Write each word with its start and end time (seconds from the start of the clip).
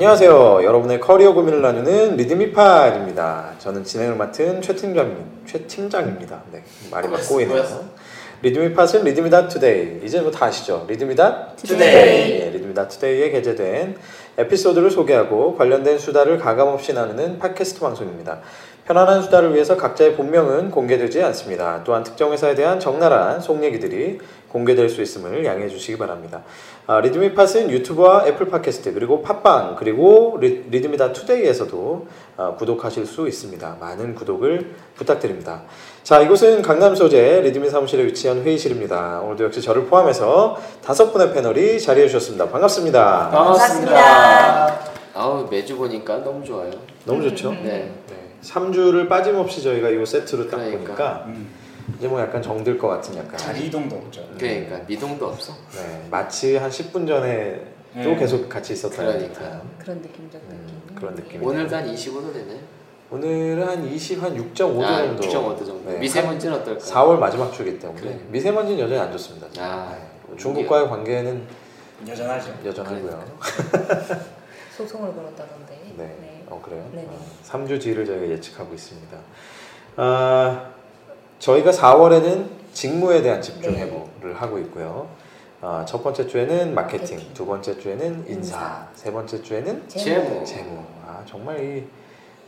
안녕하세요. 0.00 0.60
여러분의 0.64 0.98
커리어 0.98 1.34
고민을 1.34 1.60
나누는 1.60 2.16
리드미팟입니다. 2.16 3.56
저는 3.58 3.84
진행을 3.84 4.16
맡은 4.16 4.62
최 4.62 4.74
팀장, 4.74 5.14
최 5.44 5.58
팀장입니다. 5.66 6.40
네, 6.50 6.62
말이 6.90 7.06
막 7.06 7.20
꼬이네요. 7.28 7.62
리드미팟은 8.40 9.04
리드미다 9.04 9.48
투데이. 9.48 10.00
이제 10.02 10.22
뭐 10.22 10.30
다 10.30 10.46
아시죠? 10.46 10.86
리드미다 10.88 11.48
투데이. 11.54 11.78
네, 11.78 12.50
리드미다 12.50 12.88
투데이에 12.88 13.28
게재된 13.30 13.98
에피소드를 14.38 14.90
소개하고 14.90 15.54
관련된 15.58 15.98
수다를 15.98 16.38
가감없이 16.38 16.94
나누는 16.94 17.38
팟캐스트 17.38 17.80
방송입니다. 17.80 18.40
편안한 18.86 19.22
수다를 19.22 19.54
위해서 19.54 19.76
각자의 19.76 20.16
본명은 20.16 20.70
공개되지 20.70 21.22
않습니다. 21.22 21.82
또한 21.84 22.02
특정 22.02 22.32
회사에 22.32 22.54
대한 22.54 22.80
적나라한 22.80 23.40
속 23.40 23.62
얘기들이 23.62 24.18
공개될 24.48 24.88
수 24.88 25.00
있음을 25.00 25.44
양해해 25.44 25.68
주시기 25.68 25.96
바랍니다. 25.96 26.42
아, 26.86 27.00
리드미 27.00 27.34
팟은 27.34 27.70
유튜브와 27.70 28.26
애플 28.26 28.48
팟캐스트 28.48 28.92
그리고 28.94 29.22
팟빵 29.22 29.76
그리고 29.78 30.38
리, 30.40 30.64
리드미다 30.70 31.12
투데이에서도 31.12 32.06
아, 32.36 32.54
구독하실 32.56 33.06
수 33.06 33.28
있습니다. 33.28 33.76
많은 33.78 34.16
구독을 34.16 34.74
부탁드립니다. 34.96 35.62
자, 36.02 36.20
이곳은 36.20 36.62
강남 36.62 36.96
소재 36.96 37.42
리드미 37.42 37.70
사무실에 37.70 38.04
위치한 38.06 38.42
회의실입니다. 38.42 39.20
오늘도 39.20 39.44
역시 39.44 39.62
저를 39.62 39.84
포함해서 39.84 40.58
다섯 40.84 41.12
분의 41.12 41.32
패널이 41.32 41.80
자리해 41.80 42.08
주셨습니다. 42.08 42.48
반갑습니다. 42.48 43.30
반갑습니다. 43.30 44.80
아우 45.14 45.46
매주 45.50 45.76
보니까 45.76 46.24
너무 46.24 46.44
좋아요. 46.44 46.70
너무 47.04 47.22
좋죠? 47.22 47.50
네. 47.52 47.92
네. 48.08 48.19
3주를 48.42 49.08
빠짐없이 49.08 49.62
저희가 49.62 49.90
이 49.90 50.04
세트로 50.06 50.48
딱 50.48 50.56
그러니까. 50.58 50.78
보니까 50.84 51.24
음, 51.26 51.48
이제 51.98 52.08
뭐 52.08 52.20
약간 52.20 52.40
정들 52.40 52.78
것 52.78 52.88
같은 52.88 53.16
약간 53.16 53.36
자리 53.36 53.66
이동도 53.66 53.96
없죠. 53.96 54.26
그러니까 54.38 54.80
미동도 54.86 55.26
없어. 55.26 55.52
네, 55.72 56.06
마치 56.10 56.56
한 56.56 56.70
10분 56.70 57.06
전에 57.06 57.66
또 57.94 58.10
네. 58.10 58.16
계속 58.16 58.48
같이 58.48 58.72
있었다는 58.72 59.12
그러니까. 59.12 59.34
듯한 59.40 59.60
그런 59.78 59.98
느낌적 59.98 60.40
음, 60.48 60.66
느낌. 60.86 60.94
그런 60.96 61.14
느낌. 61.16 61.42
오늘도 61.42 61.76
한 61.76 61.94
25도 61.94 62.32
되네. 62.32 62.60
오늘은 63.10 63.66
한 63.66 63.84
20, 63.84 64.22
한 64.22 64.36
6.5도 64.36 64.82
아, 64.84 64.98
정도. 64.98 65.22
6.5도 65.28 65.66
정도. 65.66 65.90
네, 65.90 65.98
미세먼지는 65.98 66.58
어떨까? 66.60 66.80
4월 66.84 67.18
마지막 67.18 67.52
주기 67.52 67.76
때문에 67.76 68.00
그래. 68.00 68.20
미세먼지는 68.28 68.78
여전히 68.78 69.00
안 69.00 69.10
좋습니다. 69.10 69.48
아, 69.58 69.96
네, 70.30 70.36
중국과의 70.36 70.88
관계는 70.88 71.42
여전하죠. 72.06 72.54
여전하고요. 72.64 73.24
소송을 74.76 75.14
걸었다던데. 75.14 75.80
네. 75.96 76.42
어 76.48 76.60
그래요? 76.64 76.84
네네. 76.92 77.06
어, 77.08 77.18
3주 77.46 77.80
뒤를 77.80 78.04
저희가 78.06 78.28
예측하고 78.28 78.74
있습니다. 78.74 79.16
아, 79.96 80.70
저희가 81.38 81.70
4월에는 81.70 82.46
직무에 82.72 83.22
대한 83.22 83.42
집중 83.42 83.72
네. 83.72 83.80
해부를 83.80 84.40
하고 84.40 84.58
있고요. 84.58 85.08
아, 85.60 85.84
첫 85.86 86.02
번째 86.02 86.26
주에는 86.26 86.74
마케팅, 86.74 87.16
마케팅. 87.16 87.34
두 87.34 87.44
번째 87.46 87.78
주에는 87.78 88.24
인사, 88.28 88.56
인사. 88.56 88.86
세 88.94 89.12
번째 89.12 89.42
주에는 89.42 89.88
재무. 89.88 90.44
재무. 90.44 90.84
아 91.06 91.22
정말 91.26 91.62
이 91.62 91.84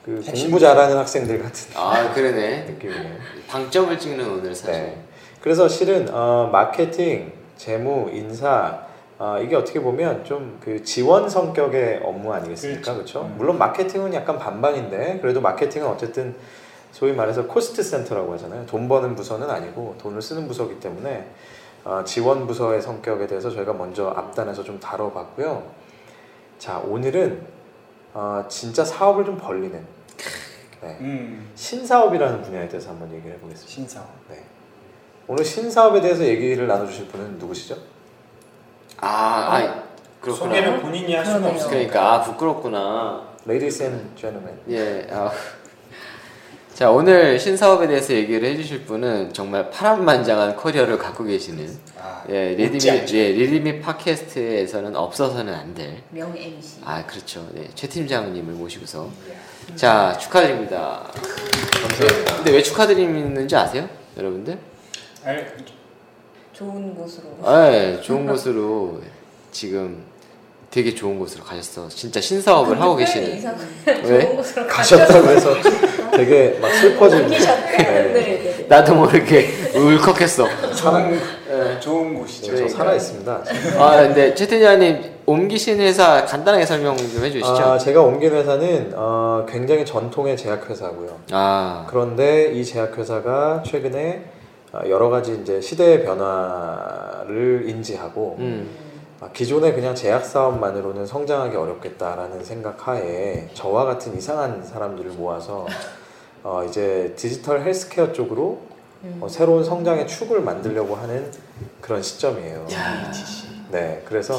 그. 0.05 0.23
공부 0.25 0.59
잘하는 0.59 0.97
학생들 0.97 1.43
같은 1.43 1.77
아 1.77 2.13
그러네. 2.15 2.65
느낌이네요. 2.71 3.17
방점을 3.49 3.99
찍는 3.99 4.31
오늘 4.31 4.55
사실. 4.55 4.73
네. 4.73 5.03
그래서 5.41 5.69
실은 5.69 6.09
어, 6.13 6.49
마케팅, 6.53 7.33
재무, 7.57 8.09
인사 8.13 8.87
어, 9.25 9.39
이게 9.39 9.55
어떻게 9.55 9.81
보면 9.81 10.25
좀 10.25 10.59
그 10.61 10.83
지원 10.83 11.29
성격의 11.29 12.03
업무 12.05 12.33
아니겠습니까? 12.33 12.95
그렇죠. 12.95 13.21
그렇죠? 13.21 13.23
음. 13.23 13.35
물론 13.39 13.59
마케팅은 13.59 14.15
약간 14.15 14.39
반반인데 14.39 15.19
그래도 15.21 15.41
마케팅은 15.41 15.87
어쨌든 15.87 16.35
소위 16.91 17.13
말해서 17.13 17.47
cost 17.47 17.83
center라고 17.83 18.33
하잖아요. 18.35 18.67
돈 18.67 18.89
버는 18.89 19.15
부서는 19.15 19.49
아니고 19.49 19.97
돈을 19.99 20.21
쓰는 20.21 20.47
부서이기 20.49 20.81
때문에 20.81 21.29
어, 21.85 22.03
지원 22.05 22.47
부서의 22.47 22.83
성격에 22.83 23.27
대해서 23.27 23.51
저희가 23.51 23.73
먼저 23.73 24.09
앞단에서 24.09 24.63
좀 24.65 24.79
다뤄봤고요. 24.81 25.63
자 26.59 26.79
오늘은 26.79 27.45
어, 28.15 28.45
진짜 28.49 28.85
사업을 28.85 29.25
좀 29.25 29.37
벌리는 29.37 29.85
네. 30.81 30.99
음, 31.01 31.51
신사업이라는 31.55 32.43
분야에 32.43 32.69
대해서 32.69 32.91
한번 32.91 33.13
얘기를 33.13 33.37
해보겠습니다. 33.37 33.73
신사업. 33.73 34.09
네. 34.29 34.43
오늘 35.29 35.45
신사업에 35.45 36.01
대해서 36.01 36.25
얘기를 36.25 36.67
나눠주실 36.67 37.07
분은 37.09 37.39
누구시죠? 37.39 37.77
아, 39.05 39.57
아 39.57 39.83
그렇구나. 40.21 40.55
소개는 40.55 40.81
본인이 40.81 41.15
할 41.15 41.25
그러네요. 41.25 41.49
없으니까. 41.51 41.71
그러니까 41.71 42.13
아 42.15 42.23
부끄럽구나. 42.23 43.23
Ladies 43.47 43.83
and 43.83 44.09
gentlemen. 44.17 44.57
예. 44.71 45.07
아. 45.13 45.31
자 46.73 46.91
오늘 46.91 47.39
신사업에 47.39 47.87
대해서 47.89 48.15
얘기를 48.15 48.49
해주실 48.49 48.85
분은 48.85 49.33
정말 49.35 49.71
파란만장한 49.71 50.57
커리어를 50.57 50.97
갖고 50.99 51.25
계시는 51.25 51.69
아, 52.01 52.23
예 52.31 52.55
리드미. 52.55 53.03
예 53.13 53.33
리드미 53.33 53.81
팟캐스트에서는 53.81 54.95
없어서는 54.97 55.53
안 55.53 55.75
될. 55.75 55.99
명 56.11 56.33
MC. 56.37 56.81
아 56.85 57.05
그렇죠. 57.05 57.47
네, 57.53 57.69
최 57.75 57.89
팀장님을 57.89 58.55
모시고서 58.55 59.11
자 59.75 60.17
축하드립니다. 60.17 61.11
감사합니다. 61.83 62.37
근데 62.37 62.53
왜 62.53 62.63
축하드리는지 62.63 63.55
아세요, 63.57 63.89
여러분들? 64.17 64.57
알, 65.25 65.55
좋은 66.53 66.95
곳으로. 66.95 67.25
아, 67.43 68.01
좋은 68.03 68.27
곳으로 68.27 69.01
지금 69.51 70.03
되게 70.71 70.95
좋은 70.95 71.19
곳으로 71.19 71.45
가셨어. 71.45 71.89
진짜 71.89 72.21
신사업을 72.21 72.81
하고 72.81 72.97
계시는. 72.97 73.43
왜? 74.05 74.21
좋은 74.23 74.37
곳으로 74.37 74.67
가셨다고 74.67 75.29
해서 75.29 75.55
되게 76.15 76.59
막. 76.61 76.71
옮기셨대. 77.01 77.77
네. 77.77 77.85
네, 77.85 78.13
네, 78.13 78.23
네. 78.59 78.67
나도 78.69 78.95
모르게 78.95 79.49
울컥했어. 79.75 80.47
좋은, 80.75 81.21
예. 81.51 81.81
좋은 81.81 82.19
곳이죠. 82.19 82.57
저 82.57 82.69
살아 82.69 82.95
있습니다. 82.95 83.43
아 83.79 83.97
근데 84.03 84.35
최 84.35 84.47
팀장님 84.47 85.13
옮기신 85.27 85.79
회사 85.81 86.25
간단하게 86.25 86.65
설명 86.65 86.97
좀 86.97 87.25
해주시죠. 87.25 87.47
아, 87.47 87.79
제가 87.79 88.01
옮긴 88.03 88.33
회사는 88.33 88.93
어, 88.95 89.47
굉장히 89.49 89.85
전통의 89.85 90.37
제약회사고요. 90.37 91.19
아, 91.33 91.87
그런데 91.89 92.53
이 92.53 92.65
제약회사가 92.65 93.63
최근에 93.67 94.23
어, 94.25 94.42
여러 94.87 95.11
가지 95.11 95.39
이제 95.43 95.61
시대의 95.61 96.05
변화를 96.05 97.69
인지하고 97.69 98.37
음, 98.39 98.71
아, 99.21 99.29
기존의 99.33 99.75
그냥 99.75 99.95
제약 99.95 100.25
사업만으로는 100.25 101.07
성장하기 101.07 101.57
어렵겠다라는 101.57 102.43
생각하에 102.43 103.51
저와 103.53 103.85
같은 103.85 104.17
이상한 104.17 104.65
사람들을 104.65 105.13
모아서 105.13 105.67
어, 106.43 106.65
이제 106.67 107.13
디지털 107.17 107.63
헬스케어 107.63 108.13
쪽으로 108.13 108.61
음. 109.05 109.19
어, 109.21 109.29
새로운 109.29 109.63
성장의 109.63 110.09
축을 110.09 110.41
만들려고 110.41 110.97
하는 110.97 111.31
그런 111.81 112.03
시점이에요. 112.03 112.67
DHC. 112.69 113.49
네, 113.71 114.03
그래서 114.07 114.35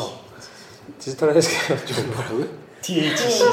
디지털 0.98 1.34
헬스케어 1.36 1.78
쪽 1.86 2.06
뭐라고요? 2.08 2.46
DHC. 2.82 3.44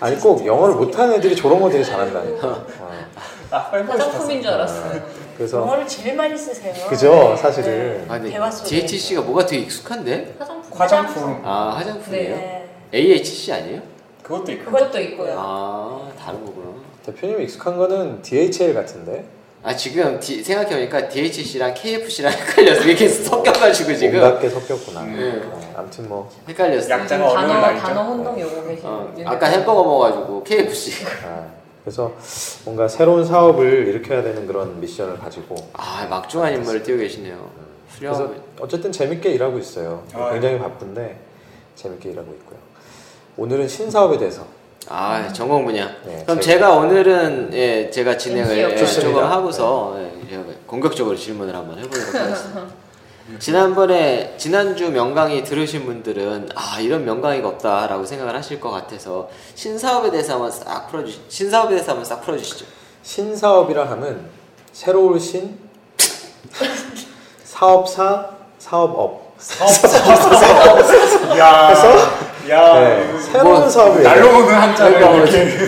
아니 0.00 0.18
꼭 0.18 0.44
영어를 0.44 0.74
못하는 0.74 1.14
애들이 1.14 1.36
저런 1.36 1.60
거 1.60 1.70
되게 1.70 1.84
잘한다니까. 1.84 2.48
어, 2.48 3.06
아, 3.50 3.58
화장품인 3.58 4.42
줄 4.42 4.50
어, 4.50 4.54
알았어요. 4.54 5.27
그래서 5.38 5.58
영어를 5.60 5.86
제일 5.86 6.16
많이 6.16 6.36
쓰세요. 6.36 6.74
그죠, 6.88 7.12
네. 7.12 7.36
사실은. 7.36 8.04
아, 8.08 8.14
근데 8.14 8.30
대화 8.30 8.50
속에. 8.50 8.68
DHC가 8.80 9.20
뭐가 9.22 9.46
되게 9.46 9.62
익숙한데? 9.62 10.34
화장품. 10.36 10.80
화장품. 10.80 11.42
아, 11.44 11.74
화장품이에요? 11.76 12.34
네. 12.34 12.68
AHC 12.92 13.52
아니에요? 13.52 13.80
그것도 14.24 14.50
있고. 14.52 14.64
그것도 14.72 14.98
있고요. 15.00 15.34
아, 15.38 16.10
다른 16.18 16.44
거구나. 16.44 16.72
대표님 17.06 17.40
익숙한 17.42 17.78
거는 17.78 18.20
DHL 18.20 18.74
같은데 18.74 19.24
아, 19.62 19.74
지금 19.76 20.18
디- 20.18 20.42
생각해보니까 20.42 21.08
DHC랑 21.08 21.72
KFC랑 21.74 22.32
헷갈려서 22.32 22.82
이렇게 22.82 23.08
섞여가지고 23.08 23.94
지금 23.94 24.16
온갖 24.20 24.40
게 24.40 24.48
섞였구나. 24.48 25.00
음. 25.02 25.16
네, 25.16 25.70
아무튼 25.76 26.08
뭐 26.08 26.28
헷갈렸어. 26.48 26.90
약자가 26.90 27.32
단어? 27.32 27.78
단어 27.80 28.02
혼동 28.02 28.40
요구 28.40 28.66
계신. 28.66 28.84
어, 28.86 29.12
윤 29.16 29.26
아까. 29.26 29.46
햄버거 29.46 29.84
먹어가지고 29.84 30.42
KFC. 30.44 31.04
아, 31.24 31.46
그래서 31.84 32.12
뭔가 32.64 32.86
새로운 32.88 33.24
사업을 33.24 33.86
일으켜야 33.88 34.22
되는 34.22 34.46
그런 34.46 34.80
미션을 34.80 35.18
가지고 35.18 35.54
아, 35.72 36.06
막중한 36.08 36.54
인물을 36.54 36.82
띄고 36.82 36.98
계시네요. 36.98 37.50
그래서 37.98 38.14
훌륭하고. 38.24 38.42
어쨌든 38.60 38.92
재밌게 38.92 39.30
일하고 39.30 39.58
있어요. 39.58 40.04
아, 40.12 40.30
굉장히 40.32 40.58
바쁜데 40.58 41.18
재밌게 41.76 42.10
일하고 42.10 42.32
있고요. 42.32 42.58
오늘은 43.36 43.68
신사업에 43.68 44.18
대해서 44.18 44.44
아, 44.88 45.30
전공 45.32 45.64
분야. 45.64 45.88
네, 46.06 46.22
그럼 46.26 46.40
제가- 46.40 46.76
오늘은 46.78 47.50
예, 47.52 47.90
제가 47.90 48.16
진행을. 48.16 48.56
예, 48.56 48.76
좋습니다. 48.76 49.12
조금 49.20 49.30
하고서 49.30 49.96
예, 49.98 50.28
제가 50.30 50.42
공격적으로 50.66 51.16
질문을 51.16 51.54
한번 51.54 51.78
해보도록 51.78 52.14
하겠습니다. 52.14 52.66
지난번에 53.38 54.34
지난주 54.38 54.90
명강의 54.90 55.44
들으신 55.44 55.84
분들은 55.84 56.48
아 56.54 56.80
이런 56.80 57.04
명강의가 57.04 57.46
없다라고 57.48 58.06
생각을 58.06 58.34
하실 58.34 58.58
것 58.58 58.70
같아서 58.70 59.28
신사업에 59.54 60.10
대해서 60.10 60.34
한번 60.34 60.50
싹 60.50 60.88
풀어주시 60.90 61.20
신사업에 61.28 61.70
대해서 61.70 61.92
한번 61.92 62.04
싹 62.06 62.22
풀어주시죠. 62.22 62.64
신사업이라 63.02 63.90
하면 63.90 64.30
새로울 64.72 65.20
신 65.20 65.58
사업사 67.44 68.30
사업업. 68.58 69.28
야, 71.38 71.74
야, 72.48 72.80
네, 72.80 73.18
새로운 73.20 73.60
뭐, 73.60 73.68
사업을 73.68 74.02
날로 74.02 74.28
오는 74.38 74.54
한자가 74.54 74.90
그러니까 74.90 75.10
뭐 75.10 75.26
이렇게. 75.26 75.58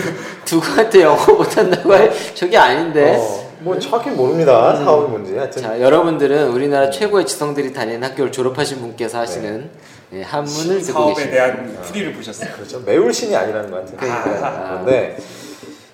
누구한테 0.51 1.03
영어 1.03 1.25
못한다고 1.25 1.93
할 1.93 2.11
저게 2.33 2.57
아닌데. 2.57 3.15
어, 3.17 3.50
뭐 3.61 3.77
정확히 3.79 4.09
모릅니다 4.09 4.75
사업이 4.75 5.09
뭔지 5.09 5.37
하여튼 5.37 5.61
자 5.61 5.79
여러분들은 5.79 6.49
우리나라 6.49 6.89
최고의 6.89 7.25
지성들이 7.25 7.73
다니는 7.73 8.03
학교를 8.03 8.31
졸업하신 8.31 8.79
분께서 8.79 9.19
하시는 9.19 9.69
예, 10.13 10.23
한문을 10.23 10.81
듣고 10.81 10.93
사업에 10.93 11.13
계십니다. 11.13 11.31
대한 11.31 11.77
풀이를 11.83 12.13
보셨어요. 12.13 12.51
그렇죠. 12.53 12.81
매울 12.81 13.13
신이 13.13 13.33
아니라는 13.33 13.71
것 13.71 13.85
같아요. 13.85 13.97
그러니까요. 13.97 14.67
그런데 14.81 15.17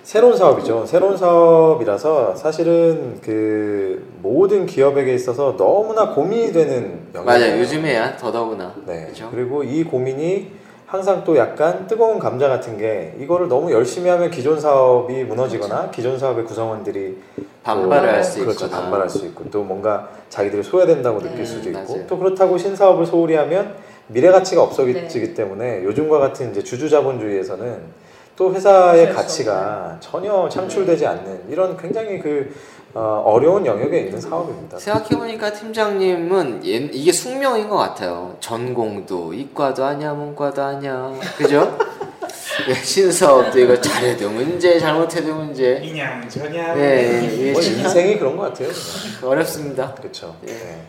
새로운 0.04 0.36
사업이죠. 0.36 0.86
새로운 0.88 1.18
사업이라서 1.18 2.36
사실은 2.36 3.19
그 3.22 4.08
모든 4.24 4.66
기업에게 4.66 5.14
있어서 5.14 5.56
너무나 5.58 6.10
고민이 6.16 6.52
되는 6.52 7.00
영역이에요. 7.14 7.25
맞아요. 7.25 7.60
요즘에야 7.60 8.18
더더구나. 8.18 8.74
네. 8.88 9.04
그렇죠? 9.04 9.30
그리고 9.31 9.64
이 9.64 9.84
고민이 9.84 10.52
항상 10.88 11.25
또 11.25 11.38
약간 11.38 11.86
뜨거운 11.86 12.18
감자 12.18 12.48
같은 12.48 12.78
게 12.78 13.13
이거를 13.19 13.50
너무 13.50 13.74
열심히 13.74 14.10
하면 14.10 14.31
기존 14.31 14.57
사업이 14.57 15.25
무너지거나 15.25 15.92
기존 15.92 16.18
사업의 16.18 16.45
구성원들이 16.45 17.18
반발을 17.62 18.07
또할수 18.10 18.39
그렇죠. 18.39 18.66
있거나. 18.66 18.81
반발할 18.84 19.10
수 19.10 19.25
있고 19.25 19.50
또 19.51 19.63
뭔가 19.63 20.07
자기들이 20.30 20.63
소외된다고 20.63 21.19
네, 21.19 21.30
느낄 21.30 21.45
수도 21.45 21.69
있고 21.69 21.94
맞아요. 21.94 22.07
또 22.07 22.18
그렇다고 22.18 22.57
신사업을 22.57 23.06
소홀히 23.06 23.36
하면 23.36 23.75
미래 24.07 24.31
가치가 24.31 24.63
없어지기 24.63 25.10
네. 25.10 25.34
때문에 25.34 25.84
요즘과 25.84 26.19
같은 26.19 26.51
이제 26.51 26.63
주주 26.63 26.90
자본주의에서는 26.90 28.06
또 28.38 28.54
회사의 28.54 29.12
가치가 29.13 29.98
전혀 30.00 30.48
창출되지 30.48 31.06
않는 31.07 31.45
이런 31.50 31.75
굉장히 31.75 32.19
그 32.19 32.54
어, 32.94 33.22
어려운 33.25 33.66
영역에 33.66 34.00
있는 34.01 34.22
사업입니다. 34.22 34.78
생각해보니까 34.80 35.51
팀장님은 35.54 36.63
옛- 36.66 36.89
이게 36.94 37.12
숙명인 37.12 37.68
것 37.68 37.75
같아요. 37.78 38.38
전공도 38.39 39.34
이과도 39.34 39.84
아니야 39.84 40.13
문과도 40.13 40.62
아니야 40.62 41.12
그죠? 41.36 41.78
예, 42.69 42.74
신사업도 42.74 43.60
이거 43.60 43.80
잘해도 43.80 44.30
문제 44.30 44.80
잘못해도 44.80 45.33
문제 45.33 45.80
이냥 45.83 46.28
저냥. 46.30 46.80
예, 46.80 47.22
이게 47.31 47.51
뭐참 47.51 47.74
인생이 47.80 48.18
그런 48.18 48.36
것 48.38 48.44
같아요. 48.44 48.69
그냥. 48.69 49.31
어렵습니다. 49.31 49.94
그렇죠. 49.95 50.36
예. 50.48 50.51
네. 50.51 50.81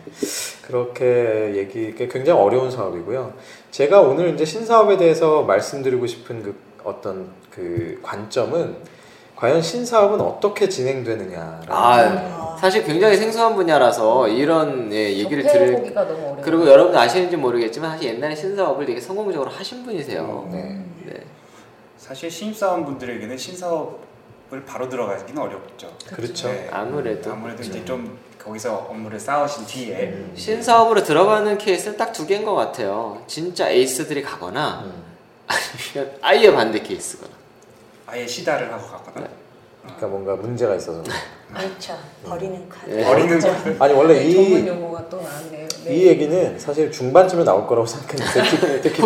그렇게 0.65 1.53
얘기 1.55 1.93
굉장히 1.95 2.39
어려운 2.39 2.69
사업이고요. 2.71 3.33
제가 3.71 4.01
오늘 4.01 4.33
이제 4.33 4.45
신사업에 4.45 4.97
대해서 4.97 5.43
말씀드리고 5.43 6.05
싶은 6.07 6.43
그 6.43 6.55
어떤 6.83 7.29
그 7.51 7.99
관점은 8.01 8.77
과연 9.35 9.61
신사업은 9.61 10.19
어떻게 10.19 10.67
진행되느냐라는 10.67 11.65
아 11.69 12.57
사실 12.59 12.83
굉장히 12.83 13.15
생소한 13.15 13.55
분야라서 13.55 14.27
이런 14.27 14.91
예, 14.91 15.13
얘기를 15.13 15.43
들을. 15.43 15.93
그리고 16.41 16.67
여러분 16.67 16.95
아시는지 16.95 17.37
모르겠지만 17.37 17.91
사실 17.91 18.15
옛날에 18.15 18.35
신사업을 18.35 18.85
되게 18.85 18.99
성공적으로 18.99 19.49
하신 19.49 19.85
분이세요. 19.85 20.49
네. 20.51 20.83
네. 21.05 21.13
사실 21.97 22.29
신입사원 22.29 22.83
분들에게는 22.85 23.37
신사업을 23.37 24.65
바로 24.67 24.89
들어가기는 24.89 25.41
어렵죠. 25.41 25.89
그렇죠. 26.07 26.49
네. 26.49 26.67
아무래도 26.71 27.31
아무래도 27.31 27.63
이제 27.63 27.85
좀 27.85 28.17
거기서 28.43 28.87
업무를 28.89 29.17
쌓으신 29.19 29.65
뒤에 29.65 29.95
음. 30.13 30.31
신사업으로 30.35 31.03
들어가는 31.03 31.57
케이스는 31.57 31.95
딱 31.97 32.11
두 32.11 32.25
개인 32.27 32.43
것 32.43 32.55
같아요. 32.55 33.21
진짜 33.27 33.69
에이스들이 33.69 34.21
가거나 34.21 34.81
음. 34.85 35.08
아니면 35.49 36.17
아예 36.21 36.51
반대 36.51 36.79
케이스거나. 36.79 37.33
아예 38.07 38.25
시다를 38.25 38.71
하고 38.71 38.87
갔거나 38.87 39.27
그러니까 39.83 40.07
뭔가 40.07 40.35
문제가 40.35 40.75
있어서 40.75 41.01
그렇죠. 41.51 41.97
버리는 42.23 42.69
카드. 42.69 42.91
예. 42.99 43.03
버리는 43.03 43.39
진짜. 43.39 43.55
것들. 43.57 43.75
아니 43.79 43.93
원래 43.93 44.13
네, 44.19 44.31
전문 44.33 44.63
이, 44.63 44.67
용어가 44.67 45.09
또 45.09 45.17
나왔네요. 45.19 45.67
네. 45.85 45.95
이 45.95 46.05
얘기는 46.07 46.59
사실 46.59 46.91
중반쯤에 46.91 47.43
나올 47.43 47.65
거라고 47.65 47.87
생각했는데 47.87 48.81
특히. 48.83 49.01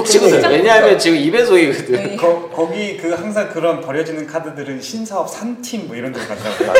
왜냐하면 0.49 0.99
지금 0.99 1.17
입에 1.17 1.45
소이거든. 1.45 1.91
네. 1.93 2.15
거, 2.17 2.49
거기 2.49 2.97
그 2.97 3.13
항상 3.13 3.47
그런 3.49 3.79
버려지는 3.79 4.27
카드들은 4.27 4.81
신사업 4.81 5.29
3팀 5.31 5.85
뭐 5.87 5.95
이런 5.95 6.11
데로. 6.11 6.25
맞아요. 6.27 6.73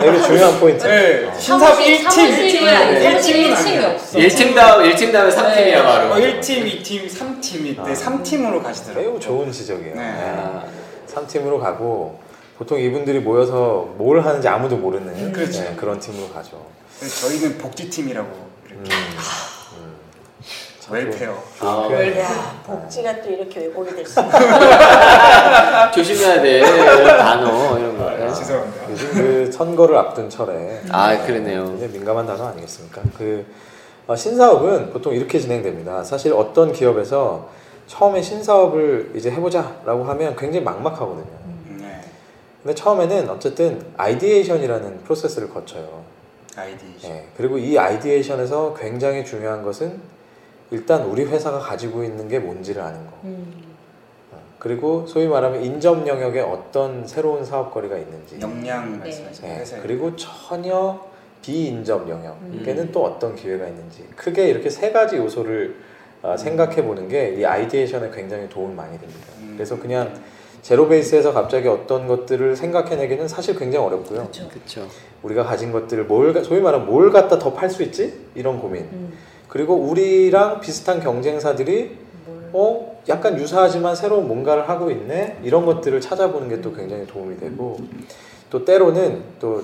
되게 0.00 0.20
중요한 0.22 0.60
포인트. 0.60 0.86
네, 0.86 1.30
신사업 1.38 1.74
사무실, 1.76 1.98
1팀, 1.98 2.10
사무실이 2.10 2.68
아니, 2.68 3.02
사무실 3.02 3.34
1팀은 3.34 3.54
1층이 3.54 3.66
아니에요. 3.66 3.86
없어. 3.94 4.18
1팀 4.18 4.54
다음 4.54 4.82
1팀 4.90 5.12
다음에 5.12 5.30
3팀이야 5.34 5.54
네. 5.54 5.82
바로. 5.82 6.12
어, 6.12 6.16
1팀, 6.16 6.82
2팀, 6.82 7.08
3팀 7.08 7.66
이때 7.66 7.80
아. 7.80 7.84
3팀으로 7.94 8.62
가시더라고요. 8.62 9.10
매우 9.10 9.20
좋은 9.20 9.50
지적이에요. 9.50 9.94
네. 9.94 10.02
아, 10.02 10.64
3팀으로 11.20 11.58
가고 11.60 12.18
보통 12.58 12.78
이분들이 12.78 13.20
모여서 13.20 13.88
뭘 13.96 14.20
하는지 14.20 14.46
아무도 14.48 14.76
모르는 14.76 15.08
음, 15.08 15.32
그렇죠. 15.32 15.62
네, 15.62 15.74
그런 15.76 15.98
팀으로 15.98 16.28
가죠. 16.32 16.64
그래서 16.98 17.28
저희는 17.28 17.58
복지팀이라고 17.58 18.28
이렇게 18.70 18.90
음, 18.94 19.16
음. 19.78 19.96
참 20.80 20.94
좋은- 20.94 21.04
웰페어. 21.04 21.42
아, 21.60 21.88
표현이에요. 21.88 22.20
야, 22.22 22.62
복지가 22.66 23.22
또 23.22 23.30
이렇게 23.30 23.60
왜곡이 23.60 23.94
될 23.94 24.06
수 24.06 24.20
있어. 24.20 24.22
조심해야 25.92 26.40
돼. 26.42 26.58
이런 26.58 27.18
단어 27.18 27.78
이런 27.78 27.98
거. 27.98 28.08
아, 28.08 28.32
죄송합니다. 28.32 28.90
요즘 28.90 29.10
그 29.12 29.52
선거를 29.52 29.96
앞둔 29.96 30.30
철에 30.30 30.80
아 30.90 31.16
그러네요. 31.26 31.66
굉장히 31.66 31.92
민감한 31.92 32.26
단어 32.26 32.46
아니겠습니까? 32.48 33.02
그 33.18 33.44
어, 34.06 34.14
신사업은 34.16 34.92
보통 34.92 35.12
이렇게 35.12 35.38
진행됩니다. 35.38 36.04
사실 36.04 36.32
어떤 36.32 36.72
기업에서 36.72 37.48
처음에 37.86 38.20
신사업을 38.20 39.12
이제 39.14 39.30
해보자라고 39.30 40.04
하면 40.04 40.36
굉장히 40.36 40.64
막막하거든요. 40.64 41.26
네, 41.78 42.00
근데 42.62 42.74
처음에는 42.74 43.30
어쨌든 43.30 43.84
ideation이라는 43.96 45.04
프로세스를 45.04 45.50
거쳐요. 45.50 46.02
아이디. 46.56 46.86
예, 47.04 47.26
그리고 47.36 47.58
이 47.58 47.78
아이디에이션에서 47.78 48.74
굉장히 48.74 49.24
중요한 49.24 49.62
것은 49.62 50.00
일단 50.70 51.04
우리 51.04 51.24
회사가 51.24 51.58
가지고 51.58 52.02
있는 52.02 52.28
게 52.28 52.38
뭔지를 52.38 52.82
아는 52.82 53.06
거. 53.06 53.12
음. 53.24 53.62
어, 54.32 54.38
그리고 54.58 55.06
소위 55.06 55.28
말하면 55.28 55.62
인접 55.62 56.06
영역에 56.08 56.40
어떤 56.40 57.06
새로운 57.06 57.44
사업거리가 57.44 57.96
있는지. 57.98 58.38
역량 58.40 58.92
네. 58.92 58.98
말씀하시는 58.98 59.50
예, 59.50 59.60
회사에. 59.60 59.80
그리고 59.80 60.16
전혀 60.16 61.06
비인접 61.42 62.08
영역에는 62.08 62.82
음. 62.82 62.90
또 62.92 63.04
어떤 63.04 63.36
기회가 63.36 63.68
있는지. 63.68 64.04
크게 64.16 64.48
이렇게 64.48 64.68
세 64.70 64.90
가지 64.90 65.16
요소를 65.18 65.76
어, 65.78 65.94
생각해 66.36 66.82
보는 66.84 67.08
게 67.08 67.36
이 67.38 67.44
아이디에이션에 67.44 68.10
굉장히 68.14 68.48
도움 68.48 68.74
많이 68.76 68.98
됩니다. 68.98 69.20
음. 69.40 69.52
그래서 69.56 69.78
그냥 69.78 70.12
제로 70.62 70.88
베이스에서 70.88 71.32
갑자기 71.32 71.68
어떤 71.68 72.08
것들을 72.08 72.56
생각해내기는 72.56 73.28
사실 73.28 73.56
굉장히 73.56 73.86
어렵고요. 73.86 74.20
그렇죠. 74.22 74.48
그렇죠. 74.48 74.88
우리가 75.22 75.44
가진 75.44 75.70
것들을 75.72 76.04
뭘 76.04 76.32
가- 76.32 76.42
소위 76.42 76.60
말하면 76.60 76.86
뭘 76.86 77.10
갖다 77.12 77.38
더 77.38 77.54
팔 77.54 77.70
수 77.70 77.82
있지 77.84 78.14
이런 78.34 78.58
고민 78.60 78.82
음. 78.92 79.12
그리고 79.48 79.74
우리랑 79.76 80.60
비슷한 80.60 81.00
경쟁사들이 81.00 81.96
뭘. 82.26 82.50
어 82.52 83.00
약간 83.08 83.38
유사하지만 83.38 83.94
새로운 83.94 84.26
뭔가를 84.26 84.68
하고 84.68 84.90
있네 84.90 85.38
이런 85.44 85.64
것들을 85.64 86.00
찾아보는 86.00 86.48
게 86.48 86.60
또 86.60 86.72
굉장히 86.74 87.06
도움이 87.06 87.38
되고 87.38 87.78
또 88.50 88.64
때로는 88.64 89.22
또 89.40 89.62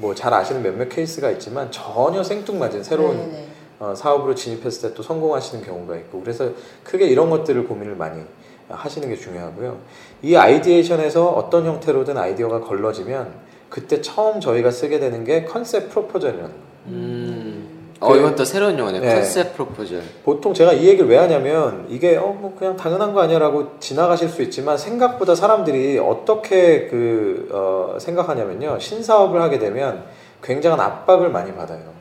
뭐 0.00 0.14
잘 0.14 0.32
아시는 0.32 0.62
몇몇 0.62 0.88
케이스가 0.88 1.30
있지만 1.32 1.70
전혀 1.70 2.22
생뚱맞은 2.24 2.82
새로운 2.82 3.18
네네. 3.18 3.46
어, 3.80 3.94
사업으로 3.96 4.34
진입했을 4.34 4.90
때 4.90 4.94
또 4.94 5.02
성공하시는 5.02 5.64
경우가 5.64 5.96
있고 5.96 6.20
그래서 6.20 6.50
크게 6.84 7.06
이런 7.06 7.30
것들을 7.30 7.66
고민을 7.66 7.96
많이 7.96 8.20
하시는 8.68 9.08
게 9.08 9.16
중요하고요. 9.16 9.78
이 10.22 10.36
아이디에이션에서 10.36 11.28
어떤 11.30 11.64
형태로든 11.66 12.16
아이디어가 12.16 12.60
걸러지면 12.60 13.32
그때 13.68 14.00
처음 14.00 14.40
저희가 14.40 14.70
쓰게 14.70 14.98
되는 15.00 15.24
게 15.24 15.44
concept 15.44 15.88
proposal이라는 15.90 16.48
거예요. 16.50 16.60
음. 16.86 17.66
어 18.00 18.12
그- 18.12 18.18
이건 18.18 18.34
또 18.34 18.44
새로운 18.44 18.78
용어네. 18.78 19.00
네. 19.00 19.14
concept 19.14 19.54
proposal. 19.54 20.02
보통 20.24 20.54
제가 20.54 20.72
이 20.72 20.86
얘기를 20.86 21.08
왜 21.08 21.16
하냐면 21.18 21.86
이게 21.88 22.16
어 22.16 22.32
뭐 22.32 22.54
그냥 22.58 22.76
당연한 22.76 23.12
거 23.12 23.20
아니야라고 23.20 23.78
지나가실 23.80 24.28
수 24.28 24.42
있지만 24.42 24.78
생각보다 24.78 25.34
사람들이 25.34 25.98
어떻게 25.98 26.86
그 26.88 27.48
어, 27.52 27.98
생각하냐면요 27.98 28.78
신사업을 28.78 29.40
하게 29.42 29.58
되면 29.58 30.04
굉장한 30.42 30.80
압박을 30.80 31.28
많이 31.30 31.54
받아요. 31.54 31.99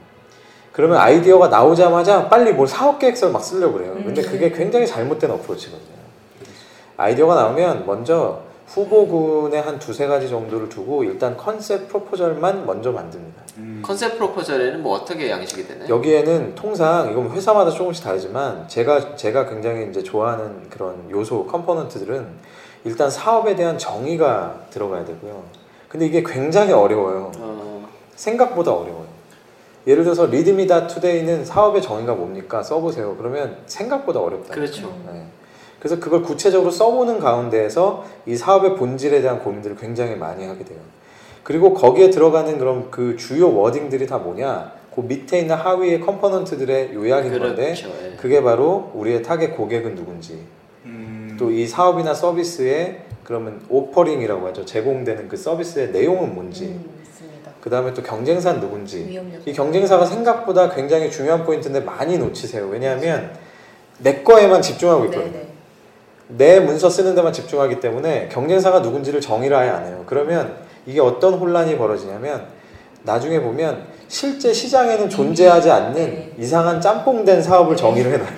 그러면 0.72 0.98
아이디어가 0.98 1.48
나오자마자 1.48 2.30
빨리 2.30 2.54
뭘 2.54 2.68
사업 2.68 3.00
계획서를 3.00 3.34
막 3.34 3.44
쓰려고 3.44 3.74
그래요. 3.74 3.94
근데 3.96 4.22
그게 4.22 4.52
굉장히 4.52 4.86
잘못된 4.88 5.30
approach거든요. 5.32 6.00
아이디어가 6.98 7.36
나오면 7.36 7.86
먼저 7.86 8.42
후보군의 8.68 9.62
한 9.62 9.80
두세 9.80 10.06
가지 10.06 10.30
정도를 10.30 10.70
두고 10.70 11.04
일단 11.04 11.36
concept 11.36 11.88
proposal만 11.88 12.66
먼저 12.68 12.92
만듭니다. 12.92 13.42
음. 13.58 13.82
concept 13.84 14.18
proposal에는 14.18 14.84
뭐 14.84 14.96
어떻게 14.96 15.30
양식이 15.30 15.68
되나요? 15.68 15.90
여기에는 15.90 16.54
통상 16.54 17.10
이건 17.12 17.32
회사마다 17.32 17.72
조금씩 17.72 18.04
다르지만 18.04 18.68
제가 18.68 19.16
제가 19.16 19.50
굉장히 19.50 19.90
이제 19.90 20.04
좋아하는 20.04 20.70
그런 20.70 21.10
요소 21.10 21.48
component들은 21.48 22.28
일단 22.84 23.10
사업에 23.10 23.56
대한 23.56 23.78
정의가 23.78 24.56
들어가야 24.70 25.04
되고요. 25.04 25.44
근데 25.88 26.06
이게 26.06 26.22
굉장히 26.24 26.72
어려워요. 26.72 27.32
어, 27.40 27.88
생각보다 28.16 28.72
어려워요. 28.72 29.19
예를 29.88 30.04
들어서 30.04 30.26
리드미다 30.26 30.88
투데이는 30.88 31.46
사업의 31.46 31.82
정의가 31.82 32.14
뭡니까? 32.16 32.62
써보세요. 32.62 33.16
그러면 33.18 33.58
생각보다 33.66 34.20
어렵다. 34.20 34.54
그렇죠. 34.54 34.94
네. 35.12 35.24
그래서 35.80 36.00
그걸 36.00 36.22
구체적으로 36.22 36.72
써보는 36.72 37.20
가운데에서 37.20 38.06
이 38.26 38.36
사업의 38.36 38.76
본질에 38.76 39.22
대한 39.22 39.40
고민들을 39.40 39.78
굉장히 39.78 40.16
많이 40.16 40.46
하게 40.46 40.66
돼요. 40.66 40.80
그리고 41.44 41.74
거기에 41.74 42.10
들어가는 42.10 42.58
그런 42.60 42.92
그 42.92 43.16
주요 43.16 43.56
wording들이 43.56 44.06
다 44.06 44.18
뭐냐? 44.18 44.74
그 44.94 45.02
밑에 45.02 45.40
있는 45.40 45.56
하위의 45.56 46.02
component들의 46.02 46.94
요약인 46.94 47.40
건데 47.40 47.74
그렇죠. 47.74 47.88
예. 48.04 48.16
그게 48.18 48.44
바로 48.44 48.92
우리의 48.94 49.24
타겟 49.24 49.52
고객은 49.52 49.96
누군지 49.96 50.40
음. 50.86 51.38
또이 51.40 51.66
사업이나 51.68 52.14
서비스의 52.14 53.04
그러면 53.24 53.62
offering이라고 53.70 54.48
하죠. 54.48 54.66
제공되는 54.66 55.30
그 55.30 55.38
서비스의 55.38 55.92
내용은 55.92 56.36
뭔지 56.36 56.66
음. 56.66 56.99
그 57.62 57.70
다음에 57.70 57.94
또 57.94 58.02
경쟁사는 58.02 58.62
누군지 58.62 59.06
위험. 59.08 59.32
이 59.46 59.54
경쟁사가 59.54 60.06
생각보다 60.06 60.70
굉장히 60.70 61.12
중요한 61.12 61.44
포인트인데 61.44 61.82
많이 61.82 62.18
놓치세요. 62.18 62.68
왜냐하면 62.68 63.32
내 63.98 64.24
거에만 64.24 64.62
집중하고 64.62 65.06
있거든요. 65.06 65.32
네네. 65.32 65.48
내 66.30 66.60
문서 66.60 66.90
쓰는 66.90 67.16
데만 67.16 67.34
집중하기 67.34 67.80
때문에 67.80 68.30
경쟁사가 68.30 68.80
누군지를 68.80 69.20
정의를 69.20 69.58
아예 69.58 69.70
안 69.70 69.86
해요. 69.86 70.04
그러면 70.06 70.56
이게 70.86 71.02
어떤 71.02 71.34
혼란이 71.34 71.78
벌어지냐면 71.78 72.48
나중에 73.04 73.42
보면 73.42 73.84
실제 74.08 74.54
시장에는 74.54 75.10
존재하지 75.10 75.70
않는 75.72 75.94
네. 75.94 76.34
이상한 76.38 76.80
짬뽕된 76.80 77.42
사업을 77.42 77.76
정의를 77.76 78.14
해놔요. 78.14 78.30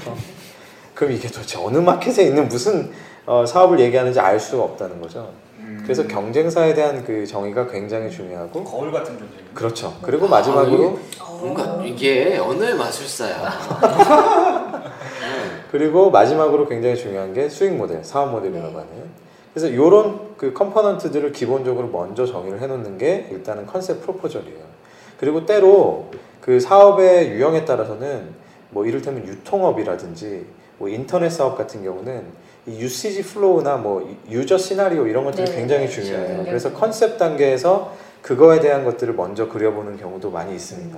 그럼 0.96 1.14
이게 1.14 1.28
도대체 1.28 1.58
어느 1.60 1.78
마켓에 1.78 2.24
있는 2.24 2.48
무슨 2.48 2.92
어, 3.26 3.46
사업을 3.46 3.80
얘기하는지 3.80 4.20
알 4.20 4.40
수가 4.40 4.64
없다는 4.64 5.02
거죠. 5.02 5.30
음, 5.72 5.80
그래서 5.84 6.08
경쟁사에 6.08 6.74
대한 6.74 7.04
그 7.04 7.26
정의가 7.26 7.68
굉장히 7.68 8.10
중요하고 8.10 8.64
거울 8.64 8.92
같은 8.92 9.18
존재. 9.18 9.36
그렇죠. 9.54 9.94
그리고 10.02 10.28
마지막으로 10.28 11.00
뭔가 11.40 11.82
이게 11.84 12.38
언어의 12.38 12.76
마술사야. 12.76 14.92
그리고 15.72 16.12
마지막으로 16.12 16.68
굉장히 16.68 16.98
중요한 16.98 17.34
게 17.34 17.48
수익 17.48 17.76
모델, 17.76 18.04
사업 18.04 18.32
모델이라고 18.32 18.68
네. 18.68 18.74
하는. 18.74 19.22
그래서 19.54 19.68
이런 19.68 20.36
그 20.38 20.54
component들을 20.54 21.32
기본적으로 21.32 21.88
먼저 21.88 22.26
정의를 22.26 22.62
해놓는 22.62 22.98
게 22.98 23.28
일단은 23.32 23.66
concept 23.66 24.02
proposal이에요. 24.02 24.72
그리고 25.18 25.46
때로 25.46 26.10
그 26.42 26.60
사업의 26.60 27.32
유형에 27.32 27.66
따라서는 27.66 28.34
뭐 28.72 28.86
이를테면 28.86 29.28
유통업이라든지 29.28 30.46
뭐 30.78 30.90
인터넷 30.90 31.30
사업 31.30 31.58
같은 31.58 31.84
경우는 31.84 32.24
이 32.24 32.51
UCG 32.68 33.24
flow나 33.24 33.78
뭐 33.78 34.18
user 34.30 34.58
scenario 34.58 35.08
이런 35.08 35.24
것들이 35.24 35.46
네, 35.46 35.56
굉장히 35.56 35.88
네, 35.88 35.90
중요해요. 35.90 36.28
굉장히 36.28 36.46
그래서 36.46 36.72
컨셉 36.74 37.18
단계에서 37.18 37.94
그거에 38.22 38.60
대한 38.60 38.86
것들을 38.86 39.14
먼저 39.16 39.48
그려보는 39.48 39.98
경우도 39.98 40.30
많이 40.30 40.54
있습니다. 40.54 40.98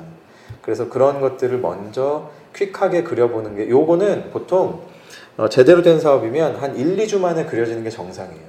그래서 0.62 0.90
그런 0.90 1.22
것들을 1.22 1.58
먼저 1.60 2.30
quick하게 2.56 3.04
그려보는 3.04 3.56
게 3.56 3.70
요거는 3.70 4.32
보통 4.32 4.82
어, 5.38 5.50
제대로 5.50 5.82
된 5.82 6.00
사업이면 6.00 6.58
한 6.58 6.76
1, 6.76 6.98
2주 6.98 7.20
만에 7.20 7.46
그려지는 7.46 7.84
게 7.84 7.90
정상이에요. 7.90 8.44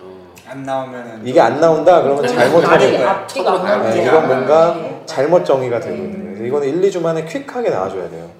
어. 0.00 0.34
안 0.48 0.62
나오면은 0.64 1.26
이게 1.26 1.40
안 1.40 1.60
나온다 1.60 2.02
그러면 2.02 2.26
잘못하는 2.26 2.68
말이 2.68 2.92
거예요. 2.92 3.26
네, 3.26 3.90
네, 3.90 3.94
게 3.94 4.02
이건 4.02 4.16
안 4.16 4.28
뭔가 4.28 4.74
네. 4.74 5.02
잘못 5.06 5.44
정의가 5.44 5.80
되거든요. 5.80 6.24
그래서 6.24 6.44
이거는 6.44 6.68
1, 6.68 6.80
2주 6.82 7.00
만에 7.00 7.24
quick하게 7.24 7.70
나와줘야 7.70 8.10
돼요. 8.10 8.30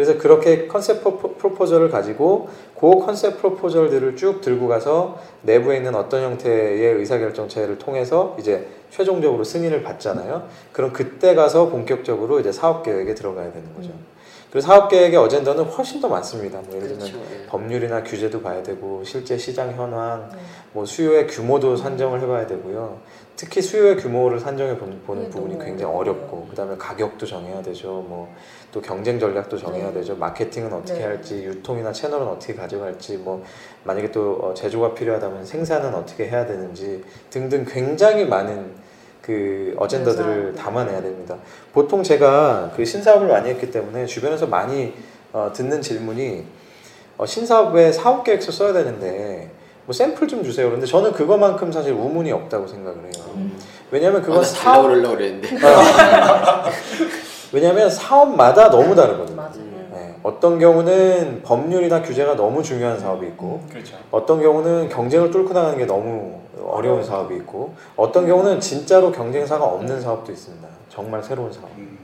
그래서 0.00 0.16
그렇게 0.16 0.66
컨셉 0.66 1.02
프로- 1.04 1.18
프로포절을 1.34 1.90
가지고 1.90 2.48
그 2.74 2.88
컨셉 3.04 3.36
프로포절들을 3.36 4.16
쭉 4.16 4.40
들고 4.40 4.66
가서 4.66 5.18
내부에 5.42 5.76
있는 5.76 5.94
어떤 5.94 6.22
형태의 6.22 6.94
의사결정체를 6.94 7.76
통해서 7.76 8.34
이제 8.40 8.66
최종적으로 8.88 9.44
승인을 9.44 9.82
받잖아요. 9.82 10.44
그럼 10.72 10.94
그때 10.94 11.34
가서 11.34 11.68
본격적으로 11.68 12.40
이제 12.40 12.50
사업 12.50 12.82
계획에 12.82 13.14
들어가야 13.14 13.52
되는 13.52 13.74
거죠. 13.76 13.90
그래서 14.50 14.66
사업 14.66 14.88
계획의 14.88 15.16
어젠다는 15.16 15.64
훨씬 15.64 16.00
더 16.00 16.08
많습니다. 16.08 16.60
뭐 16.60 16.76
예를 16.76 16.88
들면 16.88 17.08
그렇죠. 17.08 17.18
예. 17.32 17.46
법률이나 17.46 18.02
규제도 18.02 18.42
봐야 18.42 18.62
되고 18.62 19.02
실제 19.04 19.38
시장 19.38 19.72
현황, 19.72 20.28
네. 20.32 20.38
뭐 20.72 20.84
수요의 20.84 21.28
규모도 21.28 21.76
산정을 21.76 22.20
해봐야 22.20 22.46
되고요. 22.46 22.98
특히 23.36 23.62
수요의 23.62 23.96
규모를 23.96 24.38
산정해 24.38 24.76
보는, 24.76 25.02
보는 25.02 25.22
그게 25.24 25.34
부분이 25.34 25.58
굉장히. 25.64 25.94
어렵고 25.94 26.46
그다음에 26.50 26.76
가격도 26.76 27.26
정해야 27.26 27.62
되죠. 27.62 27.88
뭐 28.08 28.28
또 28.72 28.80
경쟁 28.80 29.18
전략도 29.18 29.56
정해야 29.56 29.88
네. 29.88 29.94
되죠. 29.94 30.16
마케팅은 30.16 30.72
어떻게 30.72 31.00
네. 31.00 31.04
할지, 31.06 31.44
유통이나 31.44 31.92
채널은 31.92 32.26
어떻게 32.28 32.54
가져갈지, 32.54 33.16
뭐 33.16 33.42
만약에 33.84 34.10
또 34.12 34.38
어, 34.42 34.54
제조가 34.54 34.94
필요하다면 34.94 35.44
생산은 35.44 35.94
어떻게 35.94 36.28
해야 36.28 36.46
되는지 36.46 37.02
등등 37.30 37.64
굉장히 37.64 38.24
많은 38.24 38.72
그 39.30 39.74
어젠다들을 39.76 40.42
그래서- 40.52 40.58
담아내야 40.58 41.02
됩니다. 41.02 41.36
보통 41.72 42.02
제가 42.02 42.72
그 42.74 42.84
신사업을 42.84 43.28
많이 43.28 43.48
했기 43.50 43.70
때문에 43.70 44.04
주변에서 44.06 44.46
많이 44.48 44.92
어, 45.32 45.52
듣는 45.54 45.80
질문이 45.80 46.44
어, 47.16 47.24
신사업에 47.26 47.92
사업 47.92 48.24
계획서 48.24 48.50
써야 48.50 48.72
되는데 48.72 49.52
뭐 49.86 49.92
샘플 49.92 50.26
좀 50.26 50.42
주세요. 50.42 50.66
그런데 50.66 50.84
저는 50.86 51.12
그거만큼 51.12 51.70
사실 51.70 51.92
우문이 51.92 52.32
없다고 52.32 52.66
생각을 52.66 52.98
해요. 53.04 53.24
음. 53.36 53.56
왜냐하면 53.92 54.20
그건 54.22 54.38
아, 54.38 54.40
나 54.40 54.46
사업 54.46 54.88
그랬는데. 54.88 55.48
왜냐하면 57.52 57.88
사업마다 57.90 58.68
너무 58.70 58.94
다르거든요. 58.96 59.36
맞아요. 59.36 59.69
네, 60.22 60.28
어떤 60.28 60.58
경우는 60.58 61.42
법률이나 61.42 62.02
규제가 62.02 62.36
너무 62.36 62.62
중요한 62.62 62.98
사업이 62.98 63.26
있고 63.28 63.62
그렇죠. 63.70 63.96
어떤 64.10 64.40
경우는 64.40 64.88
경쟁을 64.88 65.30
뚫고 65.30 65.52
나가는 65.52 65.78
게 65.78 65.86
너무 65.86 66.40
어려운 66.66 67.02
사업이 67.02 67.34
있고 67.36 67.74
어떤 67.96 68.26
경우는 68.26 68.60
진짜로 68.60 69.10
경쟁사가 69.10 69.64
없는 69.64 70.00
사업도 70.00 70.30
있습니다. 70.32 70.68
정말 70.88 71.22
새로운 71.22 71.52
사업. 71.52 71.68
음, 71.78 71.98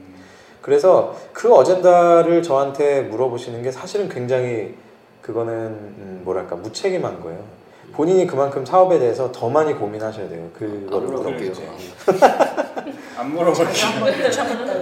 그래서 0.61 1.15
그 1.33 1.53
어젠다를 1.53 2.41
저한테 2.41 3.01
물어보시는 3.03 3.61
게 3.63 3.71
사실은 3.71 4.09
굉장히 4.09 4.75
그거는 5.21 5.53
음, 5.53 6.21
뭐랄까 6.23 6.55
무책임한 6.55 7.21
거예요. 7.21 7.39
본인이 7.93 8.27
그만큼 8.27 8.65
사업에 8.65 8.99
대해서 8.99 9.31
더 9.31 9.49
많이 9.49 9.73
고민하셔야 9.73 10.27
돼요. 10.29 10.43
안 10.43 10.53
그거를 10.53 11.07
물어볼게요. 11.07 11.51
안 13.17 13.33
물어볼게요. 13.33 13.87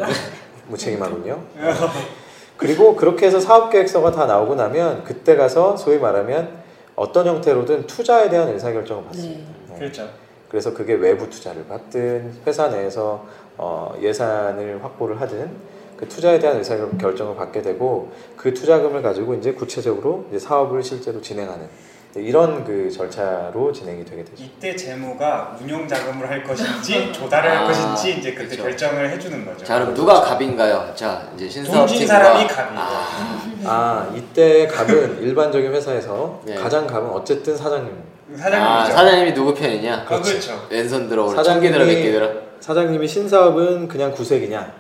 무책임하군요. 0.68 1.42
그리고 2.58 2.96
그렇게 2.96 3.28
해서 3.28 3.40
사업 3.40 3.70
계획서가 3.70 4.12
다 4.12 4.26
나오고 4.26 4.56
나면 4.56 5.04
그때 5.04 5.36
가서 5.36 5.76
소위 5.78 5.98
말하면 5.98 6.64
어떤 6.96 7.28
형태로든 7.28 7.88
투자에 7.88 8.30
대한 8.30 8.50
의사결정을 8.50 9.04
받습니다. 9.06 9.52
네. 9.72 9.80
그렇죠. 9.80 10.10
그래서 10.50 10.74
그게 10.74 10.94
외부 10.94 11.30
투자를 11.30 11.66
받든 11.68 12.34
회사 12.48 12.70
내에서 12.70 13.26
어, 13.58 13.94
예산을 14.02 14.84
확보를 14.84 15.20
하든 15.22 15.52
그 15.98 16.08
투자에 16.08 16.40
대한 16.40 16.58
의사결정을 16.58 17.36
받게 17.36 17.62
되고 17.62 18.12
그 18.38 18.54
투자금을 18.54 19.02
가지고 19.02 19.34
이제 19.36 19.54
구체적으로 19.54 20.26
이제 20.30 20.40
사업을 20.40 20.84
실제로 20.84 21.22
진행하는 21.22 21.68
이런 22.20 22.64
그 22.64 22.90
절차로 22.90 23.72
진행이 23.74 24.06
되게 24.06 24.24
되죠. 24.24 24.42
이때 24.44 24.76
재무가 24.76 25.58
운용 25.62 25.86
자금을 25.88 26.30
할 26.30 26.44
것인지 26.44 27.12
조달을 27.14 27.50
아, 27.52 27.60
할 27.60 27.68
것인지 27.68 28.20
이제 28.20 28.34
그때 28.34 28.56
그렇죠. 28.56 28.64
결정을 28.64 29.10
해주는 29.12 29.46
거죠. 29.46 29.66
자 29.66 29.80
그럼 29.80 29.94
누가 29.94 30.22
갑인가요? 30.22 30.92
자 30.96 31.28
이제 31.36 31.50
신사업 31.50 31.88
팀과- 31.90 32.08
사람이 32.08 32.48
갑이고. 32.48 32.80
아, 32.80 33.08
아 33.66 34.14
이때 34.16 34.66
갑은 34.68 35.20
일반적인 35.24 35.74
회사에서 35.74 36.42
네. 36.46 36.56
가장 36.56 36.88
갑은 36.88 37.10
어쨌든 37.10 37.56
사장님. 37.58 37.92
사장님이죠. 38.38 38.66
아, 38.66 38.86
사장님이 38.86 39.34
누구 39.34 39.54
편이냐? 39.54 39.96
아, 39.96 40.06
그렇죠. 40.06 40.68
왼손 40.70 41.10
들어 41.10 41.26
오른 41.26 41.36
사장님이- 41.36 41.44
청기 41.44 41.72
들어 41.72 41.86
몇개 41.86 42.12
들어. 42.12 42.30
사장님이 42.62 43.08
신사업은 43.08 43.88
그냥 43.90 44.12
구색이냐, 44.12 44.72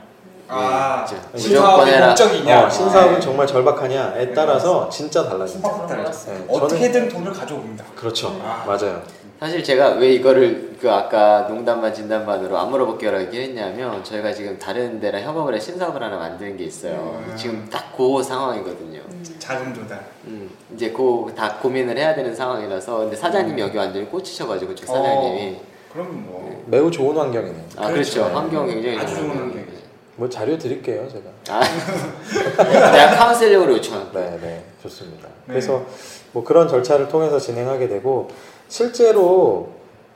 아, 0.56 1.06
네, 1.10 1.16
진짜. 1.16 1.38
신사업의. 1.38 2.08
목적이냐? 2.08 2.66
어, 2.66 2.70
신사업은 2.70 3.16
아, 3.16 3.20
정말 3.20 3.48
절박하냐에 3.48 4.34
따라서 4.34 4.90
진짜 4.90 5.28
달라집니다. 5.28 5.70
확 5.70 5.88
달라졌어요. 5.88 6.36
네, 6.38 6.46
어떻게든 6.50 7.10
돈을 7.10 7.32
가져옵니다. 7.34 7.84
그렇죠, 7.96 8.40
아. 8.44 8.64
맞아요. 8.66 9.02
사실 9.40 9.62
제가 9.64 9.90
왜 9.96 10.14
이거를 10.14 10.78
그 10.80 10.90
아까 10.90 11.42
농담반 11.50 11.94
진담반으로 11.94 12.58
안 12.58 12.70
물어볼게요라고 12.72 13.26
얘기했냐면 13.26 14.02
저희가 14.02 14.32
지금 14.32 14.58
다른 14.58 15.00
데랑 15.02 15.24
협업을 15.24 15.54
해 15.54 15.60
신사업을 15.60 16.02
하나 16.02 16.16
만드는 16.16 16.56
게 16.56 16.64
있어요. 16.64 17.22
음. 17.28 17.34
지금 17.36 17.68
딱 17.70 17.84
그 17.96 18.22
상황이거든요. 18.22 19.00
자금 19.40 19.74
조달. 19.74 20.06
음, 20.26 20.50
이제 20.74 20.92
그 20.92 21.28
다 21.36 21.56
고민을 21.62 21.98
해야 21.98 22.14
되는 22.14 22.36
상황이라서 22.36 22.98
근데 22.98 23.16
사장님이 23.16 23.62
여기 23.62 23.78
완전히 23.78 24.06
꽂히셔가지고 24.10 24.76
저 24.76 24.86
사장님이 24.86 25.58
그럼 25.94 26.26
뭐 26.28 26.64
매우 26.68 26.92
좋은 26.92 27.16
환경이네요. 27.18 27.64
아 27.78 27.88
그렇죠 27.90 28.22
그렇죠. 28.22 28.36
환경 28.38 28.68
굉장히 28.68 28.98
아주 29.00 29.16
좋은 29.16 29.30
환경이죠. 29.30 29.85
뭐 30.16 30.30
자료 30.30 30.58
드릴게요, 30.58 31.08
제가. 31.10 31.26
아 31.50 31.62
내가 32.92 33.16
카운셀링으로 33.16 33.74
요청한 33.74 34.12
거. 34.12 34.20
네, 34.20 34.38
네, 34.42 34.64
좋습니다. 34.82 35.28
네. 35.28 35.34
그래서 35.48 35.84
뭐 36.32 36.44
그런 36.44 36.68
절차를 36.68 37.10
통해서 37.10 37.40
진행하게 37.40 37.88
되고 37.88 38.30
실제로 38.68 39.70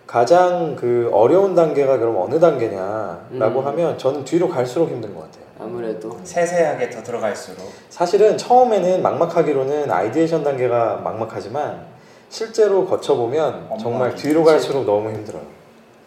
가장 0.07 0.75
그 0.75 1.09
어려운 1.13 1.53
단계가 1.53 1.97
그럼 1.97 2.17
어느 2.17 2.39
단계냐라고 2.39 3.59
음. 3.59 3.67
하면 3.67 3.97
저는 3.97 4.23
뒤로 4.25 4.49
갈수록 4.49 4.87
힘든 4.89 5.13
것 5.13 5.21
같아요. 5.21 5.43
아무래도 5.59 6.17
세세하게 6.23 6.89
더 6.89 7.03
들어갈수록 7.03 7.69
사실은 7.89 8.37
처음에는 8.37 9.01
막막하기로는 9.01 9.91
ideation 9.91 10.43
단계가 10.43 11.01
막막하지만 11.03 11.85
실제로 12.29 12.85
거쳐보면 12.85 13.69
정말. 13.79 14.15
뒤로 14.15 14.43
갈수록 14.43 14.85
너무 14.85 15.09
힘들어요. 15.09 15.43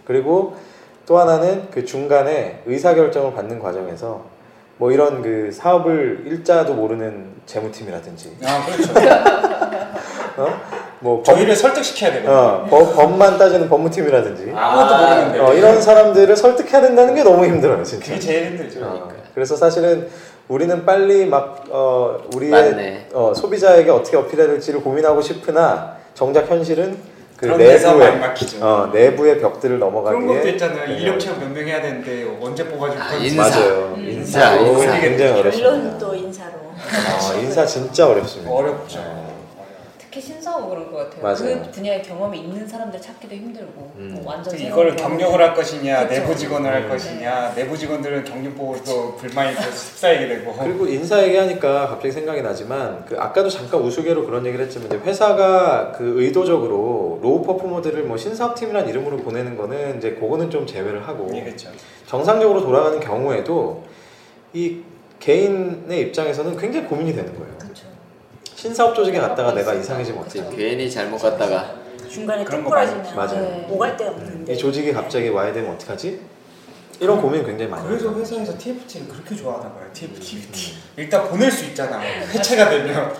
그리고 0.04 0.56
또 1.12 1.18
하나는 1.18 1.68
그 1.70 1.84
중간에 1.84 2.62
의사결정을 2.64 3.34
받는 3.34 3.58
과정에서 3.58 4.22
뭐 4.78 4.90
이런 4.90 5.20
그 5.20 5.52
사업을 5.52 6.22
일자도 6.24 6.72
모르는 6.72 7.32
재무팀이라든지 7.44 8.38
아 8.42 8.64
그렇죠. 8.64 8.94
어? 10.42 10.60
뭐 11.00 11.16
법, 11.18 11.24
저희를 11.26 11.54
설득시켜야 11.54 12.12
되거든요. 12.12 12.34
어, 12.34 12.66
법, 12.70 12.94
법만 12.96 13.36
따지는 13.36 13.68
법무팀이라든지 13.68 14.54
아무것도 14.56 14.96
모르는데. 15.02 15.38
어, 15.40 15.52
이런 15.52 15.82
사람들을 15.82 16.34
설득해야 16.34 16.80
된다는 16.80 17.14
게 17.14 17.22
너무 17.22 17.44
힘들어요 17.44 17.84
진짜 17.84 18.06
그게 18.06 18.18
제일 18.18 18.46
힘들죠. 18.46 18.82
어, 18.82 19.08
그래서 19.34 19.54
사실은 19.54 20.08
우리는 20.48 20.86
빨리 20.86 21.26
막 21.26 21.64
어, 21.68 22.22
우리의. 22.34 23.08
어, 23.12 23.34
소비자에게 23.36 23.90
어떻게 23.90 24.16
어필해야 24.16 24.46
될지를 24.46 24.80
고민하고 24.80 25.20
싶으나 25.20 25.96
정작 26.14 26.48
현실은 26.50 26.96
그 27.42 27.48
그런 27.48 27.58
내부의. 27.58 28.20
어, 28.60 28.90
내부의 28.92 29.40
벽들을 29.40 29.76
그런 29.76 29.90
넘어가기에 29.90 30.26
것도 30.28 30.48
있잖아요. 30.50 30.86
네. 30.86 30.94
인력 31.02 31.18
채용 31.18 31.40
몇 31.40 31.52
명 31.52 31.66
해야 31.66 31.82
되는데 31.82 32.24
언제 32.40 32.64
뽑아줄 32.64 33.02
아, 33.02 33.08
건지. 33.08 33.26
인사. 33.26 33.42
맞아요. 33.42 33.94
음. 33.96 34.08
인사, 34.08 34.54
인사로 34.54 34.82
인사. 34.82 35.00
굉장히 35.00 35.40
어렵습니다. 35.40 35.98
또 35.98 36.14
인사로. 36.14 36.52
아, 36.78 37.34
인사 37.40 37.66
진짜 37.66 38.06
어렵습니다. 38.08 38.52
어렵죠. 38.52 39.21
네. 40.12 40.20
특히 40.20 40.20
신사업 40.20 40.68
그럴 40.68 40.90
것 40.90 40.98
같아요. 40.98 41.22
맞아요. 41.22 41.62
그 41.62 41.70
분야에 41.70 42.02
경험이 42.02 42.40
있는 42.40 42.68
사람들 42.68 43.00
찾기도 43.00 43.34
힘들고 43.34 43.92
음. 43.96 44.10
뭐 44.14 44.32
완전 44.32 44.54
경험. 44.54 44.94
경력을 44.94 45.40
할 45.40 45.54
것이냐, 45.54 46.06
그쵸. 46.06 46.20
내부 46.20 46.36
직원을 46.36 46.70
할 46.70 46.84
음. 46.84 46.88
것이냐, 46.90 47.54
내부 47.54 47.78
직원들은 47.78 48.24
경력 48.24 48.54
보고 48.54 48.76
또 48.84 49.16
불만이 49.16 49.54
또 49.54 49.62
휩싸이게 49.62 50.28
되고. 50.28 50.52
그리고 50.52 50.86
인사 50.86 51.22
얘기하니까 51.22 51.88
갑자기 51.88 52.12
생각이 52.12 52.42
나지만 52.42 53.04
그 53.06 53.18
아까도 53.18 53.48
잠깐 53.48 53.80
우스개로 53.80 54.26
그런 54.26 54.44
얘기를 54.44 54.66
했지만 54.66 54.88
이제 54.88 54.98
회사가 54.98 55.92
그 55.92 56.22
의도적으로 56.22 57.20
로우 57.22 57.42
퍼포머들을 57.42 58.02
뭐 58.04 58.16
신사업팀이라는 58.18 58.88
이름으로 58.90 59.16
보내는 59.18 59.56
거는 59.56 59.96
이제 59.96 60.12
그거는 60.12 60.50
좀 60.50 60.66
제외를 60.66 61.08
하고 61.08 61.30
예, 61.34 61.42
그렇죠. 61.42 61.70
정상적으로 62.06 62.60
돌아가는 62.60 63.00
경우에도 63.00 63.84
이 64.52 64.82
개인의 65.20 66.00
입장에서는 66.02 66.58
굉장히 66.58 66.86
고민이 66.86 67.14
되는 67.14 67.32
거예요. 67.38 67.56
그렇죠. 67.58 67.91
신사업 68.62 68.94
조직에 68.94 69.18
갔다가 69.18 69.52
내가 69.54 69.74
이상해지면. 69.74 70.22
어떡해. 70.22 70.56
괜히 70.56 70.88
잘못 70.88 71.18
갔다가 71.18 71.74
중간에 72.08 72.44
부러지면 72.44 73.16
맞아요. 73.16 73.40
네. 73.40 73.66
오갈 73.68 73.96
데가 73.96 74.12
없는데 74.12 74.52
이 74.52 74.56
조직이 74.56 74.92
갑자기 74.92 75.30
와야 75.30 75.52
되면 75.52 75.72
어떡하지? 75.74 76.20
이런 77.00 77.20
고민 77.20 77.44
굉장히 77.44 77.68
많이 77.68 77.88
그래서 77.88 78.10
해요. 78.10 78.18
회사에서 78.20 78.56
TFT를 78.56 79.08
그렇게 79.08 79.34
좋아하나 79.34 79.64
봐요. 79.64 79.86
TFT. 79.92 80.74
일단 80.96 81.28
보낼 81.28 81.50
수 81.50 81.64
있잖아. 81.64 81.98
해체가 81.98 82.70
되면 82.70 83.12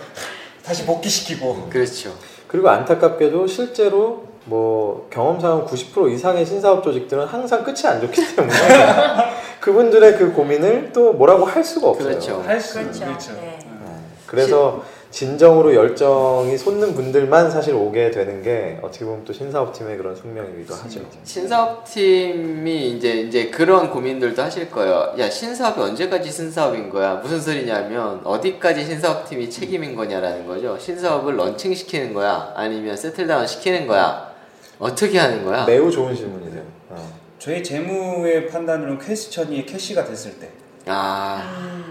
다시 0.63 0.85
복귀시키고. 0.85 1.67
그렇죠. 1.69 2.13
그리고 2.47 2.69
안타깝게도 2.69 3.45
실제로 3.47 4.23
뭐 4.45 5.09
경험상 5.11 5.65
90% 5.67 6.09
이상의 6.13 6.45
신사업 6.45 6.85
조직들은 6.85 7.25
항상 7.25 7.65
끝이 7.65 7.81
안 7.85 7.99
좋기 7.99 8.33
때문에 8.33 8.55
그분들의 9.59 10.17
그 10.17 10.31
고민을 10.31 10.91
또 10.93 11.11
뭐라고 11.11 11.43
할 11.43 11.61
수가 11.65 11.89
없어요. 11.89 12.07
그렇죠. 12.07 12.41
할 12.47 12.61
수 12.61 12.75
그렇죠. 12.79 12.99
그렇죠. 13.03 13.31
네. 13.33 13.59
음. 13.65 14.05
그래서 14.25 14.92
진정으로 15.13 15.75
열정이 15.75 16.57
솟는 16.57 16.95
분들만 16.95 17.51
사실 17.51 17.75
오게 17.75 18.09
되는 18.09 18.41
게 18.41 18.79
어떻게 18.81 19.05
보면 19.05 19.23
또 19.23 19.31
신사업팀의 19.31 19.97
그런 19.97 20.15
숙명이기도 20.15 20.73
하죠. 20.73 21.01
신사업팀이 21.23 22.89
이제 22.89 23.13
이제 23.21 23.49
그런 23.51 23.91
고민들도 23.91 24.41
하실 24.41 24.71
거예요. 24.71 25.13
야 25.19 25.29
신사업이 25.29 25.79
언제까지 25.79 26.31
신사업인 26.31 26.89
거야? 26.89 27.13
무슨 27.17 27.39
소리냐면 27.39 28.21
어디까지 28.23 28.83
신사업팀이 28.83 29.51
책임인 29.51 29.95
거냐라는 29.95 30.47
거죠. 30.47 30.79
신사업을 30.79 31.37
런칭 31.37 31.75
시키는 31.75 32.15
거야? 32.15 32.51
아니면 32.55 32.97
settle 32.97 33.26
down 33.26 33.45
시키는 33.45 33.85
거야? 33.85 34.33
어떻게 34.79 35.19
하는 35.19 35.45
거야? 35.45 35.65
매우 35.65 35.91
좋은 35.91 36.15
질문이세요. 36.15 36.63
어. 36.89 37.19
저희 37.37 37.61
재무의 37.61 38.47
판단으로는 38.47 38.97
question이 38.97 39.63
cash가 39.67 40.05
됐을 40.05 40.39
때. 40.39 40.49
아 40.87 41.82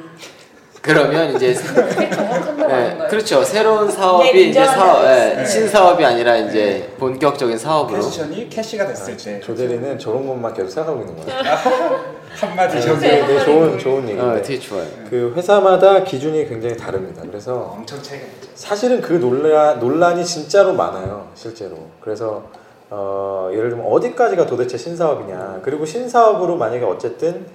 그러면 0.83 1.37
이제 1.37 1.55
네? 2.69 2.99
그렇죠. 3.09 3.45
새로운 3.45 3.89
사업이 3.89 4.33
네, 4.33 4.41
이제 4.41 4.65
사업, 4.65 5.05
예, 5.05 5.35
네. 5.37 5.45
신사업이 5.45 6.05
아니라 6.05 6.37
이제 6.37 6.93
본격적인 6.99 7.57
사업으로. 7.57 7.99
퀘스천이 7.99 8.49
캐시가 8.49 8.89
됐을 8.89 9.17
때. 9.17 9.41
조대리는 9.41 9.97
저런 9.99 10.27
것만 10.27 10.53
계속 10.53 10.69
생각하고 10.71 11.03
있는 11.03 11.17
거예요. 11.25 11.39
한마디 12.35 12.77
네, 12.77 12.81
저기 12.81 13.01
되게, 13.01 13.27
되게 13.27 13.45
좋은 13.45 13.79
좋은 13.79 14.05
어, 14.05 14.09
얘기인데 14.09 14.43
되게 14.43 14.59
좋아요. 14.59 14.87
그 15.09 15.33
회사마다 15.37 16.03
기준이 16.03 16.49
굉장히 16.49 16.77
다릅니다. 16.77 17.23
그래서 17.27 17.75
엄청 17.77 18.03
차이가 18.03 18.25
나죠. 18.25 18.49
사실은 18.55 19.01
그 19.01 19.13
논란, 19.21 19.79
논란이 19.79 20.25
진짜로 20.25 20.73
많아요, 20.73 21.29
실제로. 21.35 21.77
그래서 22.01 22.43
어, 22.91 23.51
예를 23.53 23.71
들면 23.71 23.87
어디까지가 23.87 24.47
도대체 24.47 24.77
신사업이냐. 24.77 25.61
그리고 25.63 25.85
신사업으로 25.87 26.57
만약에 26.57 26.85
어쨌든 26.85 27.47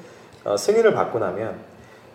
어, 0.46 0.56
승인을 0.56 0.94
받고 0.94 1.20
나면 1.20 1.56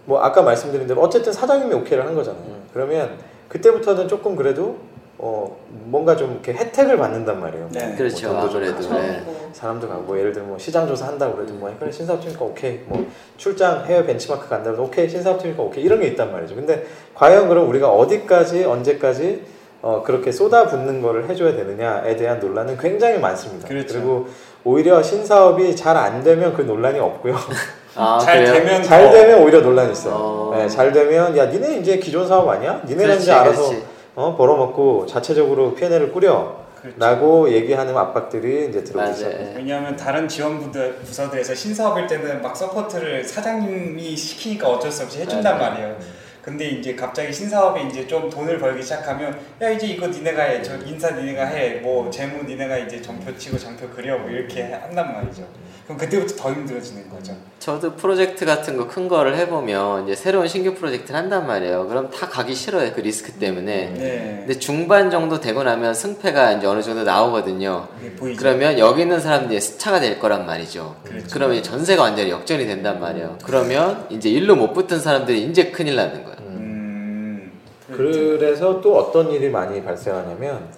뭐 0.04 0.20
아까 0.20 0.42
말씀드린 0.42 0.86
대로 0.86 1.00
어쨌든 1.02 1.32
사장님이 1.32 1.74
오케이를 1.74 2.04
한 2.06 2.14
거잖아요. 2.14 2.42
그러면 2.72 3.10
그때부터는 3.48 4.08
조금 4.08 4.34
그래도 4.36 4.76
어, 5.18 5.56
뭔가 5.68 6.16
좀 6.16 6.32
이렇게 6.32 6.52
혜택을 6.52 6.96
받는단 6.96 7.38
말이에요. 7.38 7.68
네. 7.70 7.86
뭐 7.86 7.96
그렇죠. 7.96 8.28
돈도 8.28 8.48
좀 8.50 8.56
아무래도. 8.62 8.94
네. 8.94 9.22
사람도 9.52 9.88
가고 9.88 10.02
뭐 10.02 10.18
예를 10.18 10.32
들면 10.32 10.48
뭐 10.48 10.58
시장 10.58 10.88
조사 10.88 11.06
한다고 11.06 11.36
그래도 11.36 11.52
뭐 11.54 11.72
그래 11.78 11.92
신사업팀이니까 11.92 12.44
오케이 12.44 12.80
뭐 12.86 13.06
출장 13.36 13.84
해외 13.84 14.04
벤치마크 14.04 14.48
간다고 14.48 14.74
해도 14.74 14.84
오케이 14.84 15.08
신사업팀이니까 15.08 15.62
오케이 15.62 15.84
이런 15.84 16.00
게 16.00 16.08
있단 16.08 16.32
말이죠 16.32 16.56
근데 16.56 16.86
과연 17.14 17.48
그럼 17.48 17.68
우리가 17.68 17.90
어디까지 17.90 18.64
언제까지 18.64 19.44
어 19.82 20.02
그렇게 20.04 20.32
쏟아붓는 20.32 21.02
거를 21.02 21.28
해줘야 21.28 21.54
되느냐에 21.54 22.16
대한 22.16 22.40
논란은 22.40 22.78
굉장히 22.78 23.18
많습니다 23.18 23.68
그렇죠. 23.68 23.98
리고 23.98 24.26
오히려 24.64 25.02
신사업이 25.02 25.76
잘 25.76 25.96
안 25.96 26.24
되면 26.24 26.54
그 26.54 26.62
논란이 26.62 26.98
없고요 26.98 27.36
아, 27.94 28.18
잘 28.18 28.38
그래요? 28.44 28.54
되면 28.54 28.82
잘 28.82 29.02
더 29.06 29.10
되면 29.12 29.42
오히려 29.42 29.60
논란이 29.60 29.92
있어요 29.92 30.14
어. 30.14 30.54
네, 30.56 30.68
잘 30.68 30.92
되면 30.92 31.36
야 31.36 31.46
니네 31.46 31.78
이제 31.78 31.98
기존 31.98 32.26
사업 32.26 32.48
아니야? 32.48 32.80
니네가 32.84 33.02
그렇지, 33.08 33.22
이제 33.22 33.32
알아서 33.32 33.68
그렇지. 33.68 33.84
어, 34.14 34.36
벌어먹고 34.36 35.06
자체적으로 35.06 35.74
P&L을 35.74 36.12
꾸려 36.12 36.62
그렇죠. 36.80 36.98
라고 36.98 37.50
얘기하는 37.50 37.96
압박들이 37.96 38.68
이제 38.68 38.82
들어오기 38.82 39.22
예. 39.24 39.52
왜냐하면 39.56 39.94
다른 39.96 40.26
지원 40.26 40.58
부들 40.58 40.96
부서들에서 40.96 41.54
신사업일 41.54 42.06
때는 42.08 42.42
막 42.42 42.56
support를 42.56 43.22
사장님이 43.24 44.16
시키니까 44.16 44.68
어쩔 44.68 44.90
수 44.90 45.04
없이 45.04 45.20
해준단 45.20 45.58
맞아요. 45.58 45.70
말이에요. 45.70 45.96
근데 46.42 46.64
이제 46.70 46.96
갑자기 46.96 47.32
신사업에 47.32 47.82
이제 47.82 48.04
좀 48.08 48.28
돈을 48.28 48.58
벌기 48.58 48.82
시작하면 48.82 49.38
야 49.62 49.70
이제 49.70 49.86
이거 49.86 50.08
니네가 50.08 50.42
해, 50.42 50.60
저 50.60 50.74
인사 50.84 51.10
니네가 51.12 51.44
해, 51.44 51.74
뭐 51.74 52.10
재무 52.10 52.42
니네가 52.42 52.78
이제 52.78 53.00
전표 53.00 53.36
치고 53.38 53.56
장표 53.56 53.88
그려 53.90 54.18
뭐 54.18 54.28
이렇게 54.28 54.62
한단 54.72 55.12
말이죠. 55.12 55.44
그럼 55.92 55.98
그때부터 55.98 56.34
더 56.36 56.52
힘들어지는 56.52 57.08
거죠. 57.10 57.34
저도 57.58 57.94
프로젝트 57.96 58.44
같은 58.44 58.76
거 58.76 58.86
큰 58.88 59.08
거를 59.08 59.36
해보면 59.36 60.04
이제 60.04 60.14
새로운 60.14 60.48
신규 60.48 60.74
프로젝트를 60.74 61.18
한단 61.18 61.46
말이에요. 61.46 61.86
그럼 61.86 62.10
다 62.10 62.28
가기 62.28 62.54
싫어요. 62.54 62.92
그 62.94 63.00
리스크 63.00 63.32
때문에. 63.32 63.90
네. 63.96 64.34
근데 64.46 64.58
중반 64.58 65.10
정도 65.10 65.40
되고 65.40 65.62
나면 65.62 65.94
승패가 65.94 66.52
이제 66.52 66.66
어느 66.66 66.82
정도 66.82 67.04
나오거든요. 67.04 67.88
보이죠. 68.18 68.38
그러면 68.38 68.78
여기 68.78 69.02
있는 69.02 69.20
사람들이 69.20 69.60
스타가 69.60 70.00
될 70.00 70.18
거란 70.18 70.46
말이죠. 70.46 70.96
그렇죠. 71.04 71.26
그러면 71.32 71.56
이제 71.58 71.70
전세가 71.70 72.02
완전히 72.02 72.30
역전이 72.30 72.66
된단 72.66 73.00
말이에요. 73.00 73.38
그러면 73.44 74.06
이제 74.10 74.28
일로 74.28 74.56
못 74.56 74.72
붙은 74.72 75.00
사람들이 75.00 75.42
이제 75.44 75.70
큰일 75.70 75.96
나는 75.96 76.24
거예요. 76.24 76.36
음. 76.40 77.52
그래서 77.92 78.80
또 78.80 78.96
어떤 78.96 79.30
일이 79.30 79.48
많이 79.48 79.82
발생하냐면 79.82 80.68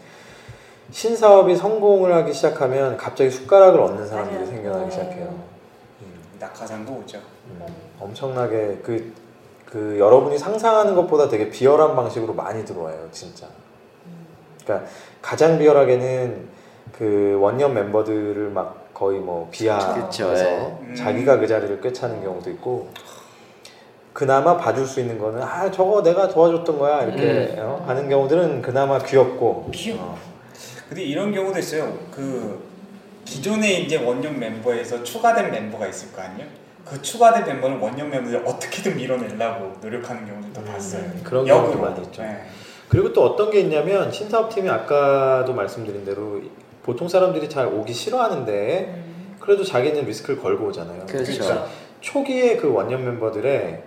신사업이 0.91 1.57
성공을 1.57 2.13
하기 2.15 2.33
시작하면 2.33 2.97
갑자기 2.97 3.31
숟가락을 3.31 3.81
얻는 3.81 4.07
사람들이 4.07 4.37
맞아요. 4.37 4.51
생겨나기 4.51 4.85
음. 4.85 4.91
시작해요. 4.91 5.35
낙하산도 6.39 6.93
오죠. 6.93 7.19
음, 7.49 7.67
엄청나게 8.01 8.81
그, 8.83 9.13
그 9.65 9.97
여러분이 9.99 10.39
상상하는 10.39 10.95
것보다 10.95 11.29
되게 11.29 11.49
비열한 11.51 11.97
방식으로 11.97 12.35
많이 12.35 12.65
들어와요, 12.65 13.09
진짜. 13.11 13.47
그러니까 14.63 14.89
가장 15.23 15.59
비열하게는 15.59 16.49
그 16.93 17.39
원년 17.41 17.75
멤버들을 17.75 18.51
막 18.51 18.93
거의 18.95 19.19
뭐 19.19 19.49
비하해서 19.51 20.07
그쵸, 20.07 20.33
예. 20.37 20.77
음. 20.81 20.95
자기가 20.95 21.39
그 21.39 21.47
자리를 21.47 21.81
꿰차는 21.81 22.23
경우도 22.23 22.51
있고 22.51 22.89
그나마 24.13 24.57
봐줄 24.57 24.87
수 24.87 25.01
있는 25.01 25.19
거는 25.19 25.43
아 25.43 25.71
저거 25.71 26.03
내가 26.03 26.29
도와줬던 26.29 26.79
거야 26.79 27.03
이렇게 27.03 27.57
어, 27.59 27.83
하는 27.87 28.09
경우들은 28.09 28.63
그나마 28.63 28.99
귀엽고 28.99 29.71
귀여워. 29.73 30.01
어, 30.01 30.19
근데 30.95 31.09
이런 31.09 31.33
경우도 31.33 31.59
있어요. 31.59 31.99
그 32.13 32.63
기존에 33.25 33.81
이제 33.81 33.97
원년 33.97 34.39
멤버에서 34.39 35.03
추가된 35.03 35.51
멤버가 35.51 35.89
있을 35.89 36.13
거 36.13 36.23
아니에요? 36.23 36.47
그 36.85 37.03
추가된 37.03 37.45
멤버는 37.47 37.81
원년 37.81 38.09
멤버를 38.11 38.47
어떻게든 38.47 38.97
밀어내려고 38.97 39.73
노력하는 39.83 40.25
경우도 40.25 40.61
음, 40.61 40.65
봤어요. 40.65 41.03
그런. 41.25 41.45
경우도 41.45 41.81
많이 41.81 42.01
있죠. 42.03 42.23
네. 42.23 42.45
그리고 42.89 43.13
또 43.13 43.25
어떤 43.25 43.51
게 43.51 43.59
있냐면 43.63 44.13
신사업팀이 44.13 44.71
아까도 44.71 45.53
말씀드린 45.53 46.05
대로 46.05 46.41
보통 46.85 47.09
사람들이 47.09 47.49
잘 47.49 47.67
오기 47.67 47.93
싫어하는데 47.93 48.95
음. 48.97 49.37
그래도 49.41 49.65
자기는 49.65 50.05
리스크를 50.05 50.41
걸고 50.41 50.67
오잖아요. 50.67 51.07
그렇죠. 51.07 51.33
그렇죠. 51.33 51.69
초기에 52.03 52.57
그 52.59 52.73
원년 52.73 53.05
멤버들의 53.05 53.83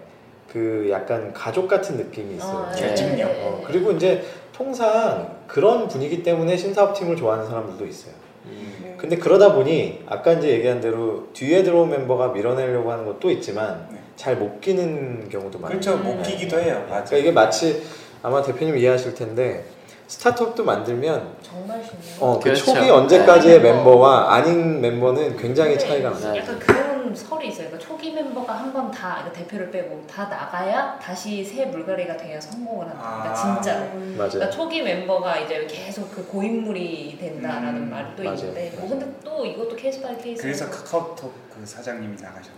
그 0.57 0.87
약간 0.89 1.31
가족 1.33 1.67
같은 1.67 1.97
느낌이 1.97 2.37
있어요. 2.37 2.67
아, 2.69 2.75
결집력. 2.75 3.27
네. 3.27 3.41
어, 3.43 3.63
그리고 3.65 3.91
이제 3.91 4.23
통상 4.51 5.37
그런 5.45 5.87
분위기 5.87 6.23
때문에 6.23 6.57
신사업팀을 6.57 7.15
좋아하는 7.15 7.45
사람들도 7.45 7.85
있어요. 7.85 8.13
음. 8.45 8.95
근데 8.97 9.17
그러다 9.17 9.53
보니 9.53 10.03
아까 10.07 10.33
이제 10.33 10.49
얘기한 10.49 10.81
대로 10.81 11.27
뒤에 11.33 11.61
들어온 11.61 11.91
멤버가 11.91 12.29
밀어내려고 12.29 12.91
하는 12.91 13.05
것도 13.05 13.29
있지만 13.29 13.87
네. 13.91 13.99
잘못 14.15 14.59
끼는 14.59 15.29
경우도 15.29 15.59
많아요. 15.59 15.79
그렇죠. 15.79 15.97
못 15.97 16.23
끼기도 16.23 16.59
해요. 16.59 16.83
맞아. 16.89 17.03
그러니까 17.03 17.17
이게 17.17 17.31
마치 17.31 17.83
아마 18.23 18.41
대표님 18.41 18.77
이해하실 18.77 19.13
텐데 19.13 19.63
스타트업도 20.07 20.63
만들면 20.63 21.35
정말 21.43 21.83
신기해요. 21.83 22.17
어, 22.19 22.39
그 22.39 22.45
그렇죠. 22.45 22.65
초기 22.73 22.89
언제까지의 22.89 23.61
네. 23.61 23.71
멤버와 23.73 24.33
아닌 24.33 24.81
멤버는 24.81 25.37
굉장히 25.37 25.77
차이가. 25.77 26.09
나요. 26.09 26.35
약간 26.37 26.57
그런 26.57 26.86
설이 27.17 27.47
있어요. 27.49 27.67
그러니까 27.67 27.87
초기 27.87 28.11
멤버가 28.13 28.53
한 28.53 28.71
번 28.73 28.91
다 28.91 29.29
대표를 29.33 29.69
빼고 29.71 30.05
다 30.07 30.25
나가야 30.25 30.97
다시 31.01 31.43
새 31.43 31.65
물갈이가 31.65 32.15
돼야 32.17 32.39
성공을 32.39 32.87
한다. 32.89 33.01
그러니까 33.23 33.31
아. 33.31 33.33
진짜로. 33.61 33.85
음. 33.95 34.15
맞아요. 34.17 34.29
그러니까 34.31 34.49
초기 34.55 34.81
멤버가 34.81 35.37
이제 35.39 35.65
계속 35.67 36.09
그 36.11 36.25
고인물이 36.25 37.17
된다라는 37.19 37.75
음, 37.83 37.89
말도 37.89 38.23
맞아요. 38.23 38.35
있는데 38.37 38.71
뭐 38.77 38.87
맞아요. 38.87 38.99
근데 38.99 39.19
또 39.23 39.45
이것도 39.45 39.75
case 39.75 40.01
by 40.01 40.17
case. 40.17 40.41
그래서 40.41 40.69
카카오톡 40.69 41.33
그 41.53 41.65
사장님이 41.65 42.15
나가셨나? 42.21 42.57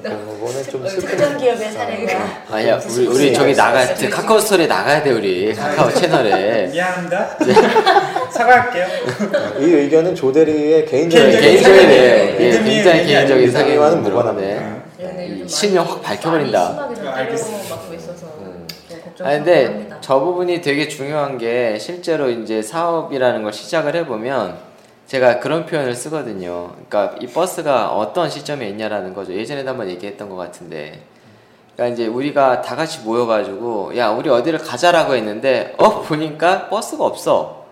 그거는 0.00 0.62
좀 0.64 0.84
어, 0.84 0.88
슬픈 0.88 1.08
특정 1.08 1.36
기업의 1.36 1.72
사례가 1.72 2.44
아니야 2.50 2.80
우리 2.90 3.06
우리 3.06 3.34
저기 3.34 3.54
나가 3.54 3.84
카카오 4.10 4.38
스토리 4.38 4.66
나가야 4.66 5.02
돼 5.02 5.10
우리 5.10 5.54
카카오 5.54 5.90
채널에 5.90 6.68
미안합니다. 6.68 7.36
사과할게요. 8.30 8.86
이 9.60 9.64
의견은 9.64 10.14
조 10.14 10.32
대리의 10.32 10.86
개인적인 10.86 11.30
개인적인 11.30 11.42
개인적인. 11.42 11.90
예, 11.90 12.36
예, 12.38 12.50
굉장히 12.50 13.06
개인적인. 13.06 13.06
네, 14.98 15.28
요즘 15.30 15.48
실명 15.48 15.86
확 15.86 16.02
밝혀버린다. 16.02 16.88
알겠습니다. 17.14 17.76
있어서 17.94 18.26
음. 18.40 18.66
아 19.20 19.30
근데. 19.30 19.88
저 20.00 20.20
부분이 20.20 20.62
되게 20.62 20.88
중요한 20.88 21.36
게 21.36 21.78
실제로 21.78 22.30
이제 22.30 22.62
사업이라는 22.62 23.42
걸 23.42 23.52
시작을 23.52 23.94
해보면 23.96 24.56
제가 25.08 25.40
그런 25.40 25.64
표현을 25.64 25.94
쓰거든요. 25.94 26.74
그러니까 26.86 27.16
이 27.20 27.26
버스가 27.26 27.92
어떤 27.94 28.28
시점에 28.28 28.68
있냐라는 28.68 29.14
거죠. 29.14 29.32
예전에도 29.32 29.70
한번 29.70 29.88
얘기했던 29.88 30.28
것 30.28 30.36
같은데. 30.36 31.00
그러니까 31.74 31.94
이제 31.94 32.06
우리가 32.06 32.60
다 32.60 32.76
같이 32.76 33.00
모여가지고 33.00 33.96
야 33.96 34.10
우리 34.10 34.28
어디를 34.28 34.58
가자라고 34.58 35.14
했는데 35.14 35.74
어 35.78 36.02
보니까 36.02 36.68
버스가 36.68 37.04
없어. 37.06 37.64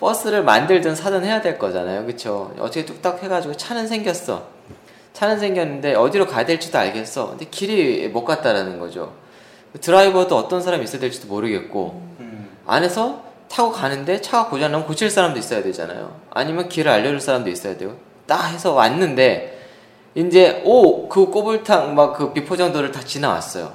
버스를 0.00 0.42
만들든 0.42 0.96
사든 0.96 1.24
해야 1.24 1.40
될 1.40 1.58
거잖아요. 1.58 2.06
그쵸? 2.06 2.52
어떻게 2.58 2.84
뚝딱 2.84 3.22
해가지고 3.22 3.56
차는 3.56 3.86
생겼어. 3.86 4.48
차는 5.12 5.38
생겼는데 5.38 5.94
어디로 5.94 6.26
가야 6.26 6.44
될지도 6.44 6.76
알겠어. 6.78 7.30
근데 7.30 7.44
길이 7.44 8.08
못 8.08 8.24
갔다라는 8.24 8.80
거죠. 8.80 9.12
드라이버도 9.80 10.36
어떤 10.36 10.60
사람이 10.60 10.82
있어야 10.82 11.00
될지도 11.00 11.28
모르겠고 11.28 12.02
음. 12.18 12.48
안에서 12.66 13.22
타고 13.54 13.70
가는데 13.70 14.20
차가 14.20 14.48
고장나면 14.48 14.84
고칠 14.86 15.08
사람도 15.10 15.38
있어야 15.38 15.62
되잖아요. 15.62 16.16
아니면 16.30 16.68
길을 16.68 16.90
알려줄 16.90 17.20
사람도 17.20 17.48
있어야 17.50 17.76
돼요. 17.76 17.94
딱 18.26 18.48
해서 18.48 18.72
왔는데 18.72 19.60
이제 20.16 20.60
오 20.64 21.08
그 21.08 21.26
꼬불탕 21.26 21.94
막 21.94 22.14
그 22.14 22.32
비포정도를 22.32 22.90
다 22.90 23.00
지나왔어요. 23.00 23.72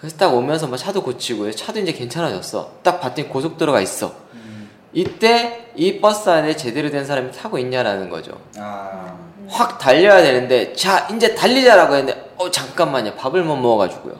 그래서 0.00 0.16
딱 0.16 0.32
오면서 0.34 0.66
막 0.68 0.78
차도 0.78 1.02
고치고 1.02 1.50
차도 1.50 1.80
이제 1.80 1.92
괜찮아졌어. 1.92 2.70
딱 2.82 3.00
봤더니 3.00 3.28
고속도로가 3.28 3.80
있어. 3.82 4.14
음. 4.32 4.70
이때 4.94 5.66
이 5.76 6.00
버스 6.00 6.30
안에 6.30 6.56
제대로 6.56 6.88
된 6.90 7.04
사람이 7.04 7.30
타고 7.32 7.58
있냐라는 7.58 8.08
거죠. 8.08 8.32
아. 8.56 9.14
확 9.48 9.78
달려야 9.78 10.22
되는데 10.22 10.72
자 10.74 11.06
이제 11.14 11.34
달리자라고 11.34 11.94
했는데 11.96 12.30
어 12.36 12.50
잠깐만요 12.50 13.14
밥을 13.14 13.42
못 13.42 13.56
먹어가지고요. 13.56 14.14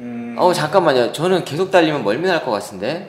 음. 0.00 0.34
어 0.38 0.52
잠깐만요. 0.52 1.12
저는 1.12 1.44
계속 1.44 1.70
달리면 1.70 2.02
멀미 2.02 2.26
날 2.26 2.44
것 2.44 2.50
같은데 2.50 3.08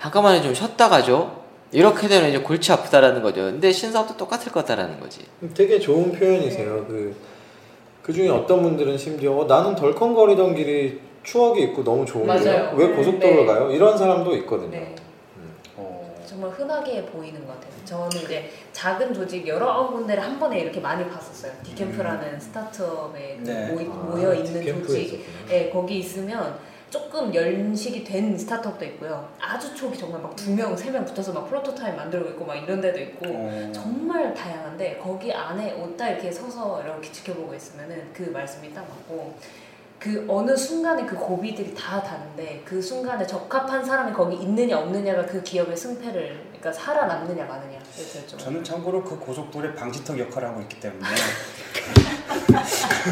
잠깐만요 0.00 0.42
좀 0.42 0.54
쉬었다 0.54 0.88
가죠. 0.88 1.44
이렇게 1.72 2.06
되면 2.08 2.28
이제 2.28 2.38
골치 2.38 2.72
아프다라는 2.72 3.22
거죠. 3.22 3.42
근데 3.42 3.72
신사업도 3.72 4.16
똑같을 4.16 4.52
거다라는 4.52 5.00
거지. 5.00 5.24
되게 5.54 5.80
좋은 5.80 6.12
표현이세요. 6.12 6.86
그, 6.86 7.14
그 8.02 8.12
중에 8.12 8.28
어떤 8.28 8.62
분들은 8.62 8.96
심지어 8.96 9.32
어, 9.32 9.44
나는 9.46 9.74
덜컹거리던 9.74 10.54
길이 10.54 11.00
추억이 11.24 11.62
있고 11.64 11.82
너무 11.82 12.06
좋은데. 12.06 12.72
왜 12.76 12.88
고속도로를 12.88 13.46
네. 13.46 13.52
가요? 13.52 13.70
이런 13.72 13.98
사람도 13.98 14.36
있거든요. 14.36 14.70
네. 14.70 14.94
어. 15.76 16.14
정말 16.24 16.50
흔하게 16.50 17.04
보이는 17.06 17.44
것 17.44 17.54
같아요. 17.54 17.72
저는 17.84 18.10
이제 18.24 18.48
작은 18.72 19.12
조직 19.12 19.46
여러 19.48 19.88
군데를 19.88 20.22
한 20.22 20.38
번에 20.38 20.60
이렇게 20.60 20.78
많이 20.78 21.04
봤었어요. 21.08 21.50
디캠프라는 21.64 22.38
스타트업에 22.38 23.40
그 23.44 23.50
네. 23.50 23.72
모이, 23.72 23.86
아, 23.90 23.94
모여 23.94 24.34
있는 24.34 24.64
조직, 24.64 25.02
있었구나. 25.02 25.46
네, 25.48 25.70
거기 25.70 25.98
있으면 25.98 26.58
조금 26.96 27.34
연식이 27.34 28.02
된 28.04 28.36
스타트업도 28.38 28.82
있고요. 28.86 29.28
아주 29.38 29.74
초기 29.74 29.98
정말 29.98 30.22
막 30.22 30.34
두 30.34 30.50
명, 30.54 30.74
세 30.74 30.90
명 30.90 31.04
붙어서 31.04 31.32
막 31.32 31.46
프로토타입 31.48 31.94
만들고 31.94 32.30
있고 32.30 32.46
막 32.46 32.54
이런 32.56 32.80
데도 32.80 32.98
있고 33.00 33.26
어. 33.28 33.70
정말 33.72 34.32
다양한데 34.32 34.98
거기 35.02 35.30
안에 35.32 35.74
옷다 35.74 36.08
이렇게 36.08 36.30
서서 36.32 36.82
이렇게 36.82 37.12
지켜보고 37.12 37.54
있으면은 37.54 38.02
그 38.14 38.22
말씀이 38.22 38.72
딱 38.72 38.80
맞고 38.88 39.34
그 39.98 40.24
어느 40.28 40.56
순간에 40.56 41.04
그 41.04 41.16
고비들이 41.16 41.74
다 41.74 42.02
다른데 42.02 42.62
그 42.64 42.80
순간에 42.80 43.26
적합한 43.26 43.84
사람이 43.84 44.12
거기 44.14 44.36
있느냐 44.36 44.78
없느냐가 44.78 45.26
그 45.26 45.42
기업의 45.42 45.76
승패를 45.76 46.55
그러니까 46.66 46.72
살아남느냐 46.72 47.44
마느냐. 47.44 47.78
저는 48.36 48.64
참고로 48.64 49.04
그 49.04 49.16
고속도로의 49.20 49.76
방지턱 49.76 50.18
역할을 50.18 50.48
하고 50.48 50.60
있기 50.62 50.80
때문에 50.80 51.06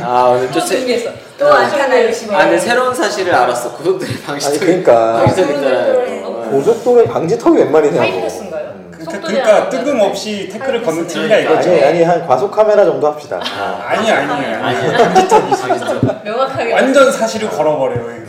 아 0.02 0.24
오늘 0.24 0.50
또 0.50 0.60
준비했어. 0.60 1.10
또 1.38 1.52
안타나 1.52 2.02
열심히. 2.02 2.34
아 2.34 2.38
근데 2.38 2.58
새로운 2.58 2.92
사실을 2.92 3.32
알았어. 3.32 3.76
고속도로 3.76 4.10
아니 4.10 4.22
방지턱. 4.22 4.60
그러니까 4.60 5.12
방지턱 5.18 5.46
네. 5.46 5.54
있잖아요. 5.54 6.26
어. 6.26 6.50
고속도로에 6.50 7.04
방지턱이 7.04 7.58
웬 7.58 7.70
말이냐고. 7.70 8.26
음. 8.26 8.90
그러니까, 8.90 9.20
그러니까 9.20 9.56
안 9.56 9.70
뜬금없이 9.70 10.48
태클을 10.48 10.78
하이패스네. 10.78 10.84
거는 10.84 11.06
팀이다 11.06 11.38
이거죠. 11.38 11.70
아니 11.70 11.84
아니 11.84 12.02
한 12.02 12.26
과속 12.26 12.50
카메라 12.50 12.84
정도 12.84 13.06
합시다. 13.06 13.40
아. 13.40 13.84
아니 13.86 14.10
아니 14.10 14.46
아니. 14.56 14.96
방지턱. 14.96 16.24
명확하게 16.24 16.72
완전 16.72 17.12
사실을 17.12 17.48
걸어버려요. 17.50 18.24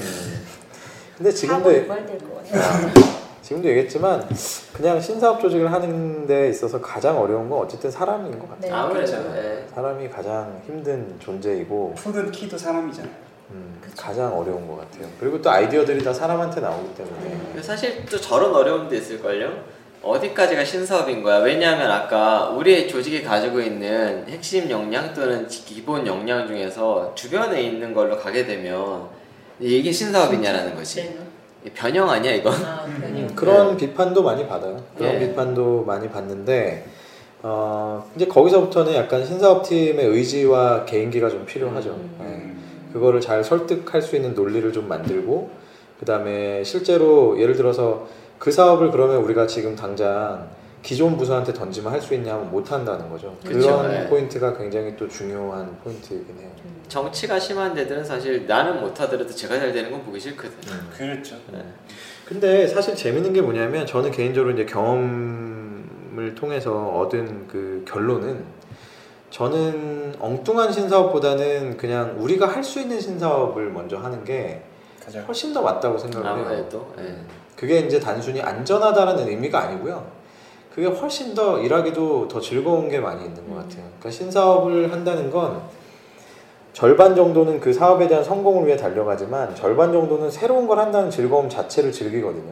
근데 1.18 1.32
지금도. 1.32 1.72
지금도 3.46 3.70
얘기했지만 3.70 4.28
그냥 4.74 5.00
신사업 5.00 5.40
조직을 5.40 5.72
하는 5.72 6.26
데 6.26 6.50
있어서 6.50 6.82
가장 6.82 7.22
어려운 7.22 7.48
건 7.48 7.60
어쨌든 7.60 7.92
사람인 7.92 8.40
것 8.40 8.50
같아요. 8.50 8.72
네, 8.72 8.76
아무래도. 8.76 9.34
네. 9.34 9.68
사람이 9.72 10.10
가장 10.10 10.60
힘든 10.66 11.16
존재이고 11.20 11.94
푸는 11.96 12.32
키도 12.32 12.58
사람이잖아요. 12.58 13.14
음. 13.52 13.80
가장 13.96 14.36
어려운 14.36 14.68
것 14.68 14.78
같아요. 14.78 15.08
그리고 15.20 15.40
또 15.40 15.52
아이디어들이 15.52 16.04
다 16.04 16.12
사람한테 16.12 16.60
나오기 16.60 16.96
때문에 16.96 17.38
네. 17.54 17.62
사실 17.62 18.04
또 18.08 18.20
저런 18.20 18.52
어려움도 18.52 18.96
있을걸요? 18.96 19.76
어디까지가 20.02 20.66
신사업인 20.66 21.22
거야? 21.22 21.38
왜냐하면 21.38 21.92
아까 21.92 22.50
우리 22.50 22.88
조직이 22.88 23.22
가지고 23.22 23.62
있는 23.62 24.28
핵심 24.28 24.68
역량 24.72 25.14
또는 25.14 25.48
기본 25.48 26.08
역량 26.08 26.48
중에서 26.48 27.14
주변에 27.14 27.62
있는 27.62 27.94
걸로 27.94 28.18
가게 28.18 28.44
되면 28.44 29.08
이게 29.60 29.92
신사업이냐라는 29.92 30.76
거지. 30.76 31.25
네. 31.65 31.69
이 31.69 31.69
변형 31.73 32.10
아니야 32.10 32.32
이거? 32.34 32.51
아. 32.51 32.86
음, 32.86 33.32
그런 33.36 33.75
비판도 33.75 34.23
많이 34.23 34.47
받아요. 34.47 34.78
그런 34.97 35.15
예. 35.15 35.19
비판도 35.19 35.84
많이 35.86 36.10
받는데 36.10 36.86
어, 37.41 38.10
이제 38.15 38.28
거기서부터는 38.28 38.93
약간 38.93 39.25
신사업 39.25 39.63
팀의 39.63 40.06
의지와 40.06 40.86
개인기가 40.86 41.30
좀 41.30 41.45
필요하죠. 41.45 41.89
음. 41.89 42.17
예. 42.21 42.23
음. 42.25 42.91
그거를 42.93 43.19
잘 43.19 43.43
설득할 43.43 44.01
수 44.01 44.15
있는 44.15 44.34
논리를 44.34 44.71
좀 44.71 44.88
만들고 44.88 45.49
그 45.99 46.06
다음에 46.06 46.63
실제로 46.63 47.39
예를 47.39 47.56
들어서 47.56 48.08
그 48.39 48.51
사업을 48.51 48.91
그러면 48.91 49.17
우리가 49.17 49.47
지금 49.47 49.75
당장 49.75 50.47
기존 50.86 51.17
부서한테 51.17 51.52
던지면 51.52 51.91
할 51.91 52.00
수 52.00 52.13
있냐면 52.13 52.52
못 52.52 52.71
한다는 52.71 53.10
거죠. 53.10 53.36
그쵸, 53.43 53.60
그런 53.60 53.89
네. 53.89 54.08
포인트가 54.08 54.56
굉장히 54.56 54.95
또 54.95 55.08
중요한 55.10 55.76
포인트이긴 55.84 56.38
해요. 56.39 56.48
음. 56.63 56.84
정치가 56.88 57.39
심한 57.39 57.74
데들은 57.74 58.04
사실 58.06 58.45
나는 58.45 58.80
못 58.80 59.02
하더라도 59.02 59.28
제가 59.34 59.58
잘 59.58 59.74
되는 59.74 59.89
건 59.89 60.04
보기 60.04 60.19
싫거든. 60.19 60.52
그렇죠. 60.95 61.38
네. 61.52 61.65
근데 62.24 62.67
사실 62.67 62.95
재밌는 62.95 63.34
게 63.34 63.41
뭐냐면 63.41 63.88
저는 63.88 64.12
개인적으로 64.12 64.54
이제 64.54 64.63
경험을 64.65 66.36
통해서 66.36 66.71
얻은 66.89 67.48
그 67.48 67.84
결론은 67.88 68.43
저는 69.32 70.15
엉뚱한 70.19 70.71
신사업보다는 70.71 71.78
그냥 71.78 72.15
우리가 72.19 72.48
할 72.48 72.63
수 72.63 72.80
있는 72.80 73.00
신사업을 73.00 73.71
먼저 73.71 73.98
하는 73.98 74.24
게 74.24 74.62
훨씬 75.28 75.52
더 75.52 75.63
맞다고 75.63 75.98
생각을 75.98 76.28
해요. 76.28 76.45
아무래도 76.48 76.93
예. 77.00 77.15
그게 77.56 77.80
이제 77.80 78.00
단순히 78.00 78.39
안전하다는 78.41 79.28
의미가 79.28 79.60
아니고요. 79.63 80.25
그게 80.76 80.88
훨씬 80.88 81.34
더 81.34 81.58
일하기도 81.58 82.28
더 82.28 82.42
즐거운 82.42 82.90
게 82.90 83.00
많이 83.00 83.24
있는 83.24 83.50
것 83.50 83.56
같아요. 83.56 83.86
그러니까 83.98 84.12
신사업을 84.12 84.92
한다는 84.92 85.32
건 85.32 85.62
절반 86.74 87.16
정도는 87.16 87.62
그 87.62 87.72
사업에 87.72 88.10
대한 88.10 88.22
성공을 88.22 88.68
위해 88.68 88.76
달려가지만 88.76 89.56
절반 89.56 89.94
정도는 89.94 90.30
새로운 90.30 90.68
걸 90.68 90.80
한다는 90.80 91.10
즐거움 91.10 91.48
자체를 91.48 91.94
즐기거든요. 91.94 92.52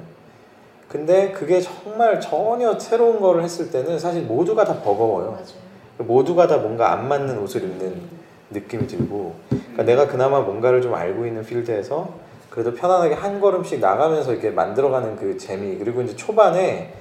근데 0.87 1.31
그게 1.31 1.59
정말 1.59 2.21
전혀 2.21 2.79
새로운 2.79 3.19
거를 3.19 3.43
했을 3.43 3.69
때는 3.69 3.99
사실 3.99 4.21
모두가 4.21 4.63
다 4.63 4.79
버거워요. 4.81 5.31
맞아요. 5.31 5.63
모두가 5.97 6.47
다 6.47 6.59
뭔가 6.59 6.93
안 6.93 7.09
맞는 7.09 7.37
옷을 7.39 7.63
입는 7.63 8.03
느낌이 8.51 8.87
들고 8.87 9.35
그러니까 9.49 9.83
내가 9.83 10.07
그나마 10.07 10.39
뭔가를 10.39 10.81
좀 10.81 10.93
알고 10.93 11.25
있는 11.25 11.43
필드에서 11.43 12.09
그래도 12.49 12.73
편안하게 12.73 13.15
한 13.15 13.41
걸음씩 13.41 13.81
나가면서 13.81 14.31
이렇게 14.31 14.49
만들어가는 14.49 15.17
그 15.17 15.37
재미 15.37 15.77
그리고 15.77 16.01
이제 16.01 16.15
초반에 16.15 16.93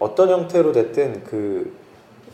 어떤 0.00 0.30
형태로 0.30 0.72
됐든 0.72 1.22
그, 1.24 1.72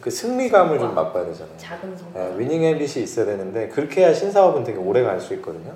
그 0.00 0.08
승리감을 0.10 0.78
좀 0.78 0.94
맛봐야 0.94 1.26
되잖아요. 1.26 1.54
작은 1.58 1.96
성과. 1.96 2.20
예, 2.32 2.38
위닝 2.38 2.62
앰빗이 2.62 3.04
있어야 3.04 3.26
되는데 3.26 3.68
그렇게 3.68 4.00
해야 4.02 4.14
신사업은 4.14 4.64
되게 4.64 4.78
오래 4.78 5.02
갈 5.02 5.20
수 5.20 5.34
있거든요. 5.34 5.72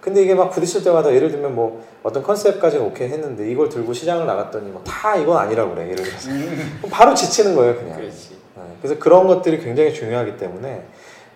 근데 0.00 0.22
이게 0.22 0.34
막 0.36 0.50
부딪힐 0.50 0.84
때마다 0.84 1.12
예를 1.12 1.32
들면 1.32 1.54
뭐 1.56 1.84
어떤 2.04 2.22
컨셉까지는 2.22 2.86
오케이 2.86 3.08
했는데 3.08 3.50
이걸 3.50 3.68
들고 3.68 3.92
시장을 3.92 4.24
나갔더니 4.24 4.70
뭐 4.70 4.80
다 4.86 5.16
이건 5.16 5.36
아니라고 5.36 5.74
그래 5.74 5.90
예를 5.90 6.04
들어서 6.04 6.28
그럼 6.30 6.90
바로 6.90 7.12
지치는 7.12 7.56
거예요 7.56 7.74
그냥. 7.74 7.96
그렇지. 7.98 8.36
네, 8.56 8.62
그래서 8.80 9.00
그런 9.00 9.26
것들이 9.26 9.58
굉장히 9.58 9.92
중요하기 9.92 10.36
때문에 10.36 10.84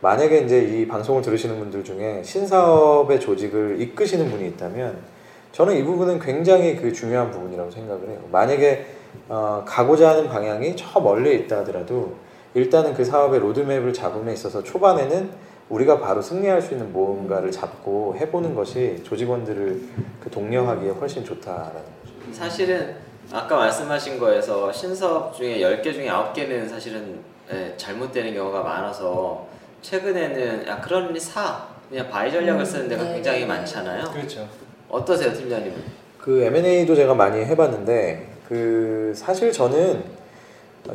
만약에 0.02 0.38
이제 0.38 0.60
이 0.62 0.86
방송을 0.86 1.20
들으시는 1.22 1.58
분들 1.58 1.82
중에 1.82 2.22
신사업의 2.24 3.18
조직을 3.20 3.80
이끄시는 3.80 4.30
분이 4.30 4.46
있다면 4.50 4.98
저는 5.52 5.76
이 5.76 5.82
부분은 5.82 6.20
굉장히 6.20 6.76
그 6.76 6.92
중요한 6.92 7.30
부분이라고 7.32 7.70
생각을 7.72 8.08
해요. 8.08 8.18
만약에 8.30 8.86
어, 9.28 9.64
가고자 9.66 10.10
하는 10.10 10.28
방향이 10.28 10.74
저 10.76 11.00
멀리 11.00 11.34
있다 11.36 11.58
하더라도 11.58 12.16
일단은 12.54 12.94
그 12.94 13.04
사업의 13.04 13.40
로드맵을 13.40 13.92
잡음에 13.92 14.32
있어서 14.32 14.62
초반에는 14.62 15.30
우리가 15.68 16.00
바로 16.00 16.20
승리할 16.20 16.60
수 16.60 16.72
있는 16.72 16.92
뭔가를 16.92 17.50
잡고 17.52 18.16
해보는 18.18 18.54
것이 18.54 19.00
조직원들을 19.04 19.80
그 20.20 20.30
독려하기에 20.30 20.90
훨씬 20.90 21.24
좋다라는 21.24 21.72
거죠. 21.72 22.32
사실은 22.32 22.96
아까 23.32 23.56
말씀하신 23.56 24.18
거에서 24.18 24.72
신사업 24.72 25.36
중에 25.36 25.60
10개 25.60 25.92
중에 25.92 26.08
9개는 26.08 26.68
사실은 26.68 27.20
예, 27.52 27.74
잘못되는 27.76 28.34
경우가 28.34 28.62
많아서 28.62 29.46
최근에는 29.82 30.66
야 30.66 30.80
그러니 30.80 31.18
사 31.18 31.66
그냥 31.88 32.08
buy 32.08 32.30
전략을 32.30 32.60
음, 32.60 32.64
쓰는 32.64 32.88
데가 32.88 33.02
네, 33.04 33.14
굉장히 33.14 33.40
네, 33.40 33.46
네. 33.46 33.48
많잖아요. 33.48 34.04
그렇죠. 34.12 34.48
어떠세요, 34.88 35.32
팀장님은? 35.32 35.82
그 36.18 36.42
M&A도 36.42 36.94
제가 36.94 37.14
많이 37.14 37.44
해봤는데 37.44 38.29
그 38.50 39.12
사실 39.14 39.52
저는 39.52 40.02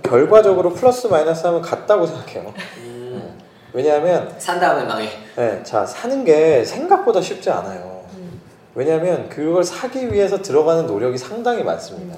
결과적으로 0.03 0.73
플러스 0.73 1.07
마이너스 1.07 1.47
하면 1.47 1.61
같다고 1.61 2.05
생각해요. 2.05 2.53
음, 2.79 3.39
왜냐하면 3.71 4.35
산 4.37 4.59
다음에 4.59 4.83
망해. 4.83 5.07
네, 5.37 5.63
자 5.63 5.85
사는 5.85 6.25
게 6.25 6.65
생각보다 6.65 7.21
쉽지 7.21 7.49
않아요. 7.49 8.03
음. 8.17 8.41
왜냐하면 8.75 9.29
그걸 9.29 9.63
사기 9.63 10.11
위해서 10.11 10.41
들어가는 10.41 10.85
노력이 10.85 11.17
상당히 11.17 11.63
많습니다. 11.63 12.17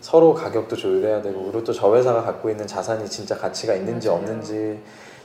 서로 0.00 0.34
가격도 0.34 0.74
조율해야 0.74 1.22
되고 1.22 1.44
그리고 1.44 1.62
또 1.62 1.72
저 1.72 1.94
회사가 1.94 2.22
갖고 2.24 2.50
있는 2.50 2.66
자산이 2.66 3.08
진짜 3.08 3.36
가치가 3.38 3.74
있는지 3.74 4.08
맞아요. 4.08 4.18
없는지 4.20 4.80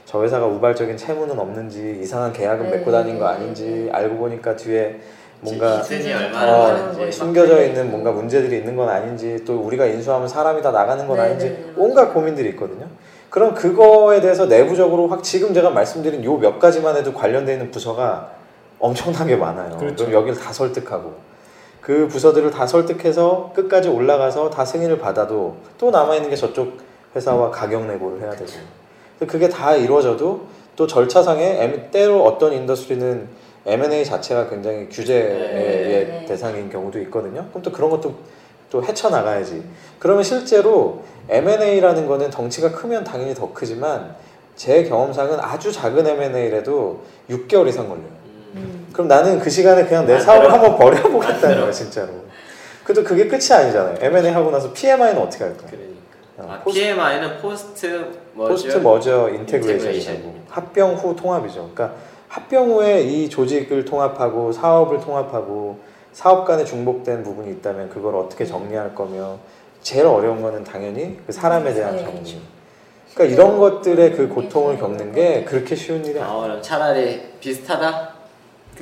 저 0.06 0.22
회사가 0.22 0.46
우발적인 0.46 0.96
채무는 0.96 1.36
없는지 1.36 1.98
이상한 2.00 2.32
계약은 2.32 2.70
네, 2.70 2.76
맺고 2.76 2.92
다닌 2.92 3.18
거 3.18 3.28
네, 3.28 3.34
아닌지 3.34 3.64
네. 3.66 3.90
알고 3.90 4.16
보니까 4.16 4.54
뒤에 4.54 5.00
뭔가 5.42 5.76
어. 5.80 7.10
숨겨져 7.10 7.64
있는 7.64 7.90
뭔가 7.90 8.12
문제들이 8.12 8.58
있는 8.58 8.76
건 8.76 8.88
아닌지 8.88 9.42
또 9.46 9.58
우리가 9.60 9.86
인수하면 9.86 10.28
사람이 10.28 10.60
다 10.62 10.70
나가는 10.70 11.06
건 11.06 11.16
네, 11.16 11.22
아닌지 11.22 11.46
네, 11.46 11.50
네, 11.52 11.72
온갖 11.76 12.02
맞아요. 12.02 12.14
고민들이 12.14 12.48
있거든요. 12.50 12.86
그럼 13.30 13.54
그거에 13.54 14.20
대해서 14.20 14.46
내부적으로 14.46 15.08
확 15.08 15.22
지금 15.22 15.54
제가 15.54 15.70
말씀드린 15.70 16.22
요 16.24 16.36
몇 16.38 16.58
가지만 16.58 16.96
해도 16.96 17.12
관련되어 17.14 17.54
있는 17.54 17.70
부서가 17.70 18.30
엄청나게 18.78 19.36
많아요. 19.36 19.76
그렇죠. 19.78 20.06
그럼 20.06 20.12
여기를 20.20 20.38
다 20.38 20.52
설득하고 20.52 21.14
그 21.80 22.08
부서들을 22.08 22.50
다 22.50 22.66
설득해서 22.66 23.52
끝까지 23.54 23.88
올라가서 23.88 24.50
다 24.50 24.64
승인을 24.64 24.98
받아도 24.98 25.56
또 25.78 25.90
남아 25.90 26.16
있는 26.16 26.28
게 26.30 26.36
저쪽 26.36 26.78
회사와 27.16 27.50
가격 27.50 27.86
내고를 27.86 28.20
해야 28.20 28.30
되고 28.30 28.44
근데 29.18 29.30
그게 29.32 29.48
다 29.48 29.74
이루어져도 29.74 30.42
또 30.76 30.86
절차상에 30.86 31.90
때로 31.90 32.24
어떤 32.24 32.52
인더스트리는 32.52 33.28
M&A 33.70 34.04
자체가 34.04 34.48
굉장히 34.48 34.88
규제의 34.88 35.28
네, 35.28 36.04
네. 36.20 36.24
대상인 36.26 36.68
경우도 36.70 36.98
있거든요. 37.02 37.46
그럼 37.50 37.62
또 37.62 37.70
그런 37.72 37.90
것도 37.90 38.14
또 38.70 38.82
헤쳐나가야지. 38.84 39.62
그러면 39.98 40.22
실제로 40.22 41.02
M&A라는 41.28 42.06
거는 42.06 42.30
덩치가 42.30 42.72
크면 42.72 43.04
당연히 43.04 43.34
더 43.34 43.52
크지만 43.52 44.14
제 44.56 44.84
경험상은 44.84 45.38
아주 45.40 45.72
작은 45.72 46.06
M&A라도 46.06 47.00
6개월 47.30 47.68
이상 47.68 47.88
걸려요. 47.88 48.04
음, 48.04 48.52
음. 48.56 48.88
그럼 48.92 49.08
나는 49.08 49.38
그 49.38 49.48
시간에 49.48 49.84
그냥 49.86 50.06
내안 50.06 50.20
사업을. 50.20 50.52
한번 50.52 50.76
버려보겠다는. 50.76 51.60
거야 51.60 51.70
진짜로. 51.72 52.08
그래도 52.84 53.04
그게 53.04 53.28
끝이 53.28 53.46
아니잖아요. 53.52 53.96
M&A 54.00 54.30
하고 54.32 54.50
나서 54.50 54.72
PMI는 54.72 55.18
어떻게 55.22 55.44
할 55.44 55.56
거야? 55.56 55.70
그러니까. 55.70 55.90
어, 56.38 56.46
아, 56.48 56.60
post- 56.64 56.80
PMI는 56.80 57.38
post 57.38 58.06
merger 58.34 58.48
post 58.50 58.76
merger 58.78 59.28
integration이고 59.28 59.92
integration. 59.92 60.34
합병 60.48 60.94
후 60.94 61.14
통합이죠. 61.14 61.70
그러니까 61.74 61.94
합병 62.30 62.70
후에 62.70 63.02
이 63.02 63.28
조직을 63.28 63.84
통합하고 63.84 64.52
사업을 64.52 65.00
통합하고 65.00 65.80
사업 66.12 66.44
간에 66.44 66.64
중복된 66.64 67.24
부분이 67.24 67.50
있다면 67.54 67.90
그걸 67.90 68.14
어떻게 68.14 68.46
정리할 68.46 68.94
거며 68.94 69.36
제일 69.82 70.06
어려운 70.06 70.40
거는 70.40 70.62
당연히 70.62 71.18
그 71.26 71.32
사람에 71.32 71.74
대한 71.74 71.96
네. 71.96 72.04
정리. 72.04 72.40
그러니까 73.14 73.34
이런 73.34 73.58
것들의 73.58 74.12
그 74.12 74.28
고통을 74.28 74.78
겪는 74.78 75.12
게 75.12 75.42
그렇게 75.42 75.74
쉬운 75.74 76.04
일이 76.04 76.20
아니에요. 76.20 76.38
아, 76.38 76.42
그럼 76.42 76.62
차라리 76.62 77.20
비슷하다? 77.40 78.14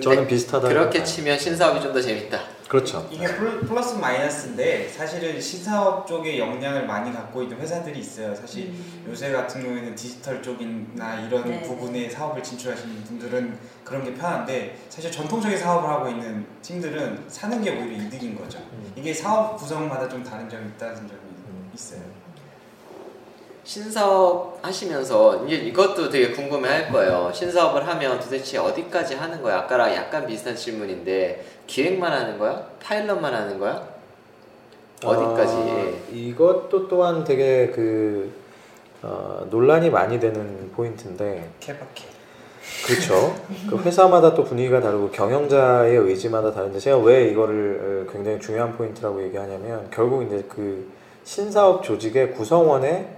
저는 0.03 0.27
비슷하다. 0.27 0.69
그렇게 0.69 1.03
치면 1.03 1.39
신사업이 1.39 1.81
좀 1.81 1.95
더 1.95 2.03
재밌다. 2.03 2.39
그렇죠. 2.69 3.09
이게 3.11 3.27
플- 3.27 3.61
플러스 3.63 3.95
마이너스인데 3.95 4.89
사실은 4.91 5.41
신사업 5.41 6.07
쪽에 6.07 6.39
역량을 6.39 6.87
많이 6.87 7.11
갖고 7.13 7.43
있는 7.43 7.59
회사들이 7.59 7.99
있어요. 7.99 8.35
사실 8.35 8.67
음. 8.69 9.07
요새 9.09 9.33
같은 9.33 9.63
경우에는 9.63 9.95
디지털 9.95 10.43
쪽이나 10.43 11.21
이런 11.27 11.45
네. 11.49 11.63
부분에 11.63 12.11
사업을 12.11 12.43
진출하시는 12.43 13.05
분들은 13.05 13.59
그런 13.85 14.05
게 14.05 14.13
편한데 14.15 14.79
사실 14.91 15.11
전통적인 15.11 15.57
사업을 15.57 15.89
하고 15.89 16.09
있는 16.11 16.47
팀들은 16.61 17.25
사는 17.29 17.63
게 17.63 17.71
오히려 17.71 18.05
이득인 18.05 18.37
거죠. 18.37 18.59
음. 18.59 18.93
이게 18.95 19.15
사업 19.15 19.57
구성마다 19.57 20.07
좀 20.09 20.23
다른 20.23 20.49
점이 20.49 20.69
있다는 20.69 20.97
점이 20.97 21.11
음. 21.13 21.71
있어요. 21.75 22.03
신사업 23.69 24.61
하시면서 24.63 25.45
이제 25.45 25.57
이것도 25.57 26.09
되게 26.09 26.31
궁금해 26.31 26.67
할 26.67 26.91
거예요. 26.91 27.31
신사업을 27.35 27.87
하면 27.87 28.19
도대체 28.19 28.57
어디까지 28.57 29.17
하는 29.17 29.43
거야? 29.43 29.59
아까랑 29.59 29.95
약간 29.95 30.27
비슷한 30.27 30.57
질문인데 30.57 31.45
기획만 31.67 32.11
하는 32.11 32.39
거야? 32.39 32.67
파일럿만 32.83 33.35
하는 33.35 33.59
거야? 33.59 33.87
어디까지? 35.05 35.53
아, 35.55 35.93
이것도 36.11 36.89
또한 36.89 37.25
되게 37.25 37.67
그 37.67 38.33
어, 39.03 39.47
논란이 39.51 39.91
많이 39.91 40.19
되는 40.19 40.73
포인트인데 40.75 41.51
케바케. 41.61 42.07
그렇죠. 42.87 43.37
그 43.69 43.77
회사마다 43.83 44.33
또 44.33 44.45
분위기가 44.45 44.81
다르고 44.81 45.11
경영자의 45.11 45.95
의지마다 45.95 46.55
다른데 46.55 46.79
제가 46.79 46.97
왜 46.97 47.29
이거를 47.29 48.07
어, 48.09 48.11
굉장히 48.11 48.41
중요한 48.41 48.75
포인트라고 48.79 49.23
얘기하냐면 49.25 49.89
결국 49.91 50.25
이제 50.25 50.43
그 50.49 50.91
신사업 51.25 51.83
조직의 51.83 52.33
구성원에 52.33 53.18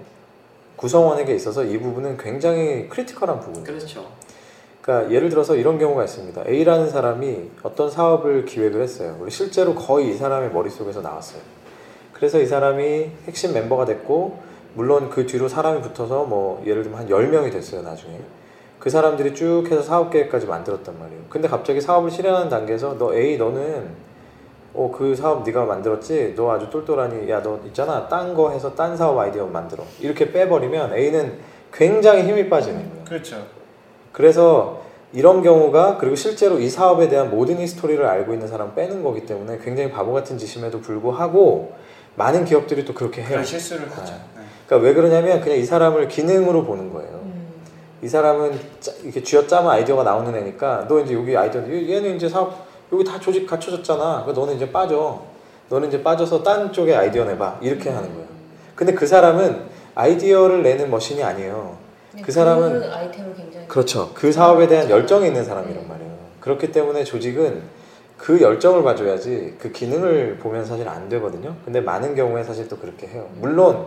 구성원에게 0.81 1.35
있어서 1.35 1.63
이 1.63 1.77
부분은 1.77 2.17
굉장히 2.17 2.89
critical한 2.89 3.39
부분이에요. 3.39 3.63
그렇죠. 3.63 4.07
그러니까 4.81 5.13
예를 5.13 5.29
들어서 5.29 5.55
이런 5.55 5.77
경우가 5.77 6.03
있습니다. 6.03 6.43
A라는 6.47 6.89
사람이 6.89 7.51
어떤 7.61 7.91
사업을 7.91 8.45
기획을 8.45 8.81
했어요. 8.81 9.13
그리고 9.13 9.29
실제로 9.29 9.75
거의 9.75 10.09
이 10.09 10.13
사람의 10.15 10.51
머릿속에서 10.51 11.01
나왔어요. 11.01 11.41
그래서 12.13 12.39
이 12.39 12.47
사람이 12.47 13.11
핵심 13.27 13.53
멤버가 13.53 13.85
됐고 13.85 14.39
물론 14.73 15.11
그 15.11 15.27
뒤로 15.27 15.47
사람이 15.47 15.81
붙어서 15.81 16.23
뭐 16.25 16.63
예를 16.65 16.81
들면 16.81 16.99
한 16.99 17.07
10명이 17.07 17.51
됐어요, 17.51 17.83
나중에. 17.83 18.19
그 18.79 18.89
사람들이 18.89 19.35
쭉 19.35 19.65
해서 19.69 19.83
사업 19.83 20.09
계획까지 20.09 20.47
만들었단 20.47 20.97
말이에요. 20.97 21.21
근데 21.29 21.47
갑자기 21.47 21.79
사업을 21.79 22.09
실행하는 22.09 22.49
단계에서 22.49 22.97
너 22.97 23.13
A 23.13 23.37
너는 23.37 23.87
어 24.73 24.89
그 24.91 25.15
사업 25.15 25.43
네가 25.43 25.65
만들었지? 25.65 26.33
너 26.35 26.51
아주 26.51 26.69
똘똘하니 26.69 27.29
야 27.29 27.41
너 27.41 27.59
있잖아. 27.65 28.07
딴 28.07 28.33
거 28.33 28.51
해서 28.51 28.73
딴 28.73 28.95
사업 28.95 29.17
아이디어 29.17 29.45
만들어. 29.45 29.83
이렇게 29.99 30.31
빼버리면 30.31 30.93
A는 30.95 31.39
굉장히 31.73 32.23
힘이 32.23 32.49
빠지는 32.49 32.77
거예요. 32.89 33.03
그렇죠. 33.05 33.37
그래서 34.11 34.81
이런 35.13 35.41
경우가 35.43 35.97
그리고 35.97 36.15
실제로 36.15 36.57
이 36.59 36.69
사업에 36.69 37.09
대한 37.09 37.29
모든 37.29 37.59
히스토리를 37.59 38.05
알고 38.05 38.31
있는 38.33 38.47
사람 38.47 38.73
빼는 38.73 39.03
거기 39.03 39.25
때문에 39.25 39.57
굉장히 39.63 39.91
바보 39.91 40.13
같은 40.13 40.37
짓임에도 40.37 40.79
불구하고 40.79 41.73
많은 42.15 42.45
기업들이 42.45 42.85
또 42.85 42.93
그렇게 42.93 43.21
해요. 43.21 43.43
실수를 43.43 43.89
하죠. 43.91 44.13
네. 44.35 44.41
그러니까 44.67 44.87
왜 44.87 44.93
그러냐면 44.93 45.41
그냥 45.41 45.57
이 45.57 45.65
사람을 45.65 46.07
기능으로 46.07 46.63
보는 46.63 46.93
거예요. 46.93 47.11
음. 47.23 47.47
이 48.01 48.07
사람은 48.07 48.57
짜- 48.79 48.93
이렇게 49.03 49.21
쥐어짜면 49.21 49.69
아이디어가 49.69 50.03
나오는 50.03 50.33
애니까 50.33 50.85
너 50.87 50.99
이제 51.01 51.13
여기 51.13 51.35
아이디어 51.35 51.61
얘- 51.69 51.89
얘는 51.95 52.15
이제 52.15 52.29
사업 52.29 52.70
여기 52.93 53.03
다 53.03 53.19
조직 53.19 53.47
갖춰졌잖아. 53.47 54.23
그 54.25 54.31
너는 54.31 54.55
이제 54.55 54.71
빠져. 54.71 55.21
너는 55.69 55.87
이제 55.87 56.03
빠져서 56.03 56.43
딴 56.43 56.71
쪽에 56.73 56.93
아이디어 56.93 57.23
내봐. 57.25 57.59
이렇게 57.61 57.89
하는 57.89 58.09
거예요. 58.13 58.27
근데 58.75 58.93
그 58.93 59.07
사람은 59.07 59.61
아이디어를 59.95 60.63
내는 60.63 60.89
머신이 60.89 61.23
아니에요. 61.23 61.77
네, 62.13 62.21
그 62.21 62.31
사람은- 62.31 62.81
그 62.81 62.89
아이템을 62.93 63.33
굉장히 63.35 63.67
그렇죠. 63.67 64.11
그 64.13 64.31
사업에 64.31 64.67
대한 64.67 64.89
열정이 64.89 65.27
있는 65.27 65.43
사람이란 65.45 65.87
말이에요. 65.87 66.11
그렇기 66.41 66.71
때문에 66.71 67.03
조직은 67.03 67.61
그 68.17 68.41
열정을 68.41 68.83
봐줘야지 68.83 69.55
그 69.59 69.71
기능을 69.71 70.37
보면 70.41 70.65
사실 70.65 70.87
안 70.89 71.07
되거든요. 71.09 71.55
근데 71.63 71.79
많은 71.79 72.15
경우에 72.15 72.43
사실 72.43 72.67
또 72.67 72.77
그렇게 72.77 73.07
해요. 73.07 73.27
물론 73.39 73.85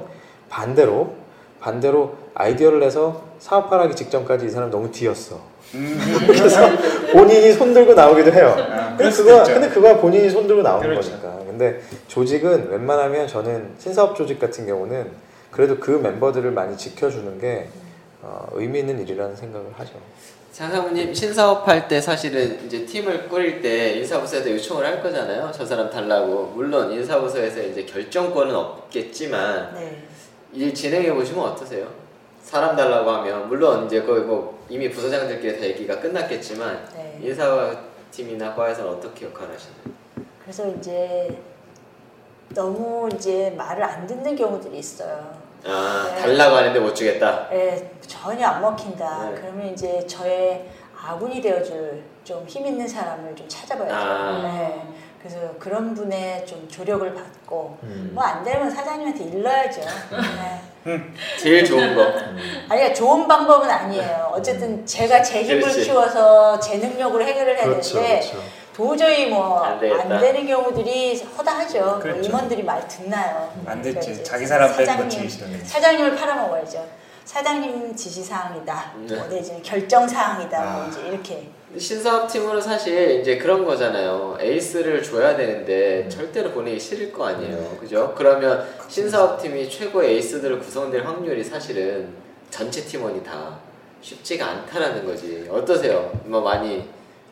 반대로 0.49 1.15
반대로 1.61 2.15
아이디어를 2.35 2.81
내서 2.81 3.23
사업하기 3.39 3.95
직전까지 3.95 4.47
이 4.47 4.49
사람 4.51 4.71
너무 4.71 4.91
뒤였어. 4.91 5.39
음. 5.75 5.99
그래서 6.27 6.61
본인이 7.13 7.53
손 7.53 7.73
들고 7.75 7.95
나오기도 7.95 8.33
해요. 8.33 8.55
아, 8.95 8.97
근데 8.97 8.97
그럴 8.97 9.13
수도 9.13 9.29
그거 9.31 9.39
있죠. 9.43 9.53
근데 9.55 9.69
그거야 9.69 9.97
본인이 9.99 10.31
손 10.31 10.47
들고 10.47 10.63
나오는 10.63 10.89
그렇죠. 10.89 11.11
거니까. 11.11 11.39
근데 11.45 11.81
조직은 12.09 12.71
웬만하면 12.71 13.27
저는 13.29 13.75
신사업 13.79 14.17
조직 14.17 14.39
같은 14.39 14.67
경우는 14.67 15.11
그래도 15.51 15.79
그 15.79 15.91
멤버들을 15.93 16.51
많이 16.53 16.77
지켜주는 16.77 17.39
게 17.41 17.69
어, 18.23 18.47
의미 18.53 18.81
있는 18.81 19.01
일이라는 19.01 19.35
생각을 19.37 19.67
하죠. 19.77 19.93
장사부님 20.53 21.13
신사업 21.13 21.67
할 21.67 21.89
때 21.89 22.01
사실은 22.01 22.65
이제 22.65 22.87
팀을 22.87 23.29
꾸릴 23.29 23.61
때 23.61 23.95
인사부서에도 23.99 24.51
요청을 24.53 24.87
할 24.87 25.03
거잖아요. 25.03 25.51
저 25.53 25.67
사람 25.67 25.91
달라고. 25.91 26.53
물론 26.55 26.93
인사부서에서 26.93 27.61
이제 27.61 27.85
결정권은 27.85 28.55
없겠지만 28.55 29.75
네. 29.75 30.03
일 30.53 30.73
진행해 30.73 31.13
보시면 31.13 31.45
어떠세요? 31.45 31.89
사람 32.43 32.77
달라고 32.77 33.11
하면 33.11 33.49
물론 33.49 33.87
이제 33.87 34.03
거의 34.03 34.23
뭐 34.23 34.63
이미 34.69 34.89
부서장들끼리 34.91 35.59
다 35.59 35.65
얘기가 35.67 35.99
끝났겠지만 36.01 36.87
네. 36.97 37.19
인사 37.23 37.75
팀이나 38.19 38.55
과에서는 38.55 38.93
어떻게 38.93 39.27
역할을 39.27 39.55
하시나요? 39.55 39.95
그래서 40.43 40.69
이제 40.69 41.37
너무 42.51 43.09
이제 43.13 43.53
말을 43.57 43.83
안 43.83 44.07
듣는 44.07 44.37
경우들이 44.37 44.79
있어요. 44.79 45.43
아 45.67 46.11
네. 46.15 46.21
달라고 46.21 46.57
하는데 46.57 46.79
못 46.79 46.95
주겠다. 46.95 47.49
예, 47.53 47.91
전혀 48.07 48.47
안 48.47 48.61
먹힌다. 48.63 49.31
네. 49.31 49.41
그러면 49.41 49.67
이제 49.73 50.07
저의 50.07 50.71
아군이 50.97 51.41
되어줄 51.41 52.05
좀 52.23 52.47
힘 52.47 52.67
있는 52.67 52.87
사람을 52.87 53.35
좀 53.35 53.49
찾아봐야죠. 53.49 53.95
아. 53.95 54.43
네. 54.43 54.89
그래서 55.19 55.39
그런 55.59 55.93
분의 55.95 56.47
좀 56.47 56.69
조력을 56.69 57.13
받고 57.15 57.79
음. 57.83 58.11
뭐안 58.15 58.45
되면 58.45 58.71
사장님한테 58.71 59.25
일러야죠. 59.25 59.81
네. 60.11 60.61
제일 61.41 61.65
좋은 61.65 61.95
거. 61.95 62.13
아니 62.69 62.95
좋은 62.95 63.27
방법은 63.27 63.69
아니에요. 63.71 64.31
어쨌든 64.35 64.85
제가 64.85 65.23
제 65.23 65.43
힘을 65.43 65.61
그렇지. 65.63 65.85
키워서 65.85 66.61
제 66.61 66.77
능력으로 66.79 67.25
해결을 67.25 67.57
해야 67.57 67.65
그렇죠, 67.65 67.95
되는데 68.01 68.21
그렇죠. 68.21 68.43
도저히 68.75 69.27
뭐 69.31 69.63
안. 69.63 69.79
되는 69.81 70.47
경우들이 70.47 71.23
허다하죠. 71.39 71.81
뭐 71.85 71.99
그렇죠. 71.99 72.29
임원들이 72.29 72.63
말 72.65 72.87
듣나요? 72.87 73.51
안 73.67 73.81
그러니까 73.81 74.01
됐지. 74.01 74.13
이제 74.13 74.23
자기 74.23 74.47
사람 74.47 74.69
되는 74.77 74.85
거 74.97 75.03
사장님, 75.11 75.29
제일. 75.29 75.65
사장님을 75.65 76.17
팔아먹어야죠. 76.17 76.87
사장님 77.25 77.97
지시사항이다. 77.97 78.93
네. 79.07 79.17
뭐 79.17 79.27
내지는 79.29 79.63
결정사항이다. 79.63 80.61
뭐 80.61 80.83
아. 80.85 80.89
이제 80.91 81.01
이렇게. 81.09 81.49
신사업팀으로 81.77 82.61
사실 82.61 83.21
이제 83.21 83.37
그런 83.39 83.65
거잖아요. 83.65 84.37
에이스를 84.41 85.03
줘야 85.03 85.37
되는데 85.37 86.09
절대로 86.09 86.51
보내기 86.51 86.79
싫을 86.79 87.13
거 87.13 87.27
아니에요. 87.27 87.77
그죠? 87.81 88.15
그러면 88.17 88.65
신사업팀이 88.89 89.69
최고의 89.69 90.15
에이스들을 90.15 90.59
구성될 90.61 91.05
확률이 91.05 91.43
사실은 91.43 92.09
전체 92.51 92.83
팀원이 92.83 93.23
다 93.25 93.59
쉽지가 94.01 94.47
않다라는 94.47 95.05
거지. 95.05 95.47
어떠세요? 95.51 96.13
뭐 96.27 96.41
많이 96.41 96.89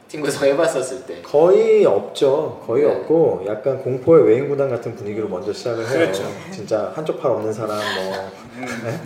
팀 0.08 0.20
구성 0.20 0.48
해봤었을 0.48 1.06
때. 1.06 1.22
거의 1.22 1.84
없죠. 1.86 2.62
거의 2.66 2.84
네. 2.84 2.90
없고 2.90 3.44
약간 3.46 3.78
공포의 3.82 4.24
외인 4.26 4.48
구단 4.48 4.68
같은 4.68 4.94
분위기로 4.94 5.28
먼저 5.28 5.52
시작을 5.52 5.86
해요. 5.86 5.98
그렇죠. 5.98 6.24
진짜 6.50 6.92
한쪽 6.94 7.20
팔 7.20 7.30
없는 7.30 7.52
사람 7.52 7.76
뭐, 7.78 8.30
네? 8.84 9.00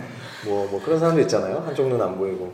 뭐, 0.45 0.67
뭐 0.71 0.81
그런 0.83 0.99
사람도 0.99 1.21
있잖아요. 1.21 1.63
한쪽 1.65 1.87
눈 1.87 2.01
안 2.01 2.17
보이고. 2.17 2.51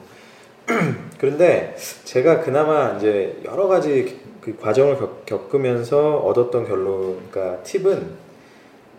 그런데 1.20 1.76
제가 2.04 2.42
그나마 2.42 2.96
이제 2.98 3.40
여러 3.46 3.68
가지 3.68 4.20
그 4.42 4.58
과정을 4.58 4.98
겪, 4.98 5.26
겪으면서 5.26 6.18
얻었던 6.18 6.68
결론, 6.68 7.20
그러니까 7.30 7.64
팁은 7.64 8.24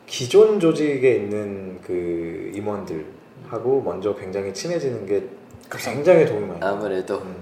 기존 0.07 0.61
조직에 0.61 1.17
있는 1.17 1.81
그 1.83 2.51
임원들하고 2.55 3.83
먼저 3.83 4.15
굉장히 4.15 4.53
친해지는 4.53 5.07
게 5.07 5.25
굉장히 5.71 6.27
도움이 6.27 6.47
많이. 6.47 6.61
아무래도 6.63 7.19
음. 7.19 7.35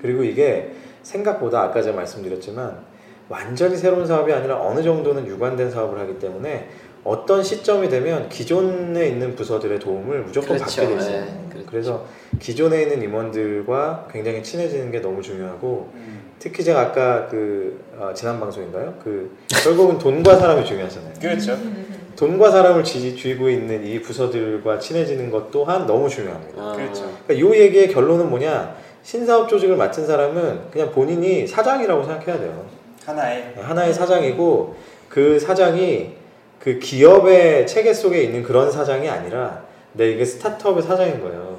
그리고 0.00 0.22
이게 0.22 0.72
생각보다 1.02 1.62
아까 1.62 1.82
제가 1.82 1.96
말씀드렸지만 1.96 2.78
완전히 3.28 3.76
새로운 3.76 4.06
사업이 4.06 4.32
아니라 4.32 4.60
어느 4.60 4.82
정도는 4.82 5.26
유관된 5.26 5.70
사업을 5.70 5.98
하기 6.00 6.18
때문에 6.18 6.68
어떤 7.04 7.42
시점이 7.42 7.88
되면 7.88 8.28
기존에 8.28 9.08
있는 9.08 9.34
부서들의 9.34 9.78
도움을 9.78 10.22
무조건 10.22 10.56
그렇죠. 10.58 10.64
받게 10.64 10.86
돼 10.86 10.98
있어요. 10.98 11.20
네, 11.20 11.46
그렇죠. 11.50 11.66
그래서 11.70 12.06
기존에 12.38 12.82
있는 12.82 13.02
임원들과 13.02 14.08
굉장히 14.10 14.42
친해지는 14.42 14.90
게 14.90 15.00
너무 15.00 15.22
중요하고 15.22 15.90
음. 15.94 16.20
특히 16.38 16.62
제가 16.62 16.80
아까 16.80 17.26
그 17.28 17.82
어, 17.98 18.12
지난 18.14 18.38
방송인가요? 18.38 18.94
그 19.02 19.36
결국은 19.48 19.98
돈과 19.98 20.36
사람이 20.36 20.64
중요하잖아요. 20.64 21.12
그렇죠. 21.20 21.56
돈과 22.16 22.50
사람을 22.50 22.84
쥐, 22.84 23.16
쥐고 23.16 23.48
있는 23.48 23.84
이 23.86 24.00
부서들과 24.02 24.78
친해지는 24.78 25.30
것 25.30 25.50
또한 25.50 25.86
너무 25.86 26.08
중요합니다. 26.08 26.62
아, 26.62 26.72
그렇죠. 26.72 27.10
그러니까 27.26 27.34
이 27.34 27.60
얘기의 27.60 27.88
결론은 27.88 28.28
뭐냐? 28.28 28.76
신사업 29.02 29.48
조직을 29.48 29.76
맡은 29.76 30.06
사람은 30.06 30.70
그냥 30.70 30.92
본인이 30.92 31.46
사장이라고 31.46 32.04
생각해야 32.04 32.38
돼요. 32.38 32.66
하나의 33.06 33.54
하나의 33.56 33.94
사장이고 33.94 34.76
그 35.08 35.38
사장이 35.38 36.19
그 36.60 36.78
기업의 36.78 37.66
체계 37.66 37.92
속에 37.92 38.22
있는 38.22 38.42
그런 38.42 38.70
사장이 38.70 39.08
아니라 39.08 39.62
내 39.92 40.12
이게 40.12 40.24
스타트업의 40.24 40.82
사장인 40.82 41.20
거예요. 41.20 41.58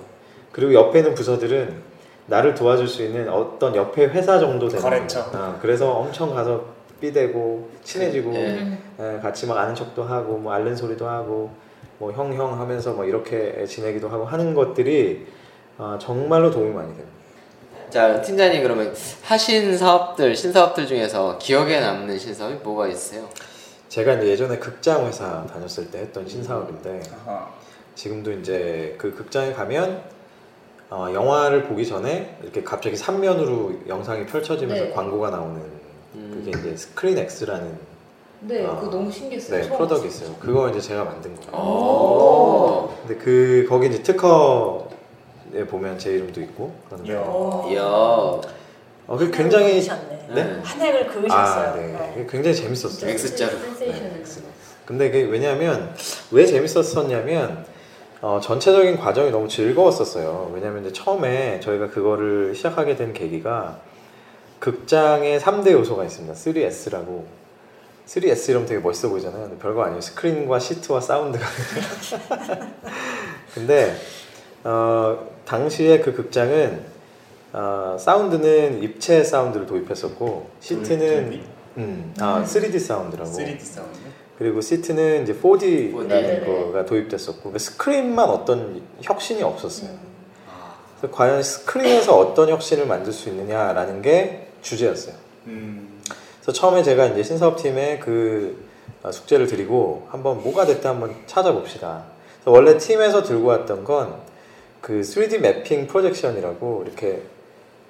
그리고 0.51 0.73
옆에 0.73 0.99
있는 0.99 1.15
부서들은 1.15 1.91
나를 2.27 2.53
도와줄 2.53 2.87
수 2.87 3.03
있는 3.03 3.27
어떤 3.29 3.75
옆에 3.75 4.05
회사 4.05 4.39
정도 4.39 4.69
되는 4.69 4.81
거래처. 4.81 5.21
어, 5.33 5.57
그래서 5.61 5.91
엄청 5.91 6.33
가서 6.33 6.65
삐대고 7.01 7.69
친해지고 7.83 8.31
네. 8.31 8.77
예, 8.99 9.19
같이 9.21 9.47
막 9.47 9.57
아는 9.57 9.73
척도 9.73 10.03
하고 10.03 10.37
뭐 10.37 10.53
앓는 10.53 10.75
소리도 10.75 11.07
하고 11.07 11.49
뭐 11.97 12.11
형형 12.11 12.59
하면서 12.59 12.93
뭐 12.93 13.05
이렇게 13.05 13.65
지내기도 13.65 14.07
하고 14.07 14.23
하는 14.25 14.53
것들이 14.53 15.25
아, 15.79 15.97
정말로 15.99 16.51
도움이 16.51 16.73
많이 16.73 16.95
돼요. 16.95 17.05
자 17.89 18.21
팀장님 18.21 18.61
그러면 18.61 18.93
하신 19.23 19.77
사업들 19.77 20.35
신사업들 20.35 20.85
중에서 20.85 21.37
기억에 21.39 21.79
남는 21.79 22.17
신사업이 22.17 22.55
뭐가 22.63 22.87
있으세요? 22.87 23.27
제가 23.91 24.13
이제 24.13 24.27
예전에 24.27 24.57
극장 24.57 25.05
회사 25.05 25.45
다녔을 25.47 25.91
때 25.91 25.99
했던 25.99 26.25
신사업인데 26.25 27.01
아하. 27.25 27.49
지금도 27.93 28.31
이제 28.31 28.95
그 28.97 29.13
극장에 29.13 29.51
가면 29.51 30.01
어, 30.89 31.09
영화를 31.13 31.63
보기 31.63 31.85
전에 31.85 32.37
이렇게 32.41 32.63
갑자기 32.63 32.95
3면으로 32.95 33.89
영상이 33.89 34.27
펼쳐지면서 34.27 34.83
네. 34.85 34.91
광고가 34.91 35.31
나오는 35.31 35.61
음. 36.15 36.31
그게 36.33 36.57
이제 36.57 36.77
스크린 36.77 37.17
X라는 37.17 37.77
네, 38.43 38.65
아. 38.65 38.77
그거 38.77 38.91
너무 38.91 39.11
신기했어요. 39.11 39.61
네, 39.61 39.69
프로덕이 39.69 40.07
있어요. 40.07 40.35
그거 40.39 40.69
이제 40.69 40.79
제가 40.79 41.03
만든 41.03 41.35
거예요. 41.35 41.51
오. 41.61 42.93
근데 43.05 43.21
그 43.21 43.65
거기 43.67 43.87
이제 43.87 44.01
특허에 44.01 45.65
보면 45.69 45.99
제 45.99 46.11
이름도 46.11 46.39
있고 46.39 46.73
그런데 46.87 47.11
이야. 47.11 48.41
어. 49.11 49.17
그 49.17 49.29
굉장히. 49.29 49.85
네. 50.33 50.61
한 50.63 50.81
획을 50.81 51.07
그으셨어요. 51.07 51.71
아, 51.71 51.75
네. 51.75 52.13
네. 52.15 52.27
굉장히 52.29 52.55
재밌었어요. 52.55 53.05
때. 53.05 53.11
X자로. 53.11 53.59
센세이션을 53.59 54.23
네, 54.23 54.41
근데 54.85 55.07
이게 55.07 55.23
왜냐하면 55.23 55.93
왜 56.31 56.45
재밌었었냐면 56.45 57.65
어, 58.21 58.39
전체적인 58.41 58.97
과정이 58.97 59.31
너무 59.31 59.49
즐거웠었어요. 59.49 60.51
왜냐하면 60.53 60.85
이제 60.85 60.93
처음에 60.93 61.59
저희가 61.59 61.89
그거를 61.89 62.55
시작하게 62.55 62.95
된 62.95 63.11
계기가 63.11 63.81
극장에 64.59 65.37
3대 65.39 65.71
요소가 65.73 66.05
있습니다. 66.05 66.33
3S라고 66.33 67.23
3S 68.05 68.49
이러면 68.49 68.67
되게 68.69 68.79
멋있어 68.79 69.09
보이잖아요. 69.09 69.43
근데 69.43 69.57
별거 69.57 69.83
아니에요. 69.83 69.99
스크린과 69.99 70.59
시트와 70.59 71.01
사운드가. 71.01 71.45
근데 73.53 73.93
어, 74.63 75.27
당시에 75.43 75.99
그 75.99 76.13
극장은 76.13 76.90
어, 77.53 77.97
사운드는 77.99 78.81
입체 78.83 79.23
사운드를 79.23 79.65
도입했었고 79.65 80.49
시트는? 80.59 81.41
음, 81.77 82.13
아 82.19 82.43
3D 82.45 82.79
사운드라고 82.79 83.29
3D 83.29 83.59
사운드. 83.59 83.99
그리고 84.37 84.61
시트는 84.61 85.23
이제 85.23 85.33
4D라는 85.33 86.07
네네네. 86.07 86.45
거가 86.45 86.85
도입됐었고 86.85 87.39
그러니까 87.39 87.59
스크린만 87.59 88.29
어떤 88.29 88.81
혁신이 89.01 89.43
없었어요. 89.43 89.91
아, 90.49 90.75
그래서 90.99 91.15
과연 91.15 91.43
스크린에서 91.43 92.17
어떤 92.17 92.49
혁신을 92.49 92.87
만들 92.87 93.13
수 93.13 93.29
있느냐라는 93.29 94.01
게 94.01 94.47
주제였어요. 94.61 95.15
음. 95.47 96.01
그래서 96.41 96.53
처음에 96.53 96.81
제가 96.83 97.05
이제 97.07 97.21
신사업팀에 97.21 97.99
그 97.99 98.65
어, 99.03 99.11
숙제를 99.11 99.47
드리고 99.47 100.07
한번 100.09 100.41
뭐가 100.41 100.65
됐든 100.65 100.89
한번 100.89 101.15
찾아봅시다. 101.27 102.05
그래서 102.41 102.51
원래 102.51 102.77
팀에서 102.77 103.23
들고 103.23 103.47
왔던 103.47 103.83
건 103.83 104.31
그 104.81 105.01
3D 105.01 105.39
mapping 105.39 105.87
projection이라고 105.87 106.83
이렇게 106.85 107.21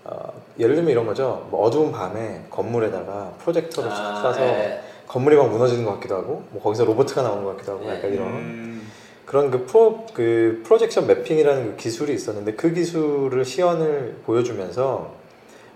어, 0.03 0.33
예를 0.59 0.75
들면 0.75 0.91
이런 0.91 1.05
거죠. 1.05 1.47
뭐 1.51 1.63
어두운 1.65 1.91
밤에 1.91 2.43
건물에다가 2.49 3.33
프로젝터를 3.39 3.89
쫙 3.89 3.95
아, 3.97 4.23
쏴서 4.23 4.37
네. 4.37 4.81
건물이 5.07 5.35
막 5.35 5.49
무너지는 5.49 5.83
것 5.85 5.93
같기도 5.95 6.15
하고 6.15 6.43
뭐 6.51 6.61
거기서 6.61 6.85
로봇가 6.85 7.21
나오는 7.21 7.43
것 7.43 7.51
같기도 7.57 7.73
하고 7.73 7.85
네. 7.85 7.95
약간 7.97 8.13
이런 8.13 8.27
음. 8.27 8.91
그런 9.25 9.51
그 9.51 9.65
프로 9.65 10.05
그 10.13 10.61
projection 10.65 11.07
mapping이라는 11.07 11.71
그 11.71 11.75
기술이 11.77 12.13
있었는데 12.13 12.53
그 12.55 12.73
기술을 12.73 13.45
시연을 13.45 14.21
보여주면서 14.25 15.13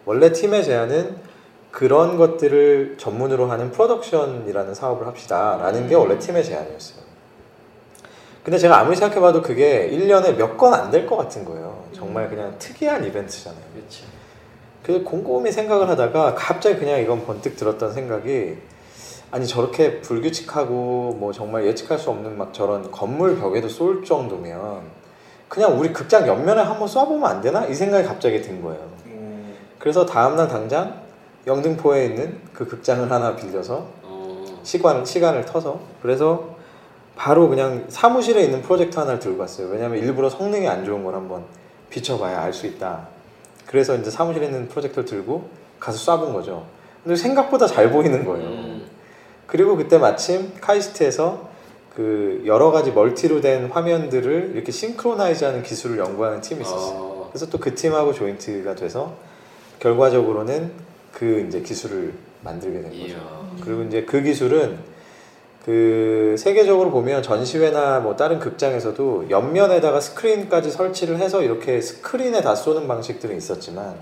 원래 0.06 0.32
팀의 0.32 0.64
제안은 0.64 1.16
그런 1.72 2.18
것들을 2.18 2.96
전문으로 2.98 3.48
하는 3.48 3.72
프로덕션이라는 3.72 4.74
사업을 4.74 5.06
합시다라는 5.08 5.88
게 5.88 5.96
원래 5.96 6.18
팀의 6.18 6.44
제안이었어요. 6.44 7.04
근데 8.44 8.58
제가 8.58 8.80
아무리 8.80 8.96
생각해봐도 8.96 9.42
그게 9.42 9.90
1년에 9.92 10.36
몇 10.38 10.58
건 10.58 10.74
안 10.74 10.92
될 10.92 11.06
것 11.08 11.18
같은 11.18 11.44
거예요. 11.46 11.84
정말 11.94 12.30
그냥 12.30 12.56
특이한 12.60 13.04
이벤트잖아요. 13.06 13.60
그렇죠. 13.74 14.06
그 14.86 15.04
곰곰이 15.04 15.52
생각을 15.52 15.90
하다가 15.90 16.36
갑자기 16.36 16.78
그냥 16.78 17.00
이건 17.00 17.26
번뜩 17.26 17.58
들었던 17.58 17.92
생각이 17.92 18.56
아니 19.32 19.48
저렇게 19.48 20.00
불규칙하고 20.02 21.18
뭐 21.20 21.34
정말 21.34 21.66
예측할 21.66 21.98
수 21.98 22.12
없는 22.12 22.38
막 22.38 22.54
저런 22.54 22.92
건물 22.92 23.36
벽에도 23.40 23.68
쏠 23.68 24.06
정도면 24.06 24.82
그냥 25.50 25.80
우리 25.80 25.92
극장 25.92 26.28
옆면에 26.28 26.62
한번 26.62 26.88
쏴보면 26.88 27.24
안 27.24 27.42
되나? 27.42 27.66
이 27.66 27.74
생각이 27.74 28.08
갑자기 28.08 28.44
든 28.44 28.62
거예요. 28.62 28.88
음. 29.08 29.56
그래서 29.80 30.06
다음날 30.06 30.48
당장 30.48 31.02
영등포에 31.48 32.06
있는 32.06 32.38
그 32.54 32.68
극장을 32.68 33.12
하나 33.12 33.36
빌려서 33.36 33.88
어. 34.04 34.60
시간, 34.62 35.04
시간을 35.04 35.46
터서 35.46 35.80
그래서 36.04 36.56
바로 37.16 37.50
그냥 37.50 37.86
사무실에 37.88 38.44
있는 38.44 38.62
프로젝터 38.62 39.02
하나를 39.02 39.20
들고 39.20 39.40
갔어요. 39.40 39.68
왜냐면 39.70 39.98
일부러 39.98 40.30
성능이 40.30 40.68
안 40.68 40.86
좋은 40.86 41.04
걸 41.04 41.16
한번 41.16 41.44
비춰봐야 41.90 42.40
알 42.40 42.54
수 42.54 42.68
있다. 42.68 43.15
그래서 43.66 43.96
이제 43.96 44.10
사무실에 44.10 44.46
있는 44.46 44.68
프로젝터를 44.68 45.08
들고 45.08 45.50
가서 45.80 46.18
쏴본 46.18 46.34
거죠. 46.34 46.66
근데 47.04 47.16
생각보다 47.16 47.68
잘 47.68 47.92
보이는 47.92 48.26
거예요. 48.26 48.48
음. 48.48 48.86
그리고 49.48 49.76
그때 49.76 49.98
마침 49.98 50.54
카이스트에서 50.60 51.50
그 51.96 52.44
여러 52.46 52.72
가지 52.72 52.92
멀티로 52.92 53.42
된 53.42 53.68
화면들을 53.68 54.52
이렇게 54.56 54.72
싱크로나이즈하는 54.72 55.64
기술을 55.64 55.98
연구하는 55.98 56.42
팀이 56.42 56.62
있었어요. 56.62 56.98
어, 56.98 57.30
그래서 57.32 57.48
또 57.50 57.58
그 57.60 57.74
팀하고 57.74 58.14
조인트가 58.14 58.76
돼서 58.76 59.16
결과적으로는 59.80 60.72
그 61.14 61.46
이제 61.48 61.62
기술을 61.62 62.14
만들게 62.44 62.82
된 62.82 62.92
거죠. 62.92 63.04
이야. 63.06 63.50
그리고 63.64 63.84
이제 63.84 64.04
그 64.04 64.22
기술은 64.22 64.78
그 65.66 66.36
세계적으로 66.38 66.92
보면 66.92 67.24
전시회나 67.24 68.00
뭐 68.00 68.16
다른 68.16 68.40
극장에서도 68.40 69.32
옆면에다가 69.32 70.00
스크린까지 70.00 70.70
설치를 70.70 71.18
해서 71.18 71.42
이렇게 71.42 71.82
스크린에 71.82 72.42
다 72.44 72.54
쏘는 72.54 72.88
방식들은 72.88 73.36
있었지만 73.36 73.96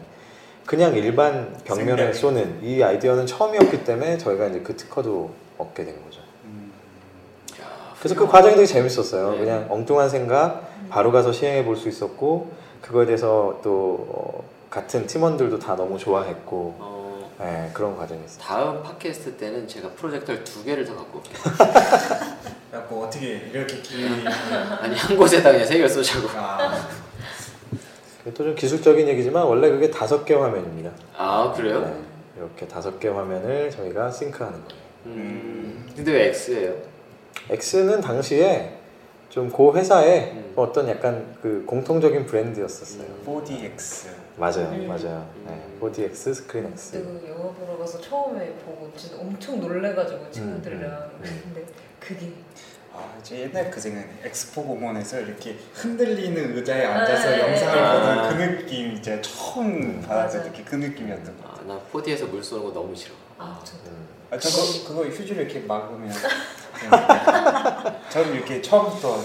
그냥 0.65 0.93
일반 0.97 1.55
벽면에. 1.63 2.11
쏘는 2.11 2.59
이 2.63 2.83
아이디어는 2.83 3.25
처음이었기 3.25 3.85
때문에 3.85 4.17
저희가 4.17 4.47
이제 4.47 4.59
그 4.59 4.75
특허도 4.75 5.31
얻게 5.57 5.85
된 5.85 5.95
거죠. 6.03 6.19
음. 6.43 6.73
그래서 7.97 8.15
그 8.15 8.27
과정이 8.27 8.55
되게 8.55 8.65
재밌었어요. 8.65 9.31
네. 9.31 9.37
그냥 9.39 9.65
엉뚱한 9.69 10.09
생각 10.09 10.69
바로 10.89 11.13
가서 11.13 11.31
시행해 11.31 11.63
볼 11.63 11.77
수 11.77 11.87
있었고 11.87 12.51
그거에 12.81 13.05
대해서 13.05 13.61
또 13.63 14.05
어, 14.09 14.43
같은 14.69 15.07
팀원들도 15.07 15.59
다 15.59 15.77
너무 15.77 15.97
좋아했고 15.97 16.75
어, 16.79 16.92
네, 17.43 17.69
그런 17.73 17.97
과정이었어요. 17.97 18.41
다음 18.41 18.81
팟캐스트 18.81 19.35
때는 19.35 19.67
제가 19.67 19.89
프로젝터를 19.89 20.45
두 20.45 20.63
개를 20.63 20.85
더 20.85 20.95
갖고 20.95 21.17
올게요. 21.17 21.37
그래갖고 22.71 23.03
어떻게 23.03 23.49
이렇게 23.53 23.81
길이 23.81 24.05
아니 24.79 24.95
한 24.95 25.17
곳에다 25.17 25.51
그냥 25.51 25.67
세 25.67 25.73
개를 25.73 25.89
쏘자고. 25.89 26.29
아, 26.37 26.87
또좀 28.23 28.55
기술적인 28.55 29.05
얘기지만 29.09 29.43
원래 29.43 29.69
그게 29.69 29.91
다섯 29.91 30.23
개 30.23 30.33
화면입니다. 30.33 30.89
아 31.17 31.53
그래요? 31.53 31.81
네, 31.81 31.93
이렇게 32.37 32.65
다섯 32.65 32.97
개 32.97 33.09
화면을 33.09 33.69
저희가 33.69 34.09
싱크하는 34.09 34.63
거예요. 34.63 34.81
음. 35.07 35.91
근데 35.93 36.13
왜 36.13 36.27
X예요? 36.29 36.75
X는 37.49 37.99
당시에 37.99 38.77
좀고 39.27 39.75
회사의 39.75 40.31
음. 40.31 40.53
어떤 40.55 40.87
약간 40.87 41.35
그 41.41 41.65
공통적인 41.67 42.25
브랜드였었어요. 42.25 43.05
4DX 43.25 44.22
맞아요, 44.35 44.69
음. 44.71 44.87
맞아요. 44.87 45.29
네, 45.45 45.63
4DX, 45.79 46.33
스크린 46.33 46.65
X. 46.67 46.91
그 46.93 47.25
영화 47.29 47.51
보러 47.53 47.77
가서 47.77 48.01
처음에 48.01 48.53
보고 48.65 48.91
진짜 48.97 49.17
엄청 49.19 49.59
놀래가지고 49.59 50.31
친구들이랑 50.31 50.91
음. 51.23 51.41
근데 51.53 51.65
그게 51.99 52.31
아, 52.95 53.13
제 53.23 53.41
옛날 53.41 53.69
그 53.71 53.79
생각이 53.79 54.07
엑스포 54.23 54.63
공원에서 54.65 55.19
이렇게 55.19 55.57
흔들리는 55.73 56.55
의자에 56.57 56.85
앉아서 56.85 57.29
네. 57.29 57.39
영상을 57.41 57.79
아. 57.83 58.29
보는 58.29 58.29
그 58.29 58.43
느낌 58.63 58.93
이제 58.93 59.19
처음 59.21 60.01
받았을. 60.01 60.51
때 60.51 60.63
그 60.63 60.75
느낌이었던 60.75 61.37
것 61.37 61.43
같아요. 61.43 61.71
아, 61.71 61.73
나 61.75 61.79
4D에서 61.91 62.27
물 62.29 62.43
쏘는 62.43 62.63
거 62.65 62.73
너무 62.73 62.95
싫어. 62.95 63.13
아 63.37 63.59
저도 63.63 63.89
음. 63.89 64.07
아, 64.31 64.37
저 64.37 64.49
그거, 64.49 64.87
그거 65.03 65.09
휴지를 65.09 65.43
이렇게 65.43 65.59
막으면 65.61 66.11
저는 68.09 68.33
이렇게 68.35 68.61
처음부터 68.61 69.19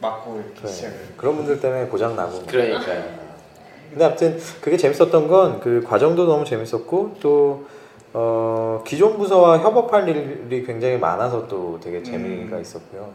막고 0.00 0.36
이렇게 0.40 0.60
그래. 0.60 0.72
시작을 0.72 1.14
그런 1.16 1.36
분들 1.36 1.60
때문에 1.60 1.86
고장 1.86 2.16
나고. 2.16 2.44
그러니까요. 2.46 3.27
근데 3.90 4.04
아무튼 4.04 4.38
그게 4.60 4.76
재밌었던 4.76 5.28
건 5.28 5.60
그 5.60 5.82
과정도 5.86 6.26
너무 6.26 6.44
재밌었고 6.44 7.16
또 7.20 7.66
어, 8.12 8.82
기존 8.86 9.18
부서와 9.18 9.58
협업할 9.58 10.08
일이 10.08 10.64
굉장히 10.64 10.96
많아서 10.98 11.46
또 11.46 11.78
되게 11.82 12.02
재미가 12.02 12.56
음. 12.56 12.62
있었고요. 12.62 13.10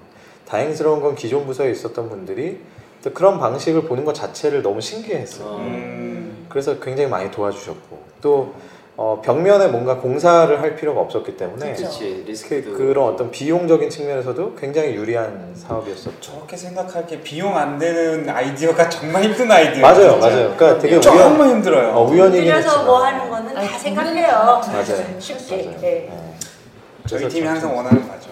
다행스러운 0.46 1.02
건 1.02 1.16
기존 1.16 1.46
부서에 1.46 1.72
있었던 1.72 2.10
분들이 2.10 2.60
또 3.04 3.12
그런 3.12 3.40
방식을 3.40 3.84
보는 3.84 4.06
것 4.06 4.14
자체를 4.14 4.62
너무 4.62 4.82
신기했어요. 4.82 5.48
어. 5.48 5.58
음. 5.58 6.46
그래서 6.50 6.80
굉장히 6.80 7.10
많이 7.10 7.32
도와주셨고 7.32 8.04
또 8.22 8.54
어, 8.96 9.20
벽면에 9.26 9.68
뭔가 9.70 9.98
공사를 9.98 10.62
할 10.62 10.76
필요가 10.76 11.02
없었기 11.02 11.36
때문에 11.36 11.72
그쵸. 11.74 11.84
그렇지 11.84 12.46
그, 12.48 12.74
그런 12.78 13.12
어떤 13.14 13.32
비용적인 13.32 13.90
측면에서도 13.90 14.54
굉장히 14.56 14.94
유리한 14.94 15.52
사업이었었죠. 15.56 16.12
저렇게 16.22 16.56
생각할 16.56 17.08
게 17.08 17.20
비용 17.22 17.58
안 17.58 17.80
되는 17.80 18.30
아이디어가 18.30 18.90
정말 18.90 19.24
힘든 19.24 19.52
아이디어 19.52 19.82
맞아요, 19.82 20.18
맞아요. 20.18 20.56
그러니까 20.56 20.78
되게 20.78 20.94
우연, 20.94 21.02
정말 21.02 21.50
힘들어요. 21.50 21.90
어, 21.96 22.04
우연이긴 22.08 22.44
들여서 22.46 22.84
뭐 22.84 23.04
하는 23.04 23.30
거는 23.32 23.58
아니, 23.58 23.68
다 23.68 23.78
생각해요. 23.80 24.28
맞아요. 24.68 25.20
쉽게. 25.20 25.56
맞아요. 25.56 25.80
네. 25.82 26.08
네. 26.10 26.34
저희 27.08 27.28
팀이 27.30 27.46
참- 27.46 27.56
항상 27.56 27.76
원하는 27.76 28.08
바죠. 28.08 28.30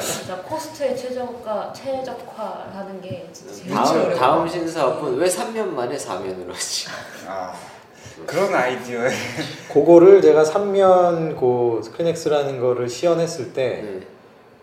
진짜 0.00 0.36
코스트에 0.42 0.94
최저가 0.94 1.72
최적화하는 1.74 3.00
게 3.00 3.28
진짜 3.32 3.54
제일 3.54 3.74
다음. 3.74 4.14
다음 4.14 4.48
신사업은 4.48 5.16
왜 5.16 5.26
3년 5.28 5.66
만에 5.68 5.96
4면으로 5.96 6.52
하지? 6.52 6.86
아 7.28 7.52
그런 8.26 8.54
아이디어에 8.54 9.10
그거를 9.72 10.22
제가 10.22 10.44
3년 10.44 11.36
고 11.36 11.80
스크린엑스라는 11.82 12.60
거를 12.60 12.88
시연했을 12.88 13.52
때 13.52 13.82
네. 13.82 14.00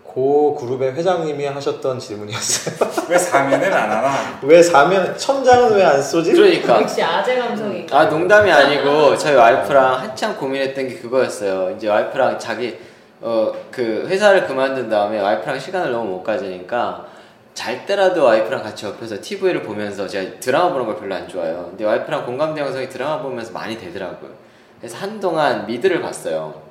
고 0.04 0.56
그룹의 0.56 0.94
회장님이 0.94 1.46
하셨던 1.46 2.00
질문이었어요. 2.00 2.90
왜 3.10 3.18
사면을 3.18 3.72
안 3.74 3.90
하나? 3.92 4.12
왜 4.42 4.60
4면 4.62 5.18
천장은 5.18 5.74
왜 5.76 5.84
안 5.84 6.02
쏘지? 6.02 6.34
그러니까 6.34 6.82
역시 6.82 7.02
아재 7.02 7.38
감성이 7.38 7.88
아 7.92 8.06
농담이 8.06 8.52
아니고 8.52 9.18
저희 9.18 9.36
와이프랑 9.36 10.00
한참 10.02 10.36
고민했던 10.36 10.88
게 10.88 10.96
그거였어요. 10.96 11.76
이제 11.76 11.88
와이프랑 11.88 12.40
자기 12.40 12.78
어 13.22 13.52
그 13.72 14.06
회사를 14.10 14.48
그만둔 14.48 14.90
다음에 14.90 15.20
와이프랑 15.22 15.58
시간을 15.60 15.92
너무 15.94 16.10
못 16.12 16.24
가지니까 16.24 17.06
잘 17.54 17.86
때라도 17.86 18.24
와이프랑 18.24 18.64
같이 18.64 18.86
옆에서 18.86 19.22
TV를 19.22 19.64
보면서 19.64 20.08
제가 20.08 20.40
드라마 20.40 20.72
보는 20.72 20.86
걸 20.86 20.98
별로 20.98 21.16
안 21.16 21.28
좋아해요. 21.28 21.68
근데 21.70 21.84
와이프랑 21.84 22.26
공감대 22.26 22.62
형성이 22.62 22.88
드라마 22.88 23.22
보면서 23.22 23.52
많이 23.52 23.78
되더라고요. 23.78 24.32
그래서 24.80 24.98
한동안 24.98 25.66
미드를 25.68 26.02
봤어요. 26.02 26.62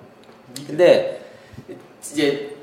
근데 0.66 1.20
이제 2.02 2.56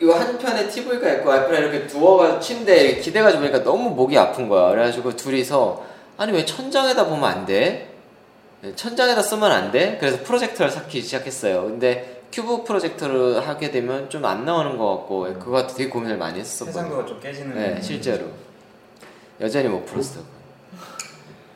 이거 0.00 0.14
한편에 0.14 0.68
TV가 0.68 1.12
있고 1.14 1.28
와이프랑 1.28 1.62
이렇게 1.62 1.86
누워가 1.86 2.40
침대에 2.40 2.96
기대가지고 2.96 3.42
보니까 3.42 3.62
너무 3.62 3.90
목이 3.90 4.16
아픈 4.16 4.48
거야. 4.48 4.70
그래가지고 4.70 5.14
둘이서 5.16 5.84
아니 6.16 6.32
왜 6.32 6.44
천장에다 6.44 7.06
보면 7.06 7.24
안 7.24 7.46
돼? 7.46 7.90
네, 8.60 8.74
천장에다 8.74 9.22
쓰면 9.22 9.52
안 9.52 9.70
돼? 9.70 9.98
그래서 10.00 10.18
프로젝터를 10.24 10.70
사기 10.70 11.00
시작했어요. 11.00 11.62
근데 11.62 12.17
큐브 12.30 12.64
프로젝터를 12.64 13.46
하게 13.46 13.70
되면 13.70 14.08
좀 14.10 14.24
안 14.24 14.44
나오는 14.44 14.76
것 14.76 14.96
같고 14.98 15.32
그거 15.38 15.66
되게 15.66 15.88
고민을 15.88 16.16
많이 16.18 16.40
했었거든요. 16.40 16.78
해상도가 16.84 17.06
좀 17.06 17.20
깨지는. 17.20 17.54
네, 17.54 17.80
실제로 17.82 18.26
여전히 19.40 19.68
못 19.68 19.84
풀었어. 19.86 20.20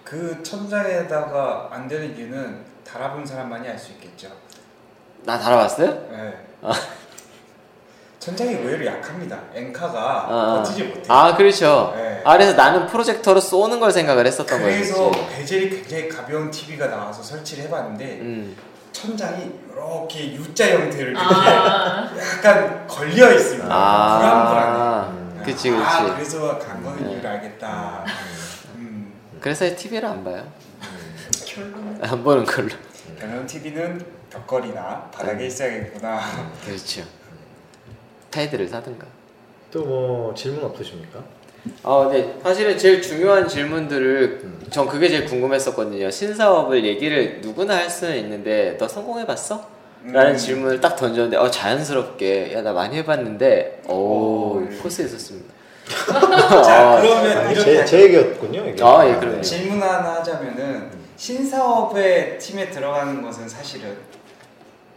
그 0.05 0.43
천장에다가 0.43 1.69
안 1.73 1.89
되는 1.89 2.17
이유는 2.17 2.65
달아본 2.85 3.25
사람만이 3.25 3.69
알 3.69 3.79
수 3.79 3.93
있겠죠. 3.93 4.29
나 5.25 5.39
달아봤어요? 5.39 5.89
네. 6.11 6.35
아. 6.63 6.73
천장이 8.19 8.53
의외로 8.55 8.87
약합니다. 8.87 9.39
엔카가 9.55 10.27
아, 10.29 10.55
버티지 10.63 10.85
못해요. 10.85 11.05
아 11.09 11.37
그렇죠. 11.37 11.93
네. 11.97 12.23
아 12.25 12.33
그래서 12.35 12.55
나는 12.55 12.87
프로젝터로 12.87 13.41
쏘는 13.41 13.81
걸 13.81 13.91
생각을 13.91 14.27
했었던 14.27 14.61
그래서 14.61 15.11
거였지. 15.11 15.29
베젤이 15.37 15.71
굉장히 15.71 16.09
가벼운 16.09 16.51
TV가 16.51 16.87
나와서 16.87 17.21
설치를 17.23 17.65
해봤는데 17.65 18.05
음. 18.21 18.57
천장이 18.93 19.51
이렇게 19.73 20.35
U자 20.35 20.71
형태를 20.71 21.15
아 21.17 22.11
약간 22.19 22.87
걸려 22.87 23.33
있습니다. 23.33 23.65
불안불안해. 23.65 24.79
아, 24.79 25.43
그치 25.45 25.71
그치. 25.71 25.83
아, 25.83 26.15
그래서 26.15 26.59
간 26.59 26.83
거는 26.83 27.05
네. 27.05 27.13
이유를 27.13 27.27
알겠다. 27.31 28.05
음. 28.77 29.13
그래서 29.41 29.75
TV를 29.75 30.09
안 30.09 30.23
봐요. 30.23 30.47
결론은 31.47 31.99
안 32.03 32.23
보는 32.23 32.45
걸로. 32.45 32.69
결론 33.19 33.47
TV는 33.47 34.05
벽걸이나 34.31 35.11
바닥에 35.13 35.47
있어야겠구나. 35.47 36.21
그렇죠. 36.65 37.03
패드를 38.31 38.69
사든가. 38.69 39.07
또 39.71 39.81
뭐 39.85 40.35
질문 40.35 40.65
없으십니까? 40.65 41.19
아, 41.85 42.09
근데 42.09 42.35
사실은 42.43 42.77
제일 42.77 43.01
중요한 43.01 43.47
질문들을 43.47 44.41
전 44.71 44.89
그게 44.89 45.09
제일 45.09 45.27
궁금했었거든요. 45.27 46.11
신사업을 46.11 46.85
얘기를 46.85 47.41
누구나 47.41 47.77
할 47.77 47.89
수는 47.91 48.17
있는데 48.19 48.77
너 48.79 48.89
성공해봤어? 48.89 49.71
라는 50.05 50.33
음. 50.33 50.37
질문을 50.37 50.81
딱 50.81 50.97
던졌는데 50.97 51.37
어 51.37 51.49
자연스럽게 51.49 52.55
야 52.55 52.63
나 52.63 52.73
많이 52.73 52.97
해봤는데 52.97 53.83
오 53.89 53.93
오. 53.95 54.69
코스에 54.83 55.05
있었습니다. 55.05 55.53
자, 56.65 56.97
아, 56.97 57.01
그러면 57.01 57.39
아니, 57.39 57.53
이렇게 57.55 57.77
제, 57.77 57.85
제 57.85 58.03
얘기였군요. 58.03 58.69
이게. 58.69 58.83
아, 58.83 59.07
예, 59.09 59.15
그럼요. 59.17 59.41
질문 59.43 59.81
하나 59.81 60.15
하자면은 60.17 60.91
신사업의 61.17 62.39
팀에 62.41 62.71
들어가는 62.71 63.23
것은 63.23 63.49
사실은 63.49 63.97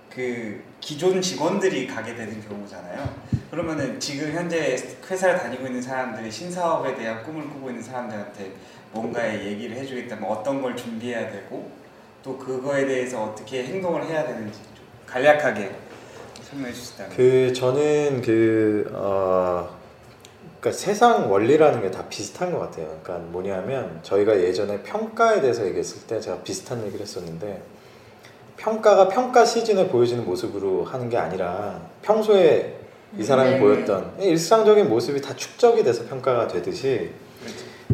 그 0.09 0.63
기존 0.85 1.19
직원들이 1.19 1.87
가게 1.87 2.13
되는 2.15 2.47
경우잖아요. 2.47 3.09
그러면은 3.49 3.99
지금 3.99 4.31
현재 4.31 4.77
회사를 5.09 5.35
다니고 5.39 5.65
있는 5.65 5.81
사람들이 5.81 6.29
신사업에 6.29 6.95
대한 6.95 7.23
꿈을 7.23 7.49
꾸고 7.49 7.69
있는 7.71 7.81
사람들한테 7.81 8.51
뭔가의 8.91 9.47
얘기를 9.47 9.75
해주겠다면 9.77 10.29
어떤 10.29 10.61
걸 10.61 10.75
준비해야 10.77 11.31
되고 11.31 11.71
또 12.21 12.37
그거에 12.37 12.85
대해서 12.85 13.23
어떻게 13.23 13.63
행동을 13.63 14.05
해야 14.05 14.27
되는지 14.27 14.59
좀 14.75 14.85
간략하게 15.07 15.71
설명해 16.43 16.71
주시다면. 16.71 17.17
그 17.17 17.51
저는 17.51 18.21
그 18.21 18.87
어, 18.93 19.67
그러니까 20.59 20.79
세상 20.79 21.31
원리라는 21.31 21.81
게 21.81 21.89
다 21.89 22.07
비슷한 22.09 22.51
것 22.51 22.59
같아요. 22.59 22.85
그러니까 23.01 23.27
뭐냐면 23.31 24.01
저희가 24.03 24.39
예전에 24.39 24.83
평가에 24.83 25.41
대해서 25.41 25.65
얘기했을 25.65 26.05
때 26.05 26.19
제가 26.19 26.43
비슷한 26.43 26.85
얘기를 26.85 27.01
했었는데 27.01 27.73
평가가 28.57 29.07
평가 29.09 29.43
시즌에 29.45 29.87
보여지는 29.87 30.25
모습으로 30.25 30.83
하는 30.85 31.09
게 31.09 31.17
아니라 31.17 31.79
평소에 32.01 32.75
이 33.17 33.23
사람이 33.23 33.51
네. 33.51 33.59
보였던 33.59 34.13
일상적인 34.19 34.89
모습이 34.89 35.21
다 35.21 35.35
축적이 35.35 35.83
돼서 35.83 36.05
평가가 36.05 36.47
되듯이. 36.47 37.11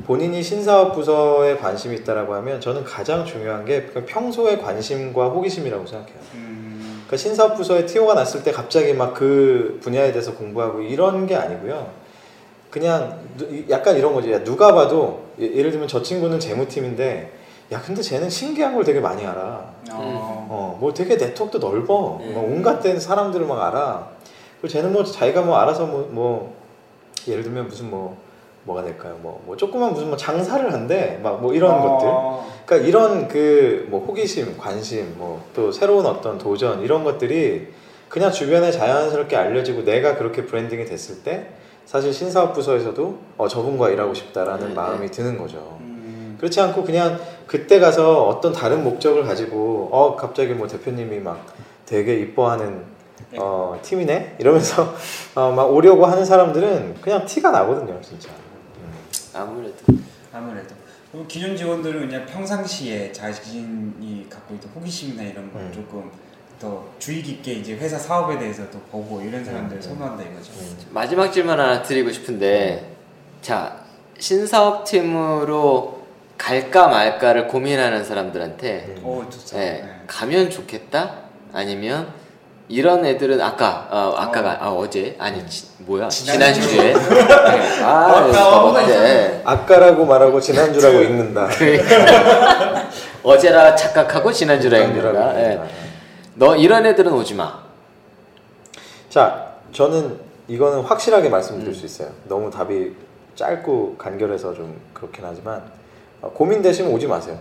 본인이 0.06 0.42
신사업 0.42 0.94
부서에 0.96 1.58
관심이 1.58 1.96
있다라고 1.98 2.34
하면 2.36 2.62
저는 2.62 2.84
가장 2.86 3.26
중요한 3.26 3.66
게그 3.66 4.06
평소의 4.06 4.62
관심과 4.62 5.28
호기심이라고 5.30 5.86
생각해요. 5.86 6.16
음, 6.36 7.04
그러니까 7.06 7.18
신사업 7.18 7.58
부서에 7.58 7.86
티오가 7.86 8.14
났을 8.14 8.42
때 8.44 8.52
갑자기 8.52 8.94
막 8.94 9.14
그 9.14 9.80
분야에 9.84 10.12
대해서 10.12 10.34
공부하고 10.34 10.82
이런 10.82 11.28
게 11.28 11.36
아니고요. 11.36 11.90
그냥 12.70 13.20
누- 13.38 13.66
약간 13.70 13.98
이런 13.98 14.14
거지. 14.14 14.32
야, 14.32 14.42
누가 14.46 14.74
봐도 14.74 15.26
예- 15.42 15.54
예를 15.58 15.72
들면 15.72 15.90
저 15.90 16.02
친구는 16.02 16.40
재무팀인데 16.40 17.30
야 17.72 17.82
근데 17.82 18.02
쟤는 18.02 18.30
신기한 18.30 18.76
걸 18.76 18.84
되게 18.84 19.00
많이 19.00 19.26
알아. 19.26 19.42
어, 19.92 20.48
어, 20.50 20.78
뭐 20.80 20.94
되게 20.94 21.16
네트워크도 21.16 21.60
넓어. 21.60 22.18
음. 22.22 22.34
막 22.34 22.44
온갖 22.44 22.82
된 22.82 23.00
사람들을 23.00 23.46
막 23.46 23.62
알아. 23.68 24.08
그리고 24.60 24.68
쟤는 24.68 24.92
뭐 24.92 25.04
자기가 25.04 25.42
뭐 25.44 25.58
알아서 25.58 25.86
뭐, 25.86 26.08
뭐 26.12 26.56
예를 27.28 27.44
들면 27.44 27.68
무슨 27.68 27.90
뭐 27.90 28.18
뭐가 28.64 28.84
될까요? 28.84 29.18
뭐, 29.22 29.42
뭐 29.46 29.58
조그만 29.58 29.94
무슨 29.94 30.10
뭐 30.10 30.18
장사를 30.18 30.72
한대. 30.72 31.20
막뭐 31.24 31.54
이런 31.54 31.80
것들. 31.80 32.08
어, 32.10 32.46
그러니까 32.66 32.88
이런 32.88 33.28
그 33.28 33.88
뭐 33.90 34.06
호기심, 34.06 34.58
관심, 34.58 35.16
뭐 35.18 35.42
또 35.56 35.72
새로운 35.72 36.06
어떤 36.06 36.38
도전 36.38 36.82
이런 36.82 37.04
것들이 37.04 37.68
그냥 38.10 38.32
주변에 38.32 38.72
자연스럽게 38.72 39.36
알려지고 39.38 39.84
내가 39.86 40.16
그렇게 40.18 40.46
브랜딩이 40.46 40.86
됐을 40.86 41.24
때 41.24 41.48
사실 41.86 42.14
신사업 42.14 42.54
부서에서도 42.54 43.18
어 43.38 43.48
저분과 43.48 43.90
일하고 43.90 44.14
싶다라는 44.14 44.70
네, 44.70 44.74
마음이 44.74 45.10
드는 45.10 45.38
거죠. 45.38 45.80
음, 46.42 46.46
그렇지 46.52 46.60
않고 46.60 46.84
그냥 46.84 47.20
그때 47.46 47.80
가서 47.80 48.26
어떤 48.26 48.52
다른 48.52 48.84
목적을 48.84 49.24
가지고 49.24 49.90
어 49.92 50.16
갑자기 50.16 50.54
뭐 50.54 50.68
대표님이 50.68 51.20
막 51.20 51.46
되게 51.86 52.20
이뻐하는 52.20 52.84
어 53.38 53.80
팀이네 53.84 54.38
이러면서 54.40 54.96
어, 55.36 55.52
막 55.52 55.72
오려고 55.72 56.06
하는 56.06 56.26
사람들은 56.26 56.96
그냥 57.00 57.26
티가 57.26 57.52
나거든요 57.52 58.02
진짜. 58.02 58.30
아무래도 59.34 59.76
아무래도 60.34 60.76
그리고 61.12 61.28
기존 61.28 61.56
직원들은 61.56 62.08
그냥 62.08 62.26
평상시에 62.26 63.12
자신이 63.12 64.28
갖고 64.30 64.56
있던 64.56 64.72
호기심이나 64.76 65.24
이런 65.24 65.52
걸 65.54 65.62
음. 65.62 65.72
조금 65.74 66.12
더 66.60 66.84
주의 67.00 67.22
깊게 67.22 67.54
이제 67.54 67.76
회사 67.76 67.98
사업에 67.98 68.38
대해서도 68.38 68.80
보고 68.92 69.22
이런 69.22 69.44
사람들을 69.44 69.78
음. 69.78 69.82
선호한다 69.82 70.24
이거죠. 70.24 70.52
음. 70.54 70.78
마지막 70.90 71.32
질문 71.32 71.60
하나 71.60 71.82
드리고 71.82 72.12
싶은데 72.12 72.96
자 73.42 73.84
신사업 74.20 74.86
팀으로 74.86 76.01
갈까 76.42 76.88
말까를 76.88 77.48
고민하는 77.48 78.04
사람들한테 78.04 78.96
음. 78.98 79.06
오 79.06 79.30
좋죠. 79.30 79.58
네, 79.58 79.84
네. 79.86 80.02
가면 80.08 80.50
좋겠다 80.50 81.18
아니면 81.54 82.08
이런 82.68 83.06
애들은 83.06 83.40
아까 83.40 83.88
어, 83.92 84.16
아까가 84.18 84.58
아, 84.60 84.72
어제 84.72 85.16
아니 85.20 85.48
지, 85.48 85.68
뭐야 85.80 86.10
지난주. 86.10 86.62
지난주에 86.62 86.94
네. 86.94 87.84
아 87.86 88.26
어제 88.26 89.42
아까라고 89.46 90.04
말하고 90.04 90.42
지난주라고 90.42 91.02
읽는다. 91.02 91.48
그러니까 91.48 92.90
어제라 93.22 93.76
착각하고 93.76 94.32
지난주라 94.32 94.80
읽는다 94.80 95.40
예. 95.40 95.62
너 96.34 96.56
이런 96.56 96.88
애들은 96.88 97.14
오지 97.14 97.36
마 97.36 97.62
자, 99.10 99.58
저는 99.74 100.18
이거는 100.48 100.82
확실하게 100.82 101.30
음. 101.30 101.32
말씀드릴 101.32 101.76
수 101.76 101.86
있어요. 101.86 102.10
너무 102.28 102.50
답이 102.50 102.96
짧고 103.36 103.98
간결해서 103.98 104.56
좀 104.56 104.82
그렇긴 104.94 105.24
하지만 105.28 105.58
어, 105.58 105.81
고민되시면 106.22 106.92
오지 106.92 107.08
마세요. 107.08 107.38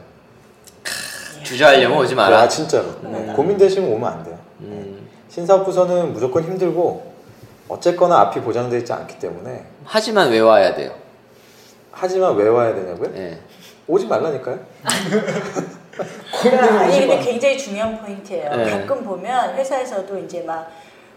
주저하려면 1.42 1.98
오지 1.98 2.14
마라 2.14 2.40
아 2.42 2.48
진짜로 2.48 2.84
음. 3.02 3.32
고민되시면 3.34 3.90
오면 3.90 4.12
안 4.12 4.24
돼요. 4.24 4.38
음, 4.60 5.08
신사업부서는 5.28 6.12
무조건 6.12 6.44
힘들고 6.44 7.12
어쨌거나 7.68 8.20
앞이 8.20 8.40
보장되어 8.40 8.78
있지 8.80 8.92
않기 8.92 9.18
때문에 9.18 9.64
하지만 9.84 10.30
왜 10.30 10.40
와야 10.40 10.74
돼요 10.74 10.92
하지만 11.92 12.36
왜 12.36 12.48
와야 12.48 12.74
되냐고요? 12.74 13.10
예. 13.16 13.38
오지 13.86 14.06
말라니까요. 14.06 14.58
그러니까 16.42 16.80
아니 16.80 17.00
근데 17.00 17.18
굉장히 17.18 17.58
중요한 17.58 18.00
포인트예요. 18.00 18.56
네. 18.56 18.70
가끔 18.70 19.04
보면 19.04 19.54
회사에서도 19.54 20.18
이제 20.18 20.42
막 20.42 20.70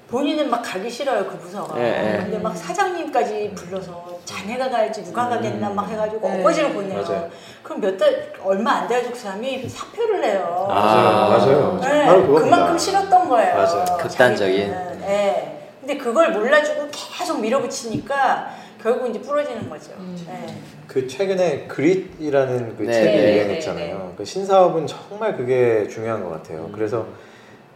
본인은 0.07 0.49
막 0.49 0.61
가기 0.61 0.89
싫어요 0.89 1.25
그 1.25 1.37
부서가. 1.37 1.75
네, 1.77 1.91
네. 1.91 2.17
근데 2.23 2.37
막 2.37 2.55
사장님까지 2.55 3.53
불러서 3.55 4.19
자네가 4.25 4.69
가야지 4.69 5.03
누가 5.03 5.27
가겠나 5.27 5.69
막 5.69 5.89
해가지고 5.89 6.27
네. 6.29 6.39
어거지로 6.39 6.69
보내요. 6.69 7.01
맞아요. 7.01 7.29
그럼 7.63 7.81
몇 7.81 7.97
달 7.97 8.31
얼마 8.43 8.71
안 8.73 8.87
돼가지고 8.87 9.13
그 9.13 9.19
사람이 9.19 9.67
사표를 9.67 10.21
내요. 10.21 10.67
아. 10.69 11.29
맞아요. 11.37 11.79
네, 11.81 12.05
바로 12.05 12.21
그겁니다. 12.27 12.55
그만큼 12.57 12.77
싫었던 12.77 13.29
거예요. 13.29 13.55
맞아요. 13.55 13.85
극단적인. 13.99 14.69
자기는. 14.69 14.99
네. 15.01 15.69
근데 15.79 15.97
그걸 15.97 16.31
몰라주고 16.31 16.87
계속 16.91 17.41
밀어붙이니까 17.41 18.49
결국 18.81 19.09
이제 19.09 19.19
부러지는 19.21 19.69
거죠. 19.69 19.91
음. 19.97 20.15
네. 20.27 20.55
그 20.87 21.07
최근에 21.07 21.65
그릿이라는 21.67 22.75
그 22.77 22.83
네, 22.83 22.91
책이 22.93 23.17
네, 23.17 23.35
유행했잖아요. 23.35 23.87
네, 23.87 23.93
네. 23.93 24.13
그 24.17 24.23
신사업은 24.25 24.85
정말 24.87 25.35
그게 25.35 25.87
중요한 25.87 26.23
것 26.23 26.29
같아요. 26.29 26.65
음. 26.65 26.71
그래서 26.73 27.05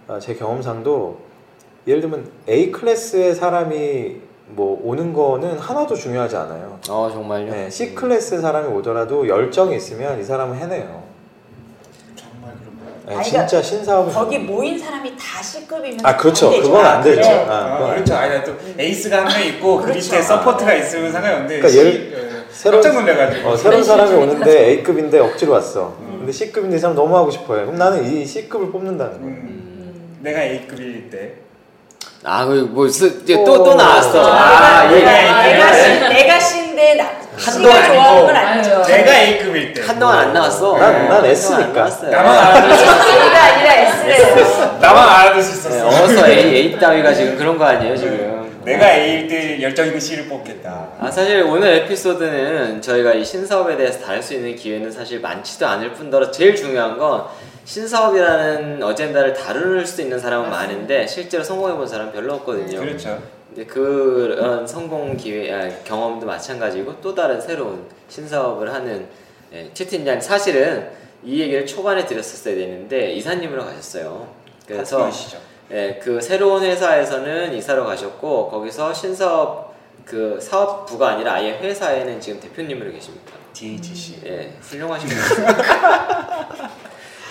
아, 0.07 0.19
제 0.19 0.35
경험상도 0.35 1.26
예를 1.87 2.01
들면 2.01 2.29
A 2.49 2.71
클래스의 2.71 3.35
사람이 3.35 4.17
뭐 4.49 4.79
오는 4.83 5.13
거는 5.13 5.57
하나도 5.57 5.95
중요하지 5.95 6.35
않아요. 6.35 6.79
어 6.89 7.09
정말요 7.11 7.51
네, 7.51 7.69
C 7.69 7.93
클래스 7.95 8.39
사람이 8.41 8.67
오더라도 8.75 9.27
열정이 9.27 9.75
있으면 9.75 10.19
이 10.19 10.23
사람은 10.23 10.57
해내요. 10.57 11.03
정말 12.15 12.53
그런 12.59 12.75
거. 12.77 13.09
네, 13.11 13.15
아니, 13.15 13.23
진짜 13.23 13.45
그러니까 13.45 13.61
신사업은 13.61 14.13
거기 14.13 14.37
모인 14.39 14.77
사람이 14.79 15.11
다 15.17 15.41
C급이면 15.41 15.99
아 16.03 16.15
그렇죠. 16.17 16.49
그건 16.49 16.85
안 16.85 17.01
되죠. 17.03 17.21
네. 17.21 17.45
아, 17.49 17.53
아, 17.53 17.93
그렇죠. 17.93 18.15
아니 18.15 18.43
또 18.43 18.53
에이스가 18.77 19.25
한 19.25 19.27
명 19.27 19.47
있고 19.47 19.77
그 19.77 19.83
그렇죠. 19.85 19.99
밑에 19.99 20.21
서포트가 20.21 20.73
있으면 20.75 21.11
상관없는데 21.11 21.59
그러니까 21.59 21.69
시- 21.69 21.77
예를- 21.79 22.13
어, 22.13 22.45
새로운- 22.51 22.81
깜짝 22.83 22.99
놀래가지고 23.01 23.49
어, 23.49 23.55
새로운 23.57 23.83
사람이 23.83 24.13
오는데 24.13 24.65
A급인데 24.71 25.19
억지로 25.19 25.53
왔어. 25.53 25.95
근데 25.99 26.31
C급인데 26.31 26.75
이 26.77 26.79
사람 26.79 26.95
너무 26.95 27.15
하고 27.15 27.29
싶어해. 27.31 27.63
그럼 27.65 27.77
나는 27.77 28.03
이 28.05 28.25
C급을 28.25 28.71
뽑는다는 28.71 29.13
거야. 29.21 29.29
음, 29.31 30.17
내가 30.21 30.41
A급일 30.41 31.09
때 31.09 31.33
아그뭐 32.23 32.87
또또 33.25 33.63
또 33.63 33.75
나왔어 33.75 34.31
아, 34.31 34.81
아, 34.81 34.87
내가 34.89 35.47
예. 35.47 35.53
내가 35.53 35.71
때 35.71 35.83
씨, 35.93 35.99
내가 35.99 36.39
C인데 36.39 36.93
나 36.95 37.09
한동안 37.37 37.85
좋아하는 37.85 38.25
건. 38.25 38.35
아니죠. 38.35 38.81
내가 38.87 39.17
A급일 39.19 39.73
때 39.73 39.81
한동안 39.85 40.19
안 40.19 40.33
나왔어 40.33 40.77
난- 40.77 40.91
난 40.93 41.01
한동안 41.11 41.25
S니까. 41.31 41.83
나만 42.09 42.77
C가 42.77 43.43
아니라 43.43 43.73
S래요. 43.73 44.77
나만 44.81 45.09
알아들 45.09 45.41
수 45.43 45.69
네, 45.69 45.77
있었어 45.77 45.87
어서 45.87 46.27
A 46.27 46.55
A 46.55 46.79
따위가 46.79 47.13
지금 47.13 47.37
그런 47.37 47.57
거 47.57 47.65
아니에요 47.65 47.95
지금 47.95 48.61
내가 48.65 48.91
A일 48.91 49.27
때 49.29 49.61
열정 49.61 49.85
있는 49.85 49.99
C를 49.99 50.25
뽑겠다 50.27 50.87
아 50.99 51.09
사실 51.11 51.43
오늘 51.43 51.73
에피소드는 51.75 52.81
저희가 52.81 53.13
이 53.13 53.23
신사업에 53.23 53.77
대해서 53.77 54.03
다룰 54.03 54.21
수 54.21 54.33
있는 54.33 54.55
기회는 54.55 54.91
사실 54.91 55.19
많지도 55.21 55.65
않을 55.67 55.93
뿐더러 55.93 56.29
제일 56.31 56.55
중요한 56.55 56.97
건 56.97 57.25
신사업이라는 57.67 58.81
어젠다를 58.81 59.33
다룰 59.33 59.85
수 59.85 60.01
있는 60.01 60.17
사람은 60.17 60.49
많은데 60.49 61.05
실제로 61.05 61.43
성공해본 61.43 61.85
사람은 61.85 62.13
별로 62.13 62.35
없거든요. 62.35 62.79
그렇죠 62.79 63.21
근데 63.49 63.65
그런 63.65 64.65
성공 64.65 65.17
기회, 65.17 65.51
아, 65.53 65.69
경험도 65.83 66.25
마찬가지고 66.25 67.01
또 67.01 67.13
다른 67.13 67.41
새로운 67.41 67.85
신사업을 68.07 68.73
하는 68.73 69.07
예, 69.51 69.69
채팅장 69.73 70.21
사실은 70.21 70.89
이 71.23 71.41
얘기를 71.41 71.65
초반에 71.65 72.05
드렸었어야 72.05 72.55
되는데 72.55 73.11
이사님으로 73.11 73.65
가셨어요. 73.65 74.29
그래서 74.65 75.09
예, 75.71 75.99
그 76.01 76.21
새로운 76.21 76.63
회사에서는 76.63 77.53
이사로 77.53 77.85
가셨고 77.85 78.49
거기서 78.49 78.93
신사업 78.93 79.75
그 80.05 80.39
사업부가 80.39 81.09
아니라 81.09 81.33
아예 81.33 81.57
회사에는 81.57 82.21
지금 82.21 82.39
대표님으로 82.39 82.93
계십니다. 82.93 83.33
DHC 83.51 84.21
예, 84.25 84.53
훌륭하신 84.61 85.09
분이세요. 85.09 85.47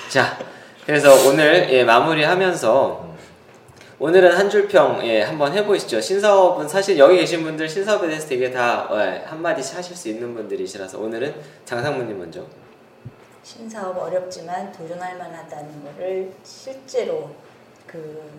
자, 0.09 0.39
그래서 0.85 1.29
오늘 1.29 1.69
예, 1.73 1.85
마무리하면서 1.85 3.07
오늘은 3.99 4.37
한 4.37 4.49
줄평 4.49 5.05
예, 5.05 5.23
한번 5.23 5.53
해보시죠. 5.53 6.01
신사업은 6.01 6.69
사실 6.69 6.99
여기 6.99 7.17
계신 7.17 7.43
분들 7.43 7.69
신사업에 7.69 8.07
대해서 8.07 8.29
되게 8.29 8.51
다 8.51 8.89
예, 8.93 9.25
한마디씩 9.27 9.77
하실 9.77 9.97
수 9.97 10.09
있는 10.09 10.33
분들이시라서 10.35 10.99
오늘은 11.01 11.35
장상무님 11.65 12.19
먼저. 12.19 12.45
신사업 13.43 13.97
어렵지만 13.99 14.71
도전할 14.73 15.17
만하다는 15.19 15.85
거를 15.85 16.33
실제로 16.45 17.31
그 17.87 18.31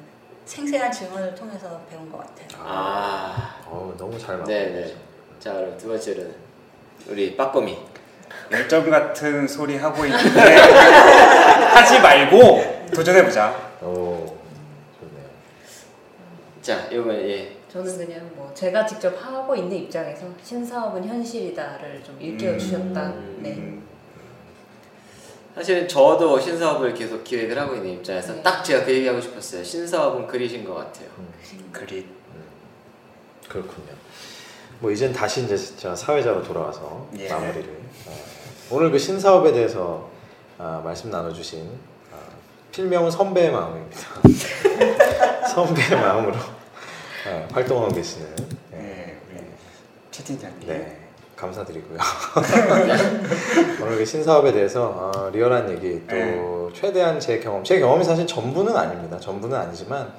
생생한 0.45 0.91
증언을 0.91 1.35
통해서 1.35 1.81
배운 1.89 2.09
것 2.09 2.19
같아요. 2.19 2.47
아, 2.59 3.55
어, 3.65 3.93
너무 3.97 4.17
잘 4.17 4.37
맞고. 4.37 4.49
네네. 4.49 4.95
자, 5.39 5.53
그럼 5.53 5.77
두 5.77 5.87
번째로는 5.89 6.33
우리 7.09 7.35
빠꼬미. 7.35 7.77
열정 8.51 8.89
같은 8.89 9.47
소리 9.47 9.77
하고 9.77 10.05
있는데 10.05 10.39
하지 11.73 11.99
말고 11.99 12.87
도전해보자 12.93 13.67
오, 13.81 14.37
좋네요. 14.99 15.25
자, 16.61 16.87
이번 16.91 17.13
예. 17.15 17.57
저는 17.71 17.97
그냥 17.97 18.29
뭐 18.35 18.51
제가 18.53 18.85
직접 18.85 19.13
하고 19.23 19.55
있는 19.55 19.77
입장에서 19.77 20.25
신사업은 20.41 21.03
현실이다를 21.05 22.01
좀 22.03 22.17
일깨워 22.19 22.57
주셨다. 22.57 23.07
음. 23.07 23.39
네. 23.41 23.77
사실 25.53 25.87
저도 25.87 26.39
신사업을 26.39 26.93
계속 26.93 27.23
기획을 27.23 27.57
하고 27.57 27.75
있는 27.75 27.93
입장에서 27.93 28.33
네. 28.33 28.43
딱 28.43 28.63
제가 28.63 28.85
그 28.85 28.93
얘기하고 28.93 29.19
싶었어요. 29.19 29.63
신사업은 29.63 30.27
그리신 30.27 30.63
것 30.63 30.75
같아요. 30.75 31.09
그릿 31.71 32.05
그렇군요. 33.47 33.87
뭐 34.79 34.91
이젠 34.91 35.11
다시 35.11 35.43
이제 35.43 35.57
진짜 35.57 35.95
사회자로 35.95 36.43
돌아와서 36.43 37.07
예. 37.17 37.27
마무리를 37.29 37.63
어, 37.63 37.86
오늘 38.69 38.91
그 38.91 38.99
신사업에 38.99 39.53
대해서 39.53 40.09
아, 40.57 40.81
말씀 40.83 41.09
나눠주신 41.09 41.69
아, 42.11 42.17
필명은 42.71 43.09
선배의 43.09 43.51
마음입니다. 43.51 43.99
선배의 45.47 46.01
마음으로 46.01 46.35
예, 47.27 47.47
활동하고 47.51 47.93
계시는 47.93 48.27
예, 48.73 48.77
네, 48.77 49.17
우리 49.31 49.41
최 50.11 50.23
팀장님. 50.23 50.67
네 50.67 50.97
감사드리고요. 51.37 51.97
오늘 53.81 53.97
그 53.97 54.05
신사업에 54.05 54.51
대해서 54.51 55.11
어, 55.15 55.29
리얼한 55.29 55.69
얘기 55.71 56.05
또 56.05 56.15
네. 56.15 56.69
최대한 56.73 57.19
제 57.21 57.39
경험, 57.39 57.63
제 57.63 57.79
경험이 57.79 58.03
사실 58.03 58.27
전부는 58.27 58.75
아닙니다. 58.75 59.17
전부는 59.19 59.55
아니지만 59.55 60.11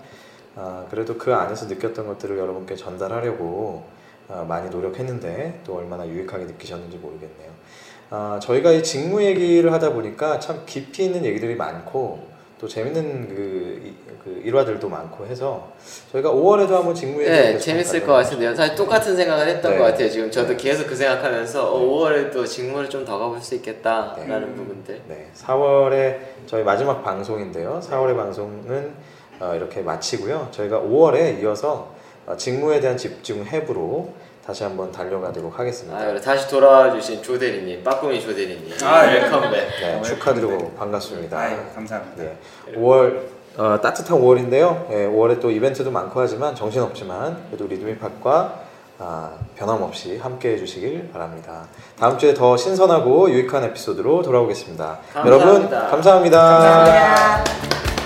아, 0.56 0.86
그래도 0.90 1.18
그 1.18 1.34
안에서 1.34 1.66
느꼈던 1.66 2.06
것들을 2.06 2.38
여러분께 2.38 2.76
전달하려고 2.76 3.84
아, 4.28 4.44
많이 4.48 4.70
노력했는데 4.70 5.60
또 5.66 5.76
얼마나 5.76 6.06
유익하게 6.06 6.44
느끼셨는지 6.44 6.96
모르겠네요. 6.96 7.50
아, 8.10 8.38
저희가 8.42 8.72
이 8.72 8.82
직무 8.82 9.22
얘기를 9.22 9.72
하다 9.72 9.92
보니까 9.92 10.38
참 10.40 10.62
깊이 10.66 11.04
있는 11.04 11.24
얘기들이 11.24 11.54
많고 11.56 12.26
또 12.60 12.66
재밌는 12.66 13.28
그, 13.28 13.82
이- 13.84 13.94
그 14.24 14.40
일화들도 14.44 14.88
많고 14.88 15.26
해서 15.26 15.68
저희가 16.10 16.30
5월에도 16.30 16.70
한번 16.70 16.94
직무 16.94 17.20
얘기 17.20 17.30
네, 17.30 17.58
재밌을 17.58 18.04
것 18.04 18.14
같은데요. 18.14 18.54
사실 18.54 18.74
똑같은 18.74 19.14
생각을 19.14 19.46
했던 19.46 19.72
네. 19.72 19.78
것 19.78 19.84
같아요. 19.84 20.08
지금 20.10 20.30
저도 20.30 20.56
계속 20.56 20.86
그 20.88 20.96
생각하면서 20.96 21.70
어, 21.72 21.80
5월에 21.80 22.32
또 22.32 22.44
직무를 22.44 22.88
좀 22.90 23.04
더 23.04 23.16
가볼 23.18 23.40
수 23.40 23.54
있겠다라는 23.56 24.40
네. 24.50 24.54
부분들. 24.56 25.00
네, 25.06 25.30
4월에 25.36 26.16
저희 26.46 26.64
마지막 26.64 27.04
방송인데요. 27.04 27.80
4월의 27.82 28.16
방송은 28.16 28.92
어, 29.40 29.54
이렇게 29.54 29.82
마치고요. 29.82 30.48
저희가 30.50 30.80
5월에 30.80 31.40
이어서 31.42 31.94
어, 32.26 32.36
직무에 32.36 32.80
대한 32.80 32.96
집중 32.96 33.44
해부로 33.44 34.12
다시 34.48 34.64
한번 34.64 34.90
달려가도록 34.90 35.58
하겠습니다. 35.58 35.98
아, 35.98 36.18
다시 36.18 36.48
돌아와 36.48 36.90
주신 36.90 37.22
조 37.22 37.38
대리님, 37.38 37.84
빠꾸미 37.84 38.18
조 38.18 38.34
대리님. 38.34 38.72
아, 38.82 39.06
예. 39.06 39.20
웰컴백. 39.20 39.52
네, 39.52 40.02
축하드리고 40.02 40.70
반갑습니다. 40.70 41.38
아유, 41.38 41.56
감사합니다. 41.74 42.22
네, 42.22 42.38
5월 42.74 43.24
어, 43.58 43.78
따뜻한 43.82 44.18
5월인데요. 44.18 44.90
예, 44.90 45.06
5월에 45.06 45.42
또 45.42 45.50
이벤트도 45.50 45.90
많고 45.90 46.18
하지만 46.18 46.54
정신 46.54 46.80
없지만 46.80 47.44
그래도 47.48 47.66
리드미팟과 47.66 48.60
아, 49.00 49.32
변함없이 49.56 50.16
함께 50.16 50.54
해주시길 50.54 51.10
바랍니다. 51.12 51.66
다음 51.98 52.16
주에 52.16 52.32
더 52.32 52.56
신선하고 52.56 53.30
유익한 53.30 53.64
에피소드로 53.64 54.22
돌아오겠습니다. 54.22 54.98
감사합니다. 55.12 55.46
여러분 55.46 55.70
감사합니다. 55.90 56.40
감사합니다. 56.40 57.97